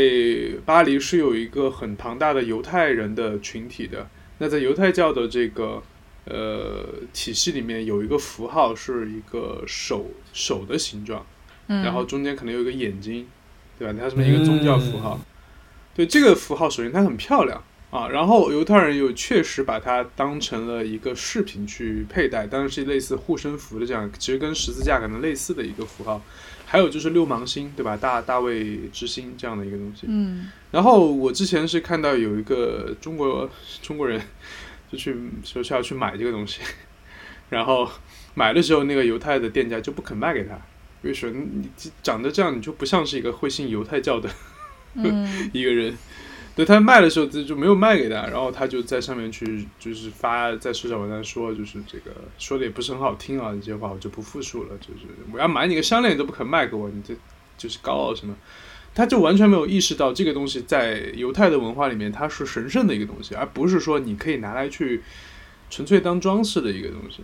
[0.64, 4.08] 巴黎是有一个很庞大的犹太人的群体的，
[4.38, 5.82] 那在犹太教的这个
[6.26, 11.26] 呃体系里面有一个符号是一个手手的形状。
[11.68, 13.26] 然后中间可能有一个眼睛，
[13.78, 14.00] 对吧？
[14.00, 15.20] 它是么一个宗教符号。
[15.96, 18.10] 对这个符号，首先它很漂亮啊。
[18.10, 26.22] 然后犹太人又确实把它当成了一个饰品去佩戴，当然是类似护身符的这样，其实跟十字架可能类似的一个符号。
[26.68, 27.96] 还有就是六芒星，对吧？
[27.96, 30.08] 大大卫之星这样的一个东西。
[30.10, 30.52] 嗯。
[30.72, 33.50] 然后我之前是看到有一个中国
[33.82, 34.20] 中国人
[34.92, 36.60] 就去说是要去买这个东西，
[37.50, 37.90] 然后
[38.34, 40.60] 买的时候那个犹太的店家就不肯卖给他。
[41.06, 41.70] 为什么你
[42.02, 44.28] 长得这样，你就不像是一个会信犹太教的
[45.54, 45.96] 一个人？
[46.56, 54.70] 对他卖的时候，就就没有卖给他，然后他就在上面去，就是发在社交网站说，就是这个说的也不是很好听啊，这些话我就不复述了。
[54.80, 57.14] 就是我要买你个项链，你都不肯卖给我，你这
[57.58, 58.36] 就是高傲什么？
[58.96, 65.04] 他就完全没有意识到这个东西在犹太的文化里面它是神圣的一个东西，而不是说你可以拿来去
[65.70, 67.22] 纯粹当装饰的一个东西。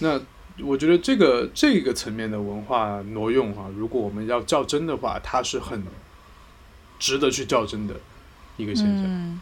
[0.00, 0.20] 那。
[0.64, 5.82] 我觉得这个这个层面的文化挪用啊，如果我们要较真的话，它是很
[6.98, 7.94] 值得去较真的
[8.56, 9.40] 一个现象。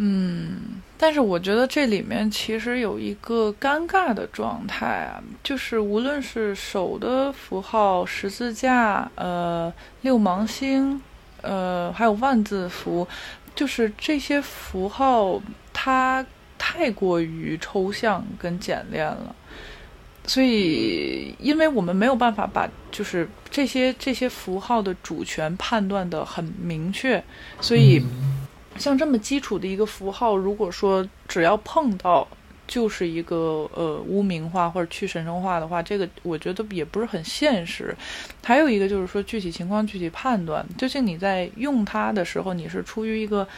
[0.00, 9.72] 嗯，但是我觉得这里面其实有一个尴尬的状态啊，就是无论是手的符号、十字架、呃
[10.02, 11.02] 六芒星、
[11.42, 13.06] 呃还有万字符，
[13.56, 15.40] 就是这些符号，
[15.72, 16.24] 它
[16.56, 19.34] 太过于抽象跟简练了。
[20.28, 27.24] 所以，因为我们没有办法把就是这些这些符号的主权判断的很明确，
[27.62, 27.98] 所以
[28.76, 32.28] 像这么基础的一个符号，如果说只要碰到
[32.66, 37.96] 就是一个呃污名化或者去神圣化的话，这个我觉得也不是很现实。
[38.44, 43.48] 还有一个就是说具体情况具体判断，究竟你在用它的时候，你是出于一个。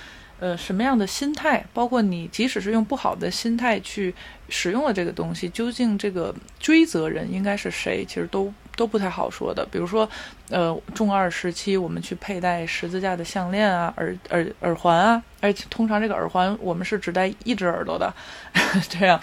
[0.41, 1.63] 呃，什么样的心态？
[1.75, 4.15] 包括你，即使是用不好的心态去
[4.49, 8.03] 使用了这个东西，究竟这个追责人应该是谁？
[8.09, 9.67] 其实都都不太好说的。
[9.71, 10.09] 比如说，
[10.49, 18.13] 呃，中二时期我们去佩戴十字架的项链啊、耳耳耳环啊，而且通常这个耳环我们是只戴一只耳朵的，
[18.89, 19.21] 这样，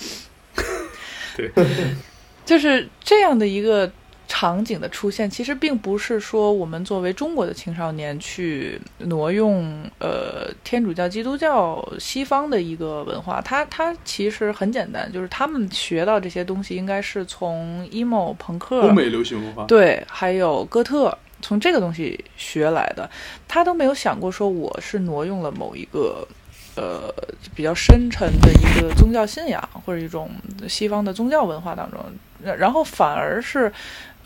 [1.36, 1.52] 对，
[2.46, 3.92] 就是这样的一个。
[4.28, 23.10] 场景的出现，其实并不是说我们作为中国的青少年去挪用呃天主教、基督教西方的一个文化，它它其实很简单，就是他们学到这些东西应该是从 emo 朋克、欧美流行文化，对，还有哥特从这个东西学来的，
[23.48, 26.28] 他都没有想过说我是挪用了某一个
[26.76, 27.14] 呃
[27.56, 30.30] 比较深沉的一个宗教信仰或者一种
[30.68, 32.00] 西方的宗教文化当中，
[32.58, 33.72] 然后反而是。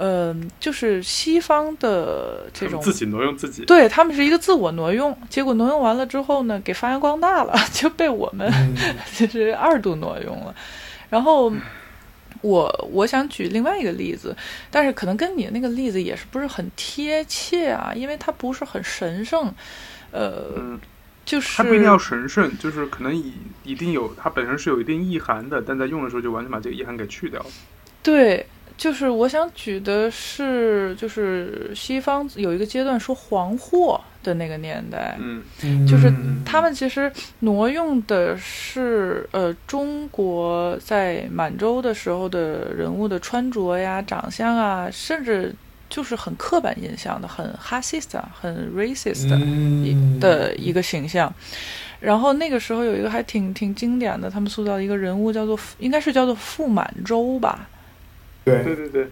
[0.03, 8.51] 嗯，就是西方的这种自己挪用自己，对他们是一个自我挪用，结果挪用完了之后呢，给发扬光大了， 就被我们
[9.15, 10.55] 就是二度挪用了。
[11.11, 11.53] 然后
[12.41, 14.35] 我我想举另外一个例子，
[14.71, 19.53] 但是可能跟你那个例子也是不是很贴切啊，因为它不是很神圣。
[20.09, 20.79] 呃，
[21.23, 23.31] 就是它不一定要神圣，就是可能一
[23.63, 27.45] 一定有它本身是有一定意涵的，但在用的时候就完全把这个意涵给去掉了。
[28.01, 28.47] 对。
[28.82, 36.11] 就是我想举的是，就是西方有一个阶段说黄祸的那个年代，嗯，就是
[36.43, 37.11] 他们其实
[37.41, 45.53] 挪用的是呃中国在满洲的时候的人物的穿着呀、长相啊，甚至
[45.88, 49.29] 就是很刻板印象的、很哈西斯、很 racist
[50.19, 51.32] 的一个形象。
[51.99, 57.69] 然后那个时候有一个还挺挺经典的，他们塑造一个人物叫做应该是叫做傅满洲吧。
[58.43, 58.63] 对。
[58.63, 59.07] 对对对，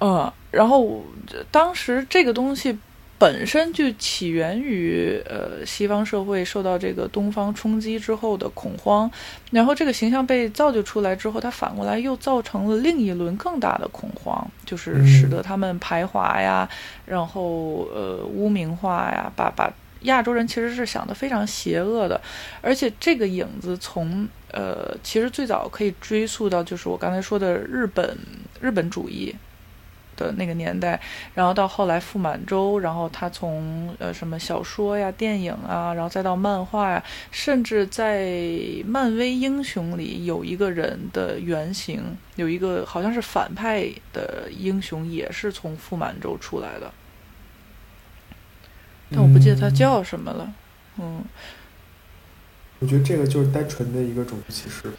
[0.00, 1.04] 嗯，然后
[1.50, 2.76] 当时这个东西
[3.16, 9.10] 本身就起源于呃西方社会受到这个东方冲击之后的恐慌，
[9.50, 16.68] 然后这个形象被造就出来之后，它反过来又造成了另一轮更大的恐慌，就是使得他们排华呀，
[17.06, 19.72] 然后呃污名化呀，把把
[20.04, 22.18] 亚洲人其实是想的非常邪恶的，
[22.62, 24.26] 而且这个影子从。
[24.56, 28.16] 呃，其实最早可以追溯到就是我刚才说的日本
[28.60, 29.34] 日本主义
[30.16, 31.00] 的那个年代，
[31.34, 37.02] 然后到后来傅满洲，然后他从呃什么小说呀、电影啊，然后再到漫画呀，
[37.32, 38.30] 甚至在
[38.86, 46.92] 漫威英雄里有一个人的原型，有一个好像是反派的英雄，也是从傅满洲出来的，
[49.14, 50.52] 但我不记得它叫什么了，
[50.98, 51.24] 嗯。
[52.80, 54.92] 我觉得这个就是单纯的一个种族歧视，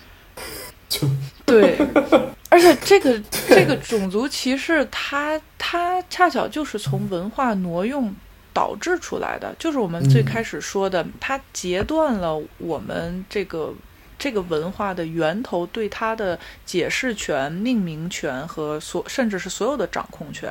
[0.89, 1.07] 就
[1.45, 1.78] 对，
[2.49, 8.11] 而且这个这个种族歧视，它它恰巧就是从文化挪用
[8.53, 13.72] 导致出来的，就是我们最开始说的，它截断了我们这个
[14.18, 20.49] 这个文化的源头对它的解释权、命名权和所甚至是所有的掌控权。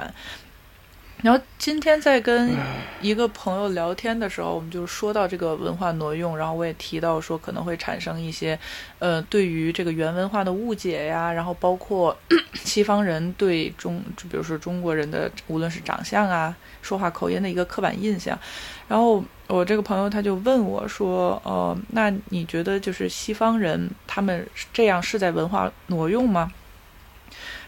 [1.25, 2.55] 然后今天在跟
[3.01, 8.59] 一个朋友聊天的时候，我们就说到这个文化挪用，然后我也提到说可能会产生一些，
[8.99, 12.15] 呃，对于这个原文化的误解呀，然后包括
[12.53, 18.39] 西方人对中，就比如说中国人的无论是长相啊、说话口音的一个刻板印象。
[18.87, 26.53] 然后我这个朋友他就问我说，呃，那你觉得就是西方人他们这样是在文化挪用吗？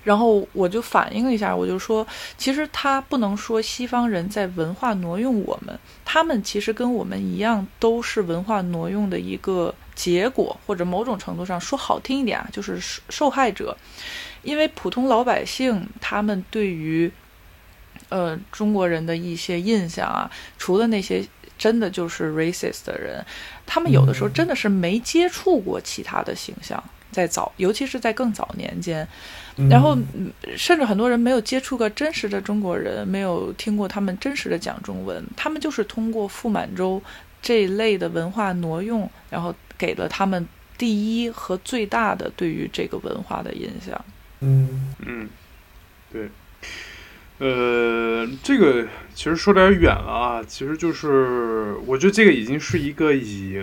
[0.06, 2.06] 然后我就反映了一下，我就说，
[2.38, 12.78] 其实他不能说西方人在文化挪用我们，他们其实跟我们一样，都是文化挪用的一个结果，或者某种程度上说好听一点啊，就是
[13.08, 13.76] 受害者。
[14.44, 17.10] 因为普通老百姓他们对于，
[18.08, 21.26] 呃中国人的一些印象啊，除了那些
[21.58, 23.26] 真的就是 racist 的人，
[23.66, 26.80] 他们有的时候真的是没接触过其他的形象。
[27.12, 29.06] 在早，尤其是在更早年间，
[29.70, 29.96] 然后
[30.56, 37.02] 甚至很多人没有接触过真实的中国人，没有听过他们真实的讲中文，他们就是通过傅满洲
[37.40, 40.46] 这一类的文化挪用，然后给了他们
[40.76, 44.04] 第一和最大的对于这个文化的印象。
[44.40, 45.28] 嗯嗯，
[46.12, 46.28] 对，
[47.38, 53.58] 呃，这个其实说点远了啊，其实就是我觉得这个已经是一个以。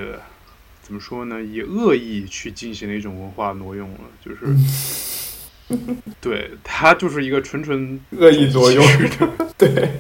[0.84, 1.42] 怎么说呢？
[1.42, 5.76] 以恶意去进行了一种文化挪用了，就是，
[6.20, 8.86] 对它就是一个纯纯 恶意挪用
[9.18, 9.92] 的，对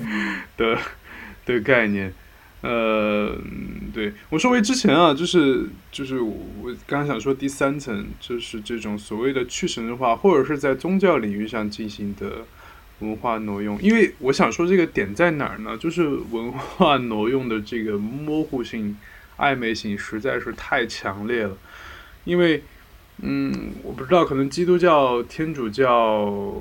[0.57, 0.77] 的
[1.45, 2.13] 的概念。
[2.59, 3.37] 呃，
[3.93, 12.45] 对我说回之前啊，就是就是我刚刚想说第三层，就是这种所谓的去神化，或者是在宗教领域上进行的
[12.99, 13.81] 文化挪用。
[13.81, 15.77] 因为我想说这个点在哪儿呢？
[15.77, 18.97] 就是文化挪用的这个模糊性。
[19.37, 21.57] 暧昧性实在是太强烈了，
[22.23, 22.63] 因为，
[23.17, 26.53] 嗯，我不知道，可能基督教、天主教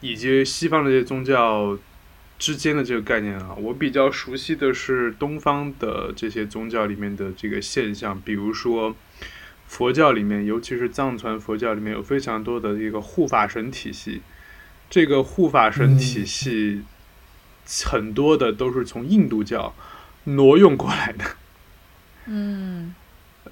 [0.00, 1.78] 以及西方的这些宗教
[2.38, 8.96] 之间的这个概念啊，我比较熟悉的是东方的这些宗教里面的这个现象，比如说
[9.68, 14.22] 佛教里面，尤其是藏传佛教里面有非常多的一个护法神体系，
[14.90, 16.82] 这个护法神体系
[17.84, 19.74] 很多的都是从印度教
[20.24, 21.24] 挪用过来的。
[22.26, 22.94] 嗯。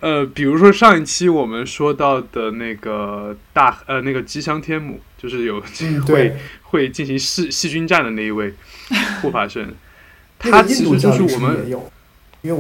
[0.01, 8.55] 呃，比如说上一期我们说到的那个大呃那个吉祥天母，就是有嗯， 会对，会进行细细菌战的那一位
[9.21, 9.75] 护法神，
[10.45, 11.67] 那他其实就是我们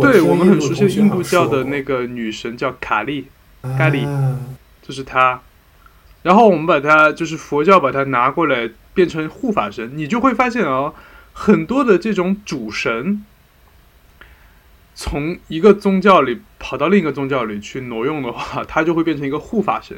[0.03, 3.29] 对我们很熟悉的印度教的那个女神叫卡利，
[3.63, 4.39] 过咖喱啊
[4.83, 5.41] 就是她。
[6.23, 10.95] 然后我们把它就是佛教把它拿过来变成护法神，你就会发现哦，
[11.33, 13.25] 很多的这种主神，
[14.95, 19.97] 从一个宗教里跑到另一个宗教里去挪用的话， 它就会变成一个护法神。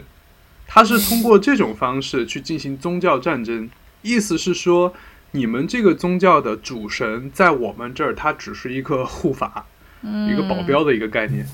[0.67, 3.69] 它是通过这种方式去进行宗教战争，
[4.01, 4.95] 意思是说，
[5.33, 9.67] 你们这个宗教的主神在我们这儿，它只是一个护法，
[10.03, 11.47] 嗯，一个保镖的一个概念，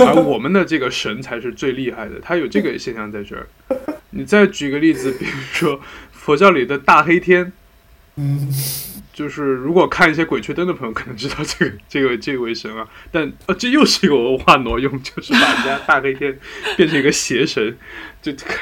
[0.00, 3.46] 而我们的这个神才是最厉害的，它有这个现象在这儿。
[4.10, 5.80] 你再举个例子，比如说
[6.10, 7.52] 佛教里的大黑天，
[8.16, 8.48] 嗯，
[9.14, 16.36] 就是如果看一些《鬼吹灯》的朋友可能知道这个 这个这位神啊，但呃这又是一个文化挪用，就是把人家大黑天
[16.76, 17.78] 变成一个邪神，
[18.20, 18.52] 就这个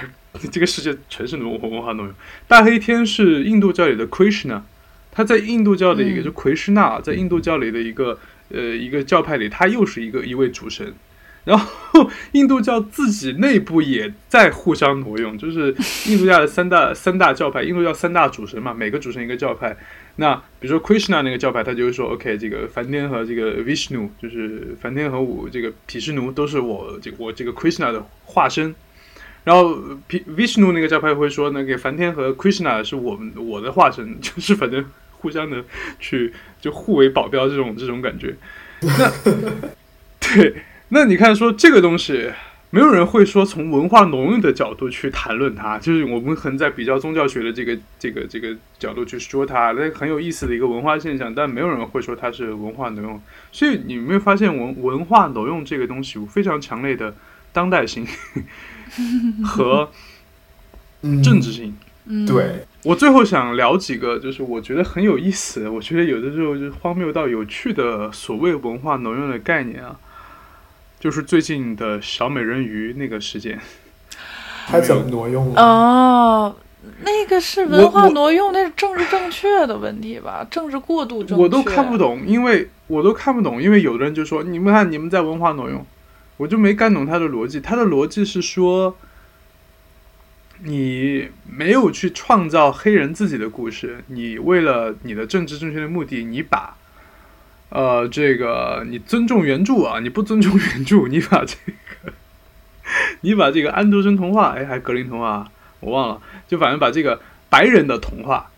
[0.53, 2.14] 这个世界全是文文化挪用。
[2.46, 4.61] 大黑天是印度教里的 Krishna，
[5.11, 8.18] 他在印度教的一个、嗯就奎师那，在印度教里的一个
[8.50, 10.94] 呃一个教派里，他又是一个一位主神。
[11.44, 15.74] 然后印度教自己内部也在互相挪用，就是
[16.07, 19.76] 印度教的三大三大教派，印度教三大主神嘛，每个主神一个教派。
[20.16, 28.74] 那比如说 Krishna 那个教派，他就会说，OK，这个梵天和这个 Vishnu，就是梵天和我这个毗湿奴都是我这我这个 Krishna 的化身。
[29.44, 29.74] 然后
[30.06, 35.64] 毗 Vishnu 那个教派会说，那个梵天和 Krishna 是我们我的化身， 就是反正互相的
[35.98, 38.34] 去就互为保镖这种这种感觉。
[38.80, 39.12] 那
[40.20, 40.54] 对，
[40.90, 42.30] 那你看说这个东西。
[42.74, 53.20] 没有人会说从文化挪用的角度去谈论它，就是我们可能在比较宗教学的这个这个这个角度去说它，那很有意思的一个文化现象，但没有人会说它是文化挪用。
[53.52, 57.14] 所以你有没有发现文文化挪用这个东西有非常强烈的
[57.52, 58.06] 当代性
[59.44, 59.90] 和
[61.02, 61.76] 嗯政治性？
[62.06, 69.94] 嗯，对，我最后想聊几个，就是我觉得很有意思，我觉得有的时候就是荒谬到有趣的所谓文化挪用的概念啊，
[71.03, 73.59] 就是最近的小美人鱼那个事件。
[74.68, 75.61] 他怎么挪用了？
[75.61, 76.57] 哦，
[77.00, 80.46] 那个是文化挪用，那是政治正确的问题吧？
[80.48, 81.98] 政治过度正确，我都看不。
[81.98, 85.84] 懂，因为我都看不懂，因为有的人就说你们看你们在文化挪用，
[86.36, 87.61] 我就没看懂他的逻辑。
[87.61, 88.96] 他的逻辑是说，
[90.62, 96.76] 你没有去创造黑人自己的故事，你为了你的政治正确的目的，你把
[97.72, 102.12] 呃这个你尊重原著啊，你不尊重原著，你把这个
[103.22, 105.50] 你把这个安徒生童话，哎，还格林童话，
[105.80, 108.50] 我忘了，就反正把这个白人的童话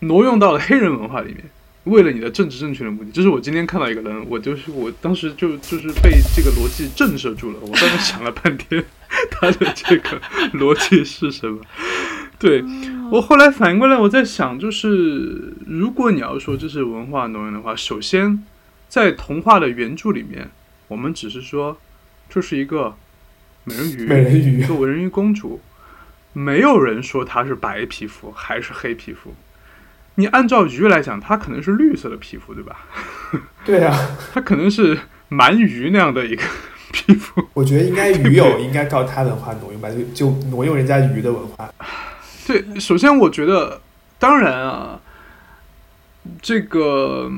[0.00, 1.44] 挪用到了黑人文化里面。
[1.84, 7.58] 为了你的政治正确的目的，这是我今天看到一个人，我就是我当时就就是被这个逻辑震慑住了。
[7.60, 8.82] 我当时想了半天，
[9.30, 10.18] 他的这个
[10.54, 11.60] 逻辑是什么？
[12.44, 12.62] 对
[13.10, 18.44] 我后来反应过来，我在想，就是如果你要说这是文化挪用的话，首先
[18.86, 20.50] 在童话的原著里面，
[20.88, 21.78] 我们只是说
[22.28, 22.96] 这是一个
[23.64, 25.62] 美人鱼，美人鱼一个美人鱼公主，
[26.34, 29.34] 没有人说她是白皮肤还是黑皮肤。
[30.16, 32.84] 你按照鱼来讲，它可能是绿色的皮肤，对吧？
[33.64, 33.96] 对啊，
[34.34, 34.98] 它可能是
[35.30, 36.42] 鳗鱼那样的一个
[36.92, 37.42] 皮肤。
[37.54, 41.72] 我觉得应该鱼友 应该告他文化挪用吧，就就挪用人家鱼的文化。
[42.46, 43.80] 对，首先我觉得，
[44.18, 45.00] 当然啊，
[46.42, 47.30] 这个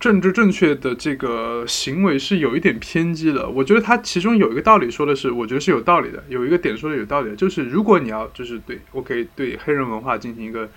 [0.00, 3.48] 政治正确的这个行为是有一点偏激的。
[3.48, 6.22] 我觉得它其中有一个道理说的是，我觉得是有道理的。
[6.28, 10.68] 有一个点说的有道理，就是如果你要就是对我可以对黑人文化进行一个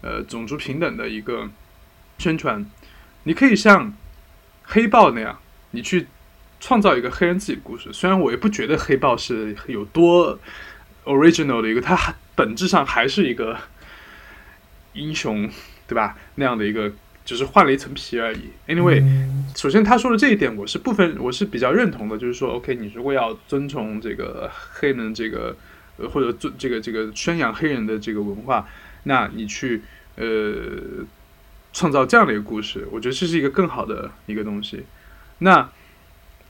[0.00, 1.48] 呃种族平等的一个
[2.18, 2.64] 宣传，
[3.24, 3.92] 你可以像
[4.62, 5.38] 黑豹那样，
[5.72, 6.06] 你去
[6.58, 7.92] 创造一个黑人自己的故事。
[7.92, 10.38] 虽然我也不觉得黑豹是有多
[11.04, 13.58] original 的一个，他还本质上还是一个
[14.92, 15.50] 英雄，
[15.88, 16.16] 对吧？
[16.36, 16.92] 那样的一个，
[17.24, 18.50] 只是换了一层皮而已。
[18.68, 25.56] Anyway，、嗯首先他说的这一点，我是部分我是比较认同的，就是说，OK，你如果要尊崇这个黑人这个，
[25.96, 28.68] 呃，或者尊这个这个宣扬黑人的这个文化，
[29.04, 29.82] 那你去
[30.16, 31.06] 呃
[31.72, 34.84] 创造这样的一个故事，我觉得这是一个更好的一个东西。
[35.38, 35.70] 那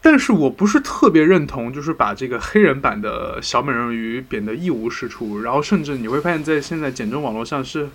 [0.09, 7.89] 但是我不是特别认同，就是把这个黑人版的小美人鱼贬得一无是处，然后甚至你会发现在现在简中网络上是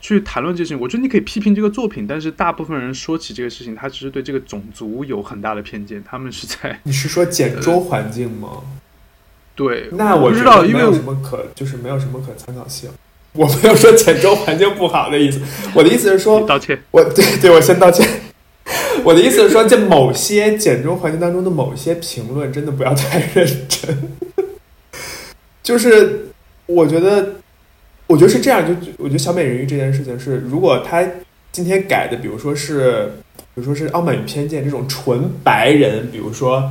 [0.00, 0.80] 去谈论这件事情。
[0.80, 8.48] 我觉得你可以批评这个作品，但是大部分人说起这个事情，他只是对这个种族有很大的偏见，他们是在 你是说简州环境吗？
[9.54, 12.90] 对，那我不知道，因为没有什么可就是没有什么可参考性。
[13.34, 15.40] 我没有说简州环境不好的意思，
[15.72, 16.82] 我的意思是说，道歉。
[16.90, 18.23] 我对对，我先道歉。
[19.04, 24.12] 我的意思是说，在某些简中环境当中的某些评论，真的不要太认真。
[25.62, 26.26] 就是
[26.66, 27.34] 我觉得，
[28.06, 28.66] 我觉得是这样。
[28.66, 31.06] 就我觉得小美人鱼这件事情是，如果他
[31.52, 33.12] 今天改的，比如说是，
[33.54, 36.70] 比如说是《傲慢与偏见》这种纯白人，比如说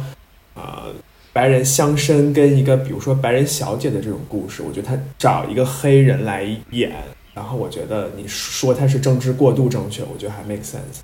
[0.55, 0.87] 啊。
[1.35, 6.91] 白人乡绅跟一个比如说白人小姐的这种故事，我觉得他找一个黑人来演，
[7.33, 11.01] 然后我觉得你说他是政治过度正确，我觉得还 make sense。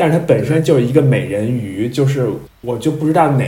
[0.00, 2.26] 但是它本身就是一个美人鱼，就是
[2.62, 3.44] 我就不知道哪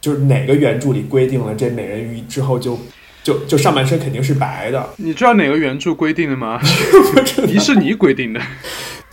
[0.00, 2.76] 就是哪个原著里规定了这美人鱼之后就
[3.22, 4.90] 就就上半身肯定是白的。
[4.96, 6.60] 你知道哪个原著规定的吗？
[7.46, 8.40] 迪士尼规定的。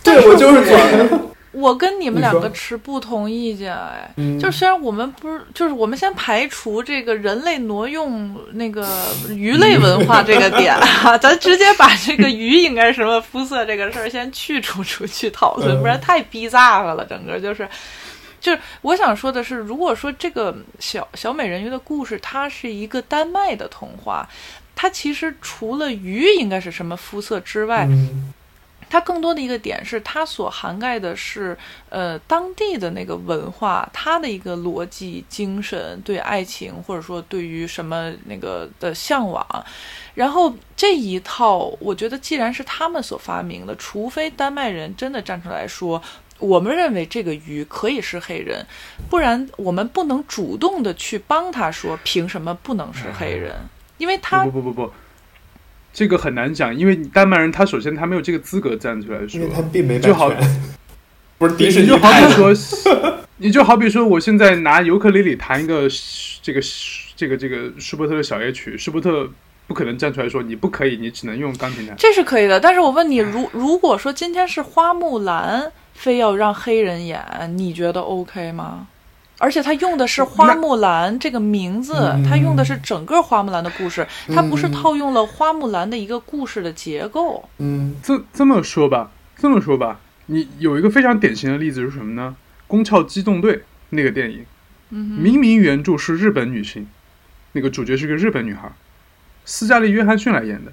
[0.02, 1.31] 对，我就是觉得。
[1.52, 4.10] 我跟你们两个持不同意见，哎，
[4.40, 8.88] 就虽然我们不是，就是我们先排除这个人类挪用那个
[9.28, 17.68] 鱼类文化这个点啊， 咱直接把这个鱼应该是什么肤色这个事儿先去除出去讨论，不然太逼炸了，整个就是，
[18.40, 24.26] 就是我想说的是，如果说这个小小美人鱼的故事它是一个丹麦的童话，
[24.74, 27.86] 它其实除了鱼应该是什么肤色之外。
[28.92, 31.56] 它更多的一个点是，它所涵盖的是，
[31.88, 39.46] 呃，当地的那个文化，它的一个逻辑精神，对爱情或者说对于什么那个的向往。
[40.12, 46.02] 然后这一套，我觉得既然是他们所发明的，除非丹麦人真的站出来说，
[46.38, 48.66] 我们认为这个鱼可以是黑人，
[49.08, 53.56] 不然我们不能主动的去帮他说，凭什么不能是黑人？
[53.96, 54.92] 因为他不不不不。
[55.92, 60.32] 这个很难讲，因为丹麦人他首先他没有这个资格站出来说，因为他并没就好，
[61.38, 62.54] 不是迪士尼就好比说，
[63.36, 65.88] 你就好比说，我现在拿尤克里里弹一个
[66.40, 66.60] 这个
[67.14, 69.28] 这个这个舒伯特的小夜曲，舒伯特
[69.66, 71.94] 不可能站出来说你不可以，你只能用钢琴弹。
[71.98, 77.22] 这是可以的，但是我问你，如如果说今天是花木兰，非要让黑人演，
[77.56, 78.86] 你觉得 OK 吗？
[79.42, 81.94] 而且他用的是花木兰这个名字，
[82.28, 87.48] 他用的是整个花木兰的故事，他不是套用了花木兰的一个故事的结构。
[87.58, 92.36] 嗯，这这么说吧，这么说吧，你有一个非常典型的例子是什么呢？
[92.68, 93.56] 《宫壳机动队》
[93.90, 94.46] 那个电影，
[94.90, 96.86] 明明原著是日本女性，
[97.50, 98.70] 那个主角是个日本女孩，
[99.44, 100.72] 斯嘉丽·约翰逊来演的，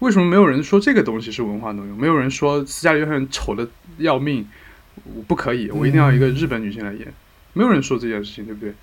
[0.00, 1.96] 为什么没有人说这个东西是文化挪用？
[1.96, 3.66] 没有人说斯嘉丽·约翰逊丑的
[3.96, 4.46] 要命，
[5.16, 7.10] 我不可以，我一定要一个日本女性来演。
[7.54, 8.74] 没有人说这件事情，对不对？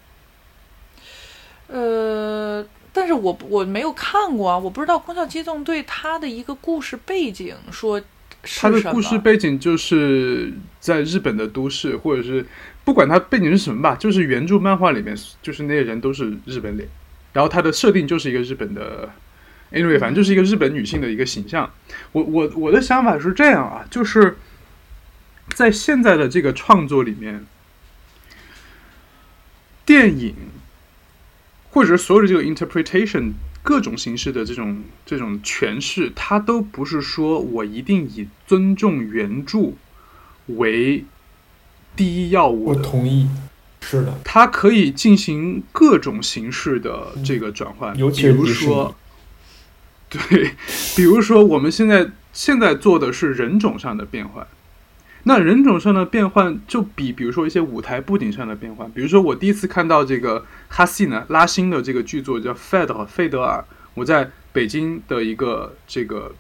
[1.68, 8.02] 呃，但是我我没有看过啊，我不知道《空校机动队》它的一个故事背景说
[8.60, 12.46] 它的故事背景就是在日本的都市，或者是
[12.84, 16.90] 不管它背景是什么吧，就是原著漫画里面，就是那些人都是日本脸，
[17.32, 19.10] 然后它的设定就是一个日本的
[19.72, 21.72] ，anyway，反正就是一个日本女性的一个形象。
[22.12, 24.36] 我我我的想法是这样啊，就是
[25.54, 27.46] 在现在的这个创作里面。
[29.86, 30.36] 电影，
[31.72, 33.34] 或者是所有的这个 interpretation，
[33.64, 39.74] 各种形式的这种这种诠释，它都不是说我一定以尊重原著
[40.48, 41.04] 为
[41.96, 42.66] 第一要务。
[42.66, 43.28] 我同意，
[43.82, 48.96] 是的，它可以进行各种形式的这个转换，比如说，
[50.10, 50.52] 对，
[50.96, 54.48] 比如说我们现在现在做的是人种上的变换。
[55.24, 66.34] 那人种上的变换就比，比如说一些舞台布景上的变换，比如说我第一次看到这个哈希呢拉辛的这个剧作叫《费德费德尔》，我在北京的一个这个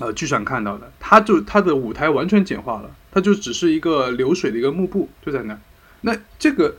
[0.00, 5.60] 呃剧场看到的，他就他的舞台完全简化了，它就只是一个流水的一个幕布就在那儿。
[6.00, 6.74] 那这个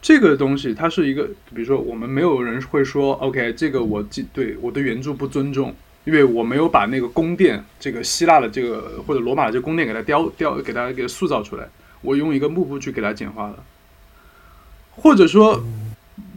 [0.00, 4.02] 这个东西它是一个，比如说我们没有人会说 OK，这个我
[4.32, 5.74] 对我对原著不尊重。
[6.06, 11.68] 因为我没有把那个宫殿，这个希腊的这个或者罗马的这个宫殿给它雕雕，给它给塑造出来，
[12.00, 13.64] 我用一个幕布去给它简化了。
[14.92, 15.64] 或者说，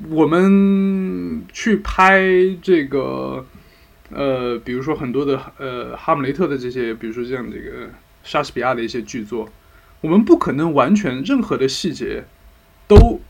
[0.09, 2.19] 我们去拍
[2.63, 3.45] 这个，
[4.09, 7.91] 呃，比如说很多的呃哈姆雷特的这些，比如说像这个
[8.23, 9.47] 莎士比亚的一些剧作，
[10.01, 12.25] 我们不可能完全任何的细节
[12.87, 13.21] 都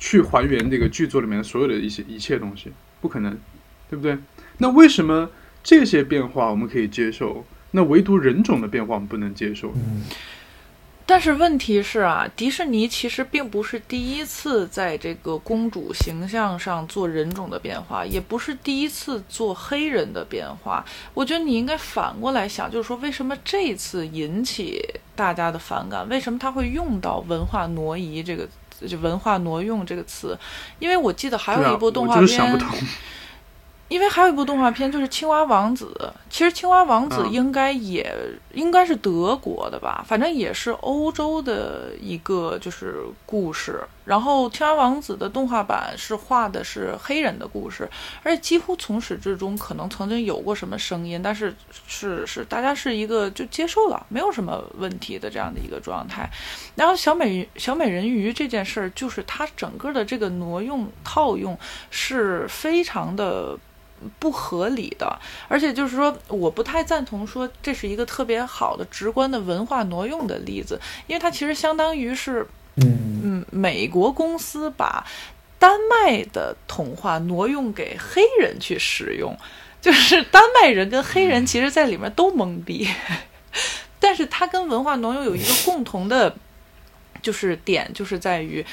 [0.00, 3.38] 去还原这个剧作里面所有的一些一切东西，不可能，
[3.88, 4.18] 对不对？
[4.58, 5.30] 那为什么？
[5.62, 9.72] 这些变化我们可以接受，那唯独人种的变化我们不能接受。
[11.06, 20.84] 但是问题是啊，迪士尼其实并不是第一次在这个公主形象上做人种的变化，也不是第一次做黑人的变化。
[21.12, 24.80] 我觉得你应该反过来想，就是说为什么这次引起
[25.16, 26.08] 大家的反感？
[26.08, 28.48] 为什么他会用到“文化挪移”这个
[28.86, 30.38] 就“文化挪用”这个词？
[30.78, 32.58] 因为我记得还有一部动画片。
[33.90, 35.92] 因为还有一部动画片就是《青蛙王子》，
[36.30, 38.08] 其实《青蛙王子》应该也
[38.54, 43.80] 应该是德国的吧，反正也是欧洲的一个就是故事。
[44.04, 47.88] 然后《青蛙王子》的动画版是画的是黑人的故事，
[48.22, 51.52] 而且几乎从始至终可能曾经有过什么声音，但是
[51.88, 56.30] 是是大家是一个就接受了，没有什么问题的这样的一个状态。
[56.76, 61.58] 然后小美小美人鱼这件事儿，就是它整个的这个挪用套用
[61.90, 63.58] 是非常的。
[64.18, 65.18] 不合理的，
[65.48, 72.46] 而且就是说，我不太赞同说这是一个特别好的直观的文化挪用的例子，因为它其实相当于是，
[72.76, 75.04] 嗯，美国公司把
[75.58, 79.36] 丹麦的童话挪用给黑人去使用，
[79.80, 82.88] 就是丹麦人跟黑人其实在里面都懵逼，
[84.00, 86.34] 但是它跟文化挪用有一个共同的，
[87.20, 88.64] 就是点就是在于，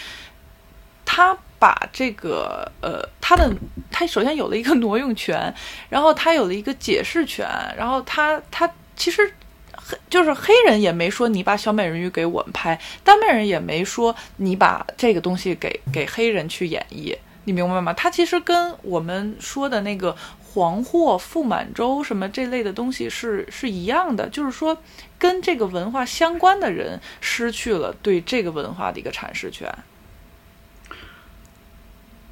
[1.08, 1.36] 他。
[1.60, 3.52] 把这个呃，他的
[3.90, 5.52] 他首先有了一个挪用权，
[5.90, 9.34] 然后他有了一个解释权，然后他他其实
[9.74, 17.92] 黑就是黑人也没说你把小美人鱼给我们拍，丹麦人也没说你把这个东西给给黑人去演绎，你明白吗？
[17.92, 20.16] 他其实跟我们说的那个
[20.54, 24.78] 黄祸傅满洲什么这类的东西是是一样的，就是说
[25.18, 29.68] 跟这个文化相关的人失去了对这个文化的一个阐释权。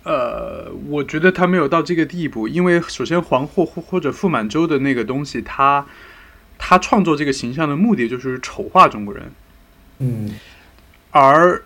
[0.05, 5.85] 呃，我觉得他没有到这个地步，因为首先黄祸或或者傅满洲的那个东西，他
[6.59, 9.31] 他创作这个形象的目的就是丑化中国人，
[9.97, 10.35] 嗯，
[11.09, 11.63] 而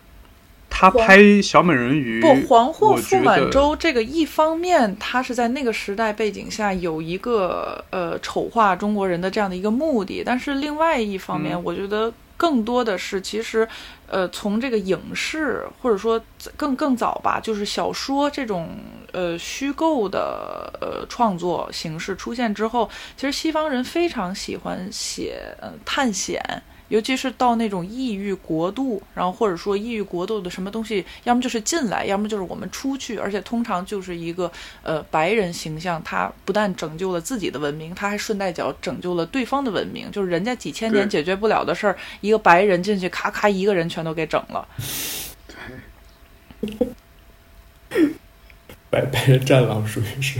[0.69, 12.13] 他拍小美人鱼不黄祸傅满洲这个一方面，他是在那个时代背景下有一个呃丑化中国人的这样的一个目的，但是另外一方面，我觉得。
[12.39, 13.67] 更多的是，其实，
[14.07, 16.19] 呃，从这个影视或者说
[16.55, 18.79] 更更早吧，就是小说这种
[19.11, 26.41] 呃虚构的呃创作形式出现之后，其实西方人非常喜欢写呃探险。
[26.89, 34.51] 尤其是到那种异域国度，然后或者说异域国度的什么东西，要么就是进来，要么就是我们出去，而且通常就是一个
[34.83, 44.67] 呃白人形象，他不但拯救了自己的文明，他还顺带脚拯救了对方的文明，就是人家几千年解决不了的事儿，一个白人进去咔咔一个人全都给整了。
[46.59, 46.69] 对，
[48.89, 50.39] 白白人战狼属于是。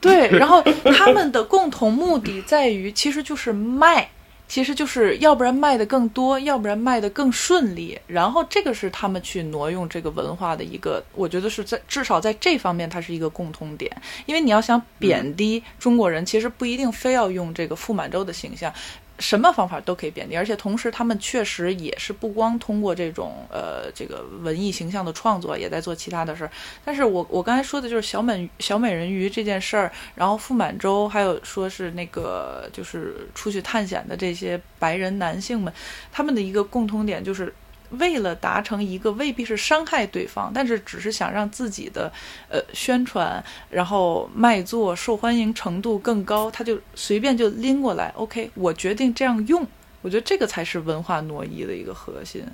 [0.00, 0.62] 对，然后
[0.96, 4.08] 他们的共同目的在于，其实就是卖。
[4.48, 7.98] 其实就是要不然卖的更多，要不然卖的更顺利。
[8.06, 13.90] 然后这个是他们去挪用这个文化的一个，我觉得是在至少在这方面它是一个共通点。
[14.26, 18.72] 因为你要想贬低中国人，其实不一定非要用这个傅满洲的形象。
[19.18, 26.50] 什么方法都可以贬低，而且同时他们确实也是不光通过这种呃这个文艺形象的创作，也在做其他的事儿。
[26.84, 35.72] 但是我我刚才说的就是小美小美人鱼这件事儿，然后傅满洲还有说是那个就是出去探险的这些白人男性们，
[36.12, 37.52] 他们的一个共通点就是。
[37.90, 42.12] 为了达成一个未必是伤害对方，但是只是想让自己的
[42.48, 48.12] 呃宣传，然后卖座受欢迎程度更高，他就随便就拎过来。
[48.16, 49.66] OK，我决定这样用。
[50.02, 52.44] 我觉得这个才是文化挪移的一个核心。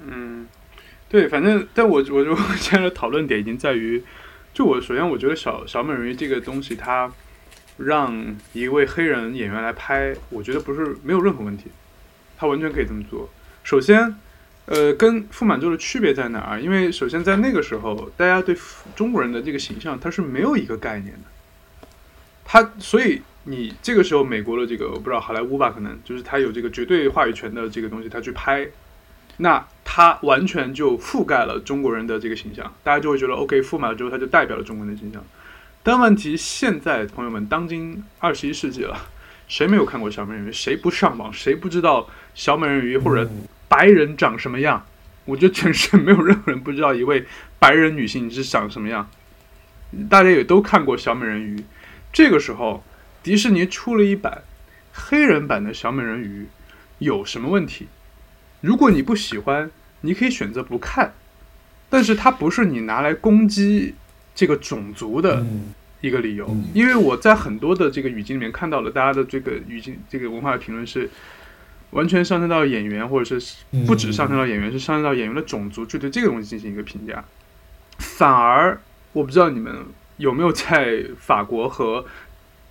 [0.00, 0.46] 嗯，
[1.08, 4.02] 对，反正但我我就现在的讨论点已经在于，
[4.52, 7.12] 就我首先我觉得小小美人鱼这个东西，它
[7.76, 11.70] 让一位黑人演员来拍，我觉得不是没有任何问题，
[12.36, 13.28] 他完全可以这么做。
[13.64, 14.16] 首先。
[14.66, 16.60] 呃，跟傅满洲的区别在哪儿？
[16.60, 18.56] 因为首先在那个时候，大家对
[18.96, 21.88] 中国人的这个形象他是没有一个概念的，
[22.44, 28.66] 他所以你这个时候美国的这个我不知道好莱坞吧，可能就是他有这个绝对话语权的这个东西，他去拍，
[29.36, 35.24] 那他完全就覆盖了中国人的这个形象，大家就会觉得 OK，傅满洲他就代表了中国人的形象。
[35.84, 38.98] 但问题现在朋友们，当今二十一世纪了，
[39.46, 40.50] 谁没有看过小美人鱼？
[40.50, 41.32] 谁不上网？
[41.32, 43.30] 谁不知道小美人鱼或者？
[43.68, 44.86] 白人长什么样？
[45.24, 47.26] 我觉得全世界没有任何人不知道一位
[47.58, 49.10] 白人女性是长什么样。
[50.08, 51.56] 大家也都看过《小美人鱼》，
[52.12, 52.84] 这个时候
[53.24, 54.44] 迪士尼出了一版
[54.92, 56.46] 黑人版的小美人鱼，
[56.98, 57.88] 有什么问题？
[58.60, 59.68] 如果你不喜欢，
[60.02, 61.14] 你可以选择不看。
[61.90, 63.96] 但是它不是你拿来攻击
[64.32, 65.44] 这个种族的
[66.00, 71.10] 一个理由，因为我在很多的这个语境里面看到了大家的这个语境，这个文化的评论是。
[71.90, 77.24] 完全上升到演员，或者是嗯不止上升到演员，是上升到演员的种族，去对这个东西进行一个评价。
[77.98, 78.80] 反而
[79.12, 79.74] 我不知道你们
[80.18, 82.04] 有没有在法国和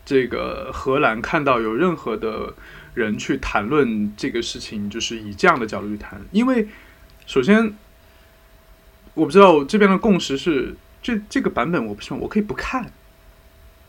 [0.05, 2.53] 这个荷兰看到有任何的
[2.93, 6.21] 人去谈论这个事情，就是以这样的角度去谈。
[6.31, 6.67] 因为
[7.25, 7.73] 首先
[9.15, 12.91] 我不知道这边的共识是这这个版本我不喜欢，我可以不看，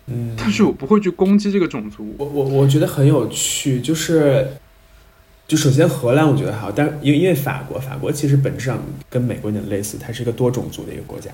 [0.06, 2.14] 嗯，但是我不会去攻击这个种族。
[2.16, 4.56] 我我我觉得很有趣，就是
[5.48, 11.30] 就首先荷兰我觉得还好，但因为因为法国，法国其实本质上跟美国有点类似，它是一个多种族的一个国家。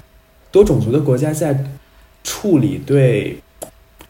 [0.50, 1.64] 多种族的国家在
[2.22, 3.38] 处理对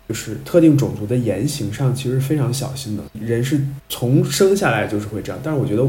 [0.08, 3.04] 就是特定种族的言行上，其实非常小心的。
[3.18, 5.88] 人是从生下来就是会这样，但是我觉得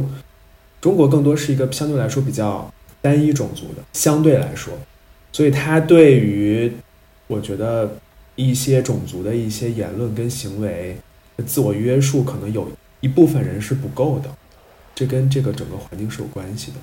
[0.79, 2.71] 中国更多是一个相对来说比较
[3.01, 4.73] 单一种族的，相对来说，
[5.31, 6.71] 所以它对于
[7.25, 7.97] 我觉得
[8.35, 10.95] 一些种族的一些言论跟行为
[11.47, 12.69] 自我约束，可能有
[13.03, 14.33] 一部分人是不够的，
[14.95, 16.77] 这跟这个整个环境是有关系的。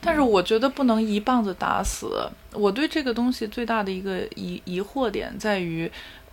[0.00, 2.28] 但是我觉得不能一棒子打死。
[2.52, 5.88] 我对这个东西最大的一个疑疑惑点在于，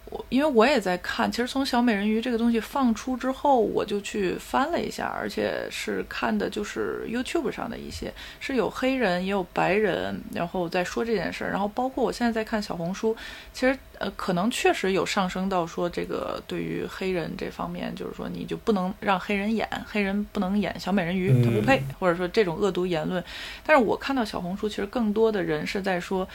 [0.10, 13.16] 我因为我也在看，其实从小美人鱼这个东西放出之后，我就去翻了一下，而且是看的就是 YouTube 上的一些，是有黑人也有白人，然后在说这件事儿，然后包括我现在在看小红书，
[13.54, 23.24] 其实呃可能确实有上升到说这个对于黑人这方面，就是说你就不能让黑人演，黑人不能演小美人鱼，他不配，或者说这种恶毒言论。
[23.64, 26.28] 但是我看到小红书，其实更多的人是在说，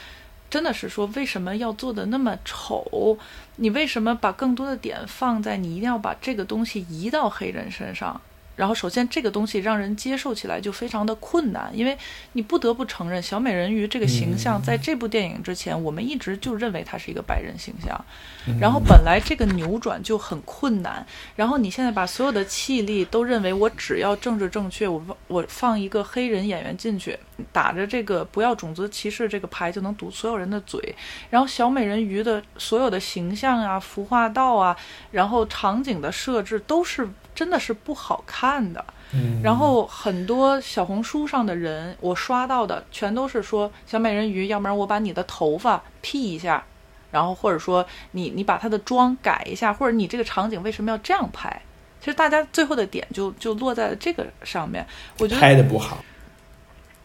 [0.51, 3.19] 真的是说为什么要做的那么丑？
[3.57, 8.21] 你为什么把更多的点放在你一定要把这个东西移到黑人身上？
[8.57, 11.97] 然后，首先这个东西让人接受起来就非常的困难，因为
[12.35, 18.05] 你不得不承认，小美人鱼这个形象在这部电影之前，我们一直就认为它是一个白人形象。
[18.61, 21.05] 然后本来这个扭转就很困难，
[21.35, 27.19] 然后你现在把所有的气力都认为我只要政治正确，我我放一个黑人演员进去，
[27.53, 30.95] 打着这个不要种族歧视这个牌就能堵所有人的嘴，
[31.31, 34.77] 然后小美人鱼的所有的形象啊、服化道啊，
[35.11, 38.85] 然后场景的设置都是真的是不好看的。
[39.43, 46.65] 然后很多小红书上的人，我刷到的全都是说小美人鱼，要不然我把你的头发 P 一下。
[47.11, 51.63] 然后或者说你你把她的妆改一下，或者你这个场景为什么要这样拍？
[52.01, 54.85] 其实大家最后的点就就落在了这个上面。
[55.21, 56.05] 我觉得拍的不好，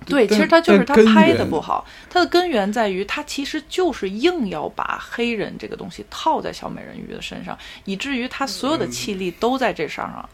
[0.05, 10.27] 对，其实他就是他拍的不好，他的根源在于他其实就是硬要把黑人这个东西套在小美人鱼的身上，以至于他所有的气力都在这上上。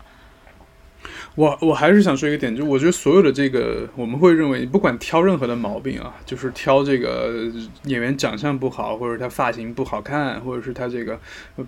[1.35, 7.51] 我我还是想说一个点，就我觉得所有的这个，我们会认为，不管挑任何的毛病啊，就是挑这个
[7.83, 11.19] 演员长相不好，或者他发型不好看，或者是他这个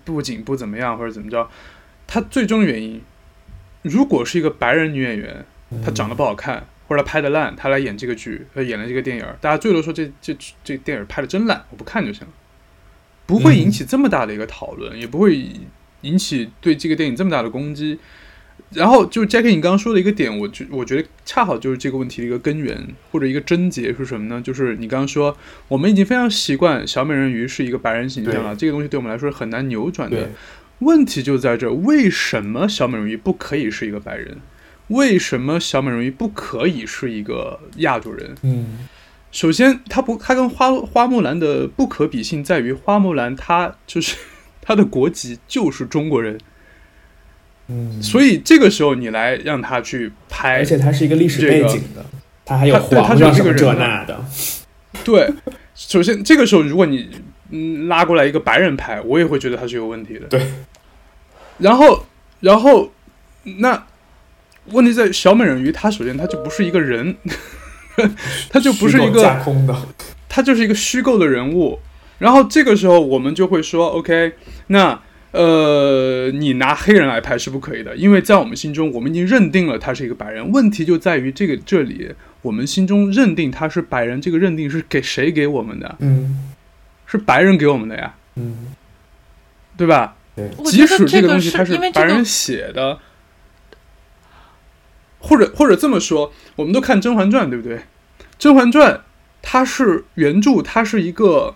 [0.06, 1.50] 布景不怎么样，或者怎么着，
[2.08, 3.02] 他最终原因，
[3.82, 5.46] 如果是一个白人女演员，
[5.84, 12.34] 她长得不好看，或者她拍的烂，他来演这个剧，他演了这个电影，大家最多说这这这电影拍的真烂，我不看就行了，
[13.26, 15.38] 不会引起这么大的一个讨论，也不会
[16.02, 18.00] 引起对这个电影这么大的攻击。
[18.72, 24.42] 然后就 Jackie 你刚刚说的一个点，我觉我觉得恰好就是这个问题的一个根源或者一个症结是什么呢？
[24.42, 25.38] 就是你刚刚说，
[25.68, 30.30] 我们已经非常习惯小美人鱼是一个白人形象了，这个东西对我们来说是很难扭转的。
[30.80, 34.38] 问题就在这，为什么小美人鱼不可以是一个白人？
[34.88, 38.36] 为什么小美人鱼不可以是一个亚洲人？
[38.42, 38.88] 嗯。
[39.30, 44.16] 首先，它不，它跟花花木兰的不可比性在于，花木兰她就是
[44.62, 46.40] 她的国籍就是中国人，
[47.68, 52.04] 嗯，所以这个时候你来让她去拍而，且它是一个历史背景的，
[52.46, 54.26] 它还有皇上什么这那的，
[55.04, 55.30] 对，
[55.76, 57.10] 首先这个时候如果你
[57.52, 60.26] 嗯拉过来一个白人拍，我也会觉得他是有问题的。
[60.28, 60.52] 对，
[61.58, 62.06] 然后
[62.40, 62.92] 然后
[63.44, 63.86] 那
[64.72, 67.16] 问题在小美人鱼，它首先它就不是一个人，
[68.50, 69.76] 它就不是一个架空的，
[70.30, 71.80] 他就是一个虚构的人物。
[72.20, 74.34] 然后这个时候我们就会说，OK，
[74.68, 75.00] 那
[75.32, 80.52] 呃，你拿黑人来拍是不可以的，因为在我们心中，我们已经认定了他是一个白人。
[80.52, 82.12] 问题就在于这个这里，
[82.42, 85.96] 我们心中认定他是白人，这个认定是给谁给我们的？
[86.00, 86.54] 嗯
[87.10, 88.74] 是白人给我们的呀，嗯，
[89.78, 90.18] 对吧？
[90.66, 93.00] 即使这个东西它是白人写的，
[95.28, 97.78] 或者或者这么说，我们都看《甄嬛传》，对不对？
[98.40, 98.94] 《甄嬛传》
[99.42, 101.56] 它是原著，它是一个，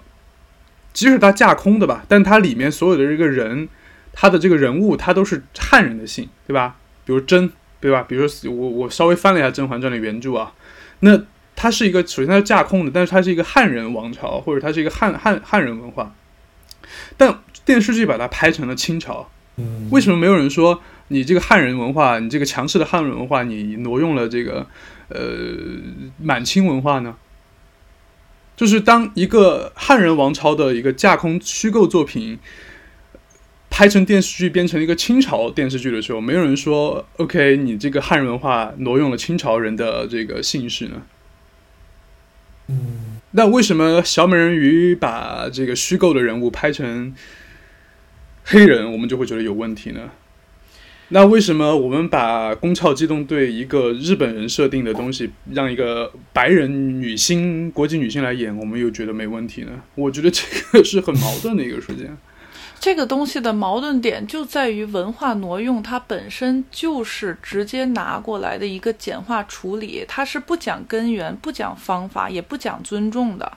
[0.93, 3.69] 即使它架空的吧，但它里面所有的这个人，
[4.13, 6.75] 他的这个人物，他都是汉人的姓，对吧？
[7.05, 8.03] 比如甄，对吧？
[8.07, 10.53] 比如说我我稍微翻了一下《甄嬛传》的原著啊，
[10.99, 11.21] 那
[11.55, 16.13] 它是一个首先它是架空的，但是它是一个汉人王朝，或者它是一个汉汉汉人文化，
[17.17, 19.29] 但电视剧把它拍成了清朝。
[19.57, 20.81] 嗯，为什么没有人说
[21.11, 24.65] 你这个汉人文化，你这个强势的汉人文化，你挪用了这个
[25.09, 25.19] 呃
[26.17, 27.17] 满清文化呢？
[28.55, 32.39] 就是当一个汉人王朝的一个架空虚构作品
[33.69, 41.01] 拍成电视剧，变成一个清朝电视剧的时候，没有人说 “OK”，你这个汉人文化挪用了清朝人的这个姓氏呢？
[42.67, 47.13] 嗯，那为什么小美人鱼把这个虚构的人物拍成
[48.45, 50.11] 黑人，我们就会觉得有问题呢？
[51.13, 59.71] 那为什么我们把《宫壳机动队》一个日本人设定的东西，让一个白人女星、国际女星来演，我们又觉得没问题呢？
[59.95, 62.17] 我觉得这个是很矛盾的一个事情。
[62.79, 73.51] 这个东西的矛盾点就在于文化挪用，它本身就是直接拿过来的一个简化处理，它是不讲根源、不讲方法、也不讲尊重的。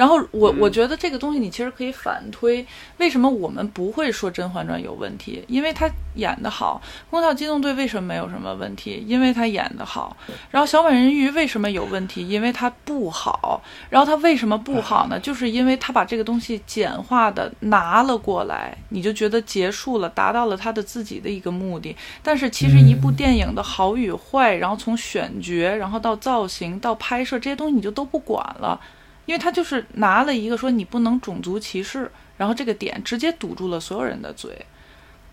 [0.00, 2.66] 然后我我觉得这个东西你其实可以反推，
[2.96, 5.44] 为什么我们不会说《甄嬛传》有问题？
[5.46, 6.80] 因为它演得好。
[7.10, 9.04] 《宫壳机动队》为什么没有什么问题？
[9.06, 10.16] 因为它演得好。
[10.50, 12.26] 然后《小美人鱼》为什么有问题？
[12.26, 13.62] 因为它不好。
[13.90, 15.20] 然后它为什么不好呢？
[15.20, 21.94] 就是因为它把这个东西简化的拿了过来，你就觉得结束了，达到了它的自己的一个目的。
[22.22, 28.80] 但是其实一部电影的好与坏，然后从选角，然后到造型，到拍摄这些东西，你就都不管了。
[29.26, 34.66] 因为他就是拿了一个说你不能种族歧视，然后这个点直接堵住了所有人的嘴，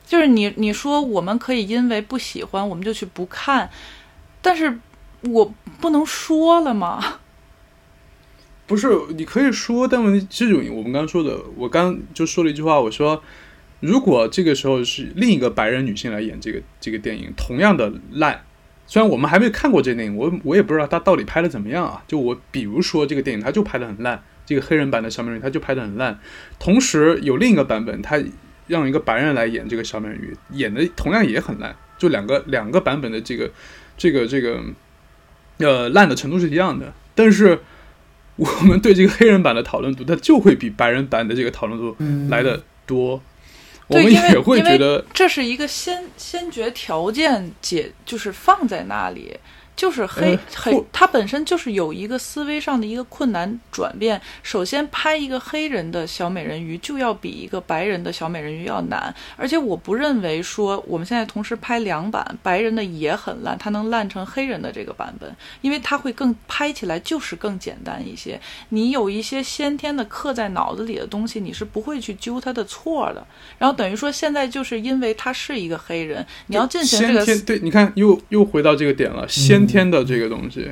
[0.05, 3.69] 就是你你说我们可以因为不喜欢我们就去不看，
[4.41, 4.79] 但是
[5.21, 7.19] 我不能说了吗？
[8.67, 13.23] 不是，你可以说，但问题这种我们刚刚说的，我刚就说了一句话，我说
[13.79, 18.43] 如果这个时候是另一个白人女性来演这个这个电影，同样的烂。
[18.87, 22.01] 虽然我们还没看过这电影，我我也不知道他到底拍的怎么样啊。
[22.07, 26.17] 就我比如说这个电影，他就拍的很烂，这个黑人版的小美人鱼他就拍的很烂。
[26.57, 28.17] 同时有另一个版本，他
[28.67, 31.75] 让一个白人来演这个小美人鱼，演的同样也很烂。
[31.97, 33.51] 就两个两个版本的这个
[33.97, 34.61] 这个这个
[35.57, 37.59] 呃烂的程度是一样的，但是
[38.37, 41.97] 我们对这个黑人版的讨论度，它就会比白人版的这个讨论度
[42.29, 43.21] 来的多。
[43.87, 49.37] 我们也会觉得这是一个先先决条件，解就是放在那里。
[49.77, 54.19] 就是黑黑，他本身就是有一个思维上的一个困难转变。
[54.41, 65.31] 首先，拍一个黑人的小美人鱼就要比一个白人的小美人鱼要难，而且我不认为说我们现在同时拍两版，白人的也很烂，它能烂成黑人的这个版本，
[65.61, 68.41] 因为它会更拍起来就是更简单一些。
[68.69, 73.23] 你有一些先天的刻在脑子里的东西，你是不会去揪他的错的。
[73.59, 79.66] 然后等于说现在就是因为他是一个黑人，你要进行这个对，你看又又回到这个点了，先。
[79.67, 80.71] 天的这个东西，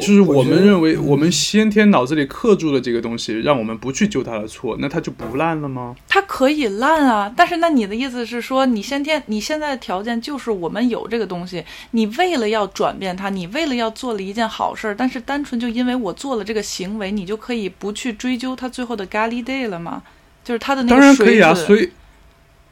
[0.00, 5.94] 就是我们认为我们先天脑子里刻住的这个东西，让我们不去救它的错，那它就不烂了吗？
[6.08, 20.02] 它可以烂啊，但是那你的意思是说，你先天你现在的条件就是我们有这个东西，你为了要转变它，你为了要做了一件好事儿，但是单纯就因为我做了这个行为，你就可以不去追究它最后的咖喱 day 了吗？
[20.42, 21.90] 就是它的那个当然可以啊，所以。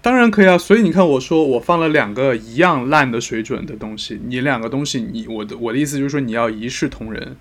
[0.02, 7.36] 当然可以啊，所以你看，我说我放了两个一样烂的水准的东西，你两个东西，你我的我的意思就是说你要一视同仁。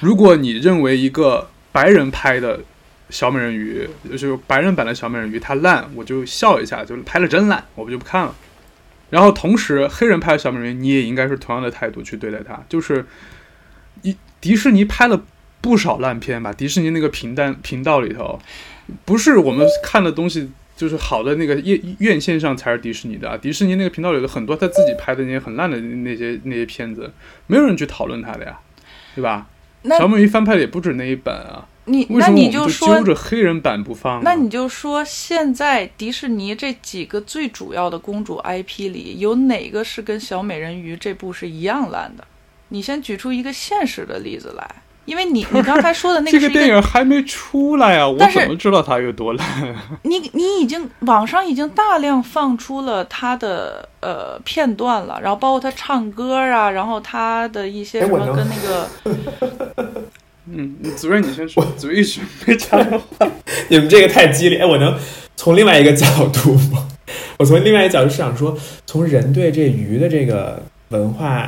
[0.00, 2.60] 如果你认为一个白人拍的
[3.08, 8.34] 小美人鱼，就是白人版的小美人鱼它烂，我就笑一下，就是拍了真烂，我不就不看了。
[9.08, 12.62] 然后同时黑人拍的小美人鱼，你也应该是同样的态度去对待它。
[12.68, 13.06] 就是
[14.02, 15.24] 一迪士尼拍了
[15.62, 18.38] 不少烂片吧，迪士尼那个频道频道里头，
[19.06, 20.50] 不是我们看的东西。
[20.78, 27.12] 就是好的那个院院线上才是迪士尼的啊，迪士尼那个频道里的很多他自己拍的那些很烂的那些那些片子，
[27.48, 28.60] 没有人去讨论他的呀，
[29.16, 29.48] 对吧？
[29.98, 31.66] 小美鱼翻拍的也不止那一版啊。
[31.86, 34.22] 你那你就说揪着黑人版不放？
[34.22, 42.24] 那你就说现在迪士尼这几个最主要的公主 IP 里，有哪个是跟小美人鱼这部是一样烂的？
[42.68, 44.82] 你先举出一个现实的例子来。
[45.08, 49.46] 因为你你刚才说的那 个这个电影还没出来啊，我怎么知道它有多烂？
[50.04, 58.88] 你你已经网上已经大量放出了他的呃片段了，然后包括他唱歌啊，然后他的一些什么跟那个，
[60.52, 62.76] 嗯，主任你先说，主任一直没插
[63.18, 63.26] 话，
[63.68, 64.58] 你们这个太激烈。
[64.58, 64.94] 哎，我能
[65.36, 66.86] 从另外一个角度吗？
[67.38, 68.54] 我从另外一个角度是想说，
[68.84, 70.62] 从人对这鱼的这个。
[70.90, 71.46] 文化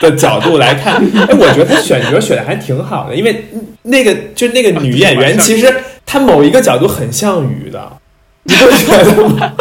[0.00, 0.94] 的角度来看，
[1.28, 3.44] 哎，我觉得他选角选的还挺好的，因为
[3.82, 5.72] 那个就那个女演员，其实
[6.06, 7.92] 她某一个角度很像鱼的，
[8.44, 9.52] 你不觉得吗？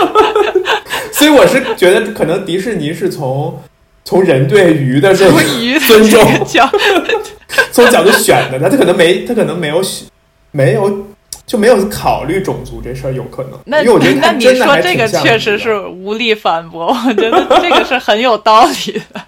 [1.11, 3.61] 所以我是觉得，可能迪士尼是从
[4.05, 5.37] 从人对鱼的这个
[5.85, 6.69] 尊重角
[7.71, 10.07] 从角度选的，他他可能没他可能没有选
[10.51, 11.05] 没有
[11.45, 13.59] 就没有考虑种族这事儿，有可能。
[13.65, 19.21] 那因为我觉得那你说这个确实是无力反驳，我觉得这个是很有道理的。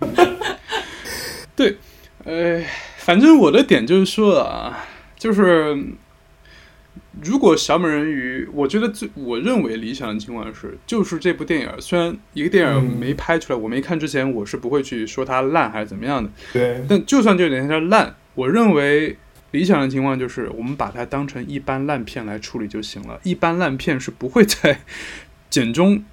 [1.56, 1.76] 对，
[2.24, 2.62] 呃，
[2.98, 5.76] 反正我的点就是说啊，就是
[7.22, 16.30] 如果小美人鱼，我觉得最我认为理想的情况是，就是这部电影虽然一个电影嗯没拍出来，我没看之前，我是不会去说它烂还是怎么样的。
[16.52, 19.16] 对，但就算这个电影它烂，我认为
[19.50, 23.18] 理想的情况就是我们把它当成一般烂片来处理就行了。
[23.24, 24.80] 一般烂片是不会在
[25.50, 26.04] 简中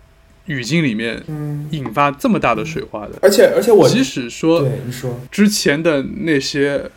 [0.46, 3.14] 语境里面嗯，引发这么大的水花的。
[3.22, 6.90] 而且而且我即使说对你说，之前的那些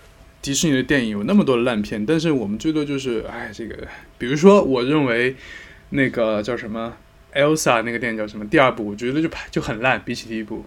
[0.43, 3.77] 迪士尼的电影有那么多的烂片，但是我们最多就是，哎，这个，
[4.19, 5.35] 比如说，我认为
[5.91, 6.93] 那个叫什么
[7.35, 8.45] Elsa 那个电影叫什么？
[8.47, 10.65] 第二部我觉得就拍就很烂，比起第一部，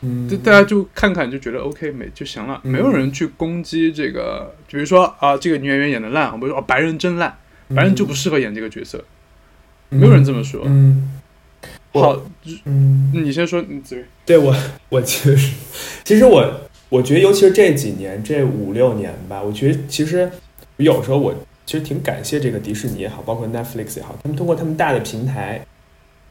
[0.00, 2.72] 嗯，就大家就看看就觉得 OK 没就行了，嗯。
[2.72, 7.36] 没有人去攻击这个，比如说啊，这个女演员演的烂，我们说哦白人真烂，
[7.74, 9.04] 白人就不适合演这个角色，
[9.90, 10.00] 嗯。
[10.00, 10.62] 没有人这么说。
[10.66, 11.25] 嗯，我
[12.00, 12.22] 好，
[12.64, 14.54] 嗯，你先说，你子睿对我，
[14.88, 15.54] 我其实，
[16.04, 16.44] 其实我，
[16.88, 20.30] 我觉得，尤其是这几年，这五六年吧，我觉得其实
[20.76, 25.64] 有时候我其实挺感谢这个迪士尼也好，包括 Netflix 也好，他们通过他们大的平台，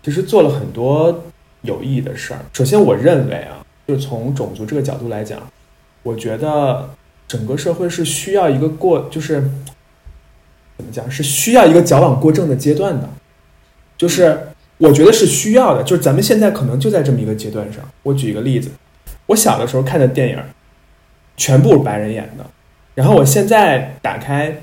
[0.03, 1.23] 其实做了很多
[1.61, 2.39] 有意义的事儿。
[2.53, 5.47] 首先，我认为啊，就是从种族这个角度来讲，
[6.03, 6.89] 我觉得
[7.27, 9.41] 整个社会是需要一个过，就是
[10.77, 13.09] 怎么讲，是需要一个矫枉过正的阶段的，
[13.97, 14.49] 就是。
[14.77, 17.81] 我觉得是需要的，就是咱们现在可能就在这么一个阶段上。
[18.03, 18.69] 我举一个例子，
[19.27, 20.37] 我小的时候看的电影，
[21.37, 22.45] 全部是白人演的，
[22.93, 24.53] 然后我现在打开，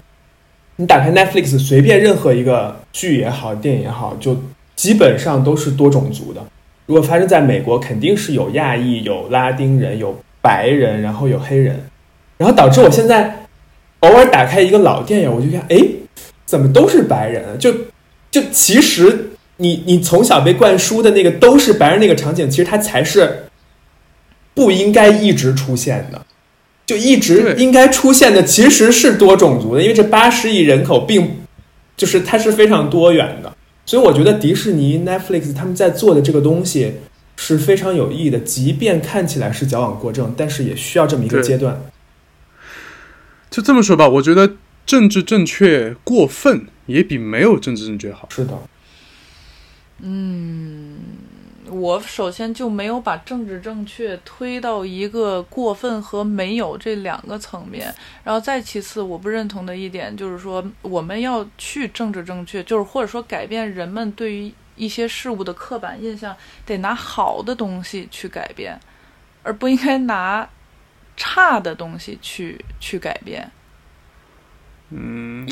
[0.77, 4.37] 你打开 Netflix，随便任何一个剧也好，电影也好，就
[4.77, 6.45] 基本上都是多种族的。
[6.85, 11.81] 如果发生在美国，肯定是有亚裔、有拉丁人、有白人，然后有黑人，
[12.37, 13.47] 然后导致我现在
[14.01, 15.79] 偶尔打开一个老电影，我就看，哎，
[16.45, 17.59] 怎么都是白人？
[17.59, 17.73] 就
[18.31, 19.31] 就其实。
[19.63, 23.45] 你你从小被灌输的那个都是白人那个场景，其实它才是
[24.53, 26.27] 不应该一直出现的，
[26.85, 31.39] 就一直应该出现的其实是多种族的，因为这八十亿人口并
[31.97, 33.57] 就是它是非常多元的，
[33.87, 36.95] 所以我觉得迪士尼、Netflix 他们在做的这个东西
[37.37, 41.81] 是非常有意义的，即便看起来是矫枉过正，但是也需要这么一个阶段。
[43.51, 48.29] 就这么说吧，我觉得政治正确过分也比没有政治正确好。
[48.31, 48.53] 是的，
[50.03, 50.99] 嗯
[51.71, 68.79] 我首先就没有把政治正确推到一个过分和没有这两个层面，然后再其次，我不认同的一点就是说，我们要去政治正确，就是或者说改变人们对于一些事物的刻板印象，得拿好的东西去改变，
[69.45, 70.47] 而不应该拿
[71.17, 73.51] 差的东西去去改变。
[74.91, 75.49] 嗯，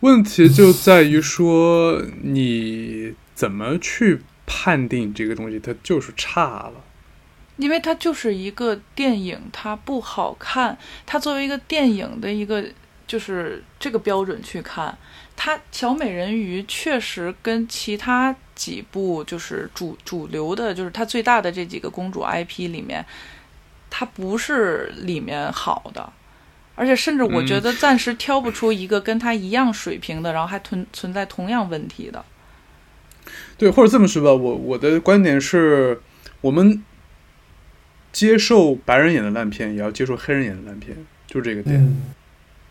[0.00, 6.74] 问题就在于说你怎么去判定这个东西它就是差了。
[7.56, 10.78] 因为它就是一个电影，它不好看。
[11.04, 12.64] 它作为一个电影的一个
[13.04, 14.96] 就是这个标准去看，
[15.34, 23.04] 它《小美人鱼》确实跟其他几部就是主主流的，就是它最大的这几个公主 IP 里面，
[23.90, 26.12] 它不是里面好的。
[26.76, 32.24] 而且甚至我觉得暂时挑不出一个跟它一样水平的，然后还存存在同样问题的。
[33.62, 36.00] 对，或者这么说吧，我我的观点是，
[36.40, 36.82] 我们
[38.10, 40.96] 接受白人演的烂片，也要接受黑人演的烂片，
[41.28, 41.76] 就这个点。
[41.76, 42.02] 嗯，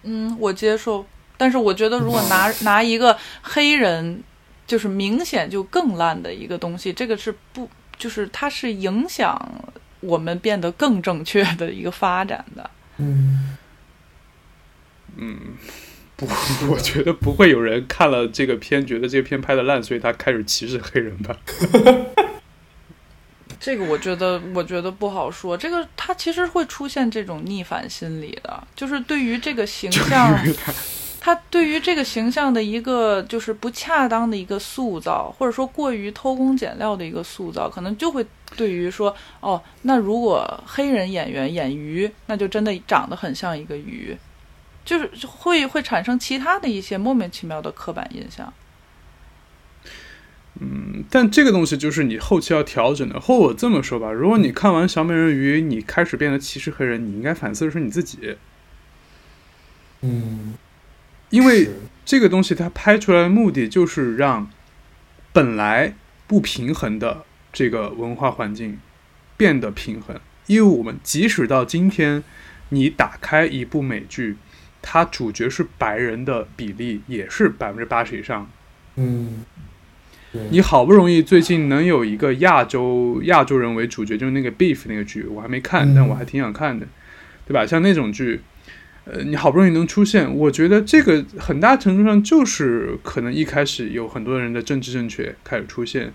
[0.03, 1.05] 嗯，我接受，
[1.38, 4.22] 但是我觉得如果拿拿一个黑人，
[4.68, 9.63] 就是明显就更烂的一个东西，这个是不，就是它是影响
[10.01, 12.69] 我们变得更正确的一个发展的。
[12.97, 13.55] 嗯，
[16.26, 16.27] 不，
[16.72, 21.35] 我觉得不会有人看了这个片，觉得这个片拍的烂，所以他开始歧视黑人吧。
[23.60, 25.56] 这个我觉得，我觉得不好说。
[25.56, 30.39] 这个他其实会出现这种逆反心理的，就是对于这个形象，
[31.19, 38.26] 他对于这个形象的一个就是不恰当的一个塑造，或者说过于偷工减料的一个塑造，可能就会
[38.56, 44.18] 对于说，哦，那如果黑人演员演鱼，那就真的长得很像一个鱼，
[44.91, 48.53] 就是会会产生其他的一些莫名其妙的刻板印象。
[50.59, 53.18] 嗯，但这个东西就是你后期要调整的。
[53.18, 58.35] 或我这么说吧，如果你看完《小美人鱼》，你开始变得歧视黑人，你应该反思的是你自己，
[60.01, 60.55] 嗯，
[61.30, 61.69] 因为
[62.03, 64.51] 这个东西它拍出来的目的就是让
[65.31, 65.93] 本来
[66.27, 67.23] 不平衡的
[67.53, 68.77] 这个文化环境
[69.38, 70.19] 变得平衡。
[70.47, 72.26] 因为我们即使到今天，
[72.69, 74.35] 你打开一部美剧，
[74.81, 78.49] 他主角是白人的比例也是百分之八十以上。
[78.95, 79.45] 嗯，
[80.49, 86.85] 你好不容易最近能有一个亚洲亚洲人为主角，就是那个 Beef 那个剧，我还没看，嗯但我还挺想看的，
[87.45, 87.65] 对吧？
[87.65, 88.41] 像那种剧，
[89.05, 96.13] 呃，你好不容易能出现，我觉得这个很大程度上就是可能一开始有很多人的政治正确开始出现，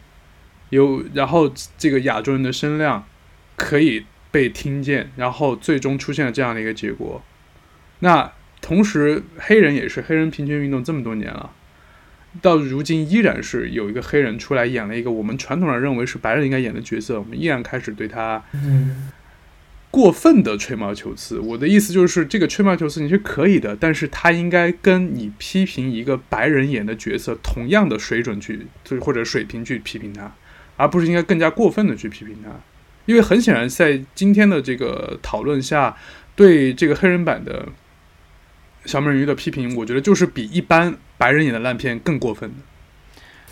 [0.70, 3.04] 有然后这个亚洲人的声量
[3.56, 7.22] 可以被听见，然后最终出现了这样的一个结果。
[8.00, 8.30] 那
[8.66, 11.52] 同时，黑人也是黑人平权运动这么多年了。
[12.42, 18.42] 到如今依然是有一个黑人出来演了一个我们传统上认为是白人应该演的角色，我们依然开始对他
[19.92, 21.38] 过分的吹毛求疵。
[21.38, 30.34] 我的意思就是，这个吹毛求疵你是可以的，但是他应该跟你批评一个白人演的角色同样的水准去，就是或者水平去批评他，
[30.76, 32.50] 而不是应该更加过分的去批评他。
[33.04, 35.96] 因为很显然，在今天的这个讨论下，
[36.34, 37.68] 对这个黑人版的
[38.86, 42.56] 小美人鱼的批评，我觉得就是比一般白人演的烂片更过分的，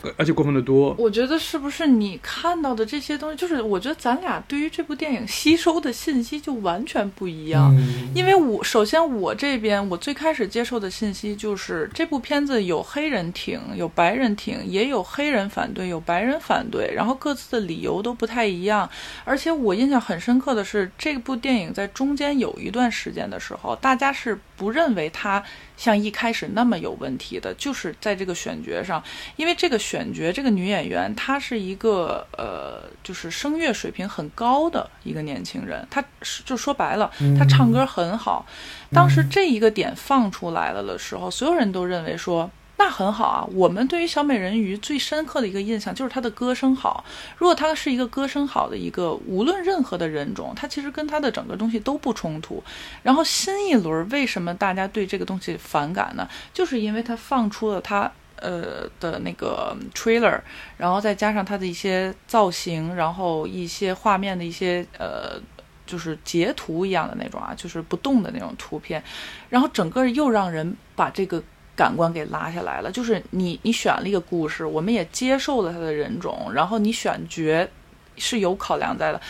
[0.02, 0.94] 呃而且过分的多。
[0.98, 7.74] 我觉得是不是你看到的这些东西，就是我觉得咱俩对于这部电影吸收的信息就完全不一样。
[7.74, 18.88] 嗯因为我首先我这边我最开始接受的信息就是这部片子有黑人挺，有白人挺，也有黑人反对，有白人反对，然后各自的理由都不太一样。
[19.24, 25.42] 而且我印象很深刻的是，这部电影在中间有一段时间的时候，大家是不认为他
[25.76, 29.02] 像一开始那么有问题的，就是在这个选角上，
[29.36, 38.46] 因为这个选角这个女演员她是一个呃，就是声乐水平很高的一个年轻人，她是就说白了，她唱歌很好。
[38.92, 42.50] 当时这一个点放出来了的时候，所有人都认为说。
[42.84, 47.02] 那很好啊，我们对于小美人鱼最深刻的一个印象就是她的歌声好。
[47.38, 52.62] 如果她是一个歌声好的一个，无论任何的人种，她其实跟她的整个东西都不冲突。
[53.02, 56.28] 然后新一轮为什么大家对这个东西反感呢？
[56.52, 60.38] 就是因为她放出了她呃的那个 trailer，
[60.76, 65.40] 然后再加上她的一些造型，然后一些画面的一些呃。
[65.86, 69.04] 就是截图一样的那种啊，就是不动的那种图片，
[69.50, 71.42] 然后整个又让人把这个
[71.76, 72.90] 感官给拉下来了。
[72.90, 77.68] 就是你你选了一个故事，我们也接受了他的人种，然后你选角
[78.16, 79.20] 是有考量在的，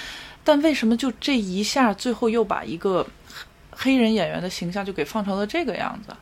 [0.43, 3.07] 但为什么就这一下最后又把一个
[3.71, 6.15] 黑人演员的形象就给放成了这个样子？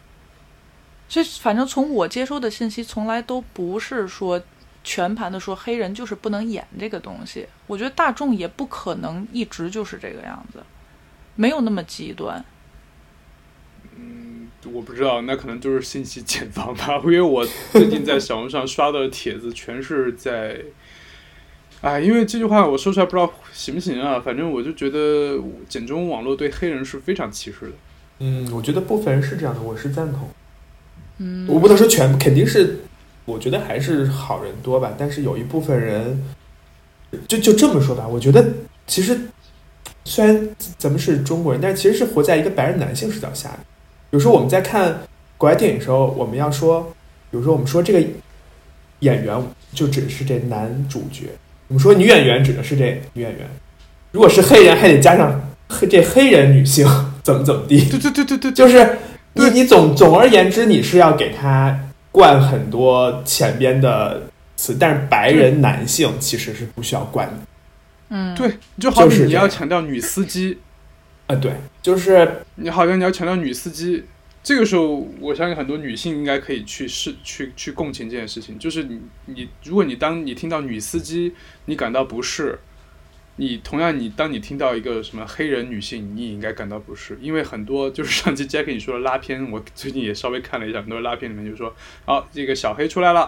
[1.08, 4.40] 所以反正从我接收的信息，从来都不是说
[4.82, 7.46] 全盘的说黑人就是不能演这个东西。
[7.66, 10.60] 我觉得大众也不可能一直就是这个样子，
[11.34, 12.42] 没有那么极端。
[14.72, 17.00] 我不知道，那可能就是信息茧房吧。
[17.04, 20.60] 因为我最近在小红书上刷到的帖子全是在，
[21.80, 24.20] 哎，因为这句话我说出来不知道行不行啊。
[24.20, 25.36] 反正我就觉得
[25.68, 27.72] 简中网络对黑人是非常歧视的。
[28.20, 30.30] 嗯，我觉得部分人是这样的，我是赞同。
[31.18, 32.78] 嗯，我不能说全，肯定是，
[33.24, 34.94] 我觉得还是好人多吧。
[34.96, 36.22] 但是有一部分人，
[37.26, 38.46] 就就这么说吧，我觉得
[38.86, 39.18] 其实
[40.04, 40.48] 虽然
[40.78, 43.58] 咱们是中国人，但是其实是活在一个白人男性视角下的。
[44.12, 45.00] 有时候我们在看
[45.36, 46.82] 国外电影的时候，我们要说，
[47.30, 48.00] 比如说我们说这个
[49.00, 51.24] 演员就指的是这男主角，
[51.68, 53.48] 我们说女演员指的是这女演员。
[54.10, 56.86] 如果是黑人，还得加上黑这黑人女性
[57.22, 57.82] 怎么怎么地。
[57.88, 58.98] 对对对对对，就是
[59.32, 61.76] 你你总总而言之，你是要给他
[62.10, 64.24] 灌很多前边的
[64.56, 67.34] 词，但是白人男性其实是不需要灌的。
[68.10, 70.58] 嗯，对，就好比你要强调女司机，
[71.32, 74.04] 啊，对，就是你好像你要强调女司机，
[74.42, 78.58] 这个时候我相信很多女性应该可以去试去去共情这件事情。
[78.58, 81.32] 就是你你，如果你当你听到女司机，
[81.64, 82.58] 你感到不适，
[83.36, 93.20] 你同样你当你听到一个什么黑人女性，你也应该感到不适，因为很多就是上期 Jack 你说的拉片，我最近也稍微看了一下，很多拉片里面就说，哦，这个小黑出来了，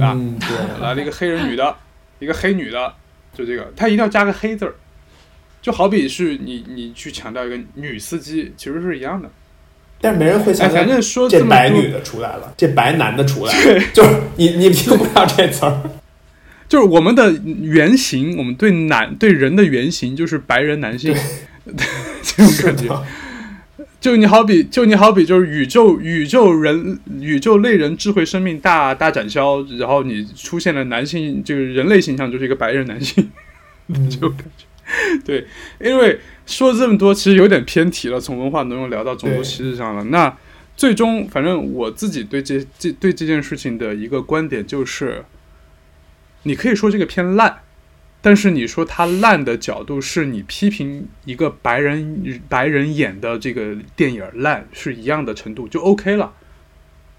[0.00, 1.76] 啊嗯，对，来了一个黑人女的，
[2.18, 2.94] 一个黑女的，
[3.32, 4.74] 就这个，他一定要加个黑字儿，
[5.64, 9.30] 就好比是你你去强调一个女司机，其实是一样的。
[9.98, 15.80] 但是没人会哎，想到反正说这白女的出来了，这白男的出来了，就是你你听不了这词儿。
[16.68, 17.32] 就是我们的
[17.62, 21.14] 原型，我们对男对人的原型就是白人男性，
[22.22, 23.02] 这种感觉。
[23.98, 33.30] 就你好比，就你好比，就是宇宙宇宙人宇宙类人智慧生命大大展销，然后你出现了男性，就是人类形象就是一个白人男性，
[33.88, 34.66] 嗯 这种感觉。
[35.24, 35.46] 对，
[35.80, 40.04] 因为说这么多，其实有点偏题了，从文化挪用聊到种族歧视上了。
[40.04, 40.36] 那
[40.76, 45.24] 最终，反正我自己对这这对这件事情的一个观点就是，
[46.42, 47.60] 你可以说这个片烂，
[48.20, 56.32] 但是你说它烂的角度是你批评一个白人白人演的这个电影烂是一样的程度就 OK 了。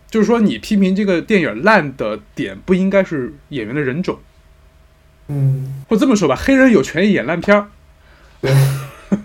[0.08, 4.20] 就是说你批评这个电影烂的点不应该是演员的人种，
[5.28, 7.68] 嗯，或这么说吧，黑人有权益演烂片儿，
[8.42, 8.52] 对，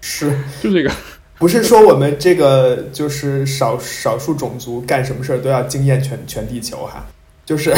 [0.00, 0.32] 是。
[0.62, 0.90] 就这个。
[1.38, 7.04] 不是说我们这个就是少少数种族干什么事儿都要惊艳全全地球哈，
[7.44, 7.74] 就是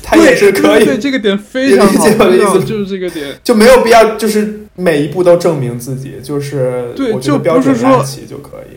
[0.00, 2.64] 他也是可以，对这个点非常好，理解我的意思。
[2.64, 8.76] 就是这个点，就没有必要就是每一步都证明自己，就是对我觉得就标准不是说就可以。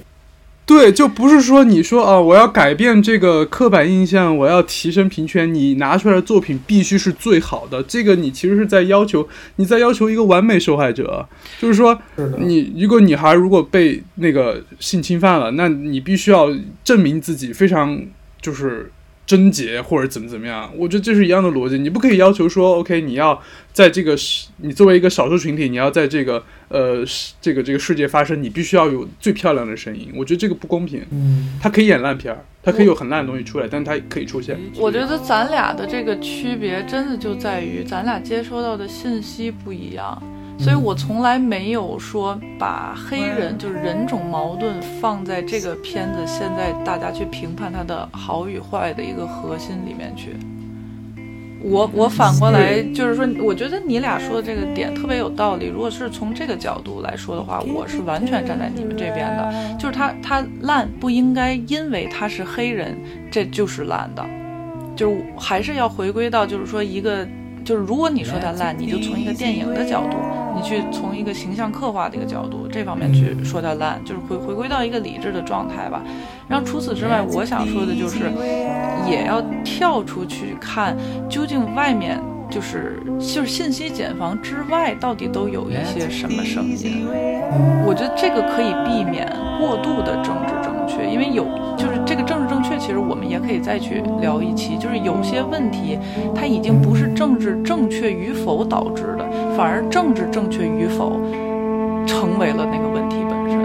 [0.65, 7.83] 对，就不是说你说啊，我要改变这个刻板印象，我要提升平权，你拿出来的作品必须是最好的。
[7.83, 9.27] 这个你其实是在要求，
[9.57, 11.27] 你在要求一个完美受害者，
[11.59, 11.95] 就是说，
[12.39, 16.49] 你如果女孩如果被那个性侵犯了，那你必须要
[16.83, 18.01] 证明自己非常
[18.41, 18.91] 就是
[19.26, 20.72] 贞洁或者怎么怎么样。
[20.76, 23.41] 我觉得这是一样的逻辑，你不可以要求说，OK，你要
[23.73, 30.11] 在这个世你作为一个少数群体，你要在这个呃世这个这个世界发声，你必须要有最漂亮的声音。
[30.15, 31.02] 我觉得这个不公平。
[31.11, 34.60] 嗯他可以演烂片儿，他可以有很烂的东西出来，但他可以出现。
[34.77, 40.22] 我觉得咱俩的这个区别，真的就在于咱俩接收到的信息不一样，
[40.57, 50.36] 所以我从来没有说把黑人就是人种矛盾放在这个片子现在大家去评判它的好与坏的一个核心里面去。
[51.68, 55.65] 我我反过来就是说，我觉得你俩说的这个点特别有道理。
[55.65, 59.76] 如果是从这个角度来说的话，我是完全站在你们这边的。
[59.80, 62.95] 就是他他烂不应该因为他是黑人，
[63.32, 64.23] 这就是烂的。
[64.95, 67.27] 就是还是要回归到，就是说一个，
[67.65, 70.17] 就是如果你说它烂，你就从一个电影的角度，
[70.55, 76.03] 你去从一个形象刻画的一个角度这方面去说它烂，就是回回归到一个理智的状态吧。
[76.47, 78.31] 然后除此之外，我想说的就是，
[79.09, 80.95] 也要跳出去看，
[81.27, 82.21] 究竟外面
[82.51, 87.07] 就是就是信息茧房之外，到底都有一些什么声音。
[87.83, 89.27] 我觉得这个可以避免
[89.59, 91.94] 过度的政治正确，因为有就是
[92.67, 95.97] 确，其实我们也可以再去聊一期，就是有些问题
[96.33, 99.25] 它已经不是政治正确与否导致的，
[99.55, 101.19] 反而政治正确与否
[102.05, 103.59] 成为了那个问题本身。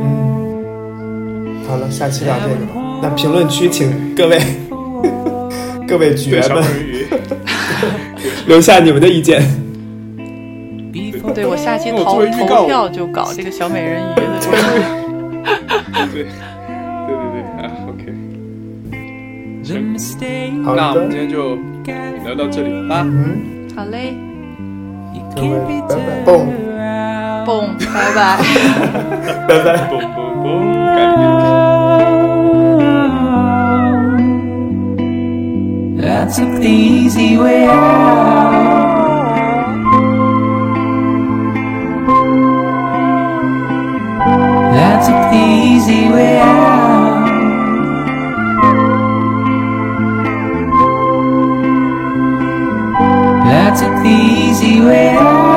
[0.00, 2.72] 嗯，好了，下期聊这个吧。
[3.02, 4.38] 那评论区请各位
[5.86, 6.62] 各位绝们，
[8.46, 9.42] 留下你们的意见。
[11.32, 14.22] 对我下期投投票就搞这个小美人鱼的
[16.12, 16.26] 对
[20.63, 21.55] 好那我们的今，天就
[22.23, 23.01] 聊到这里吧。
[23.03, 24.15] 嗯，好嘞，
[25.35, 25.49] 各位，
[25.87, 26.47] 拜拜，蹦，
[27.45, 28.37] 蹦，拜拜。
[29.47, 29.67] 拜拜。
[29.89, 30.45] 嘣嘣嘣，
[30.95, 31.23] 改变。
[36.07, 37.75] I took the easy way out.
[44.73, 46.78] I took the easy way out.
[53.70, 55.49] I took the easy way out.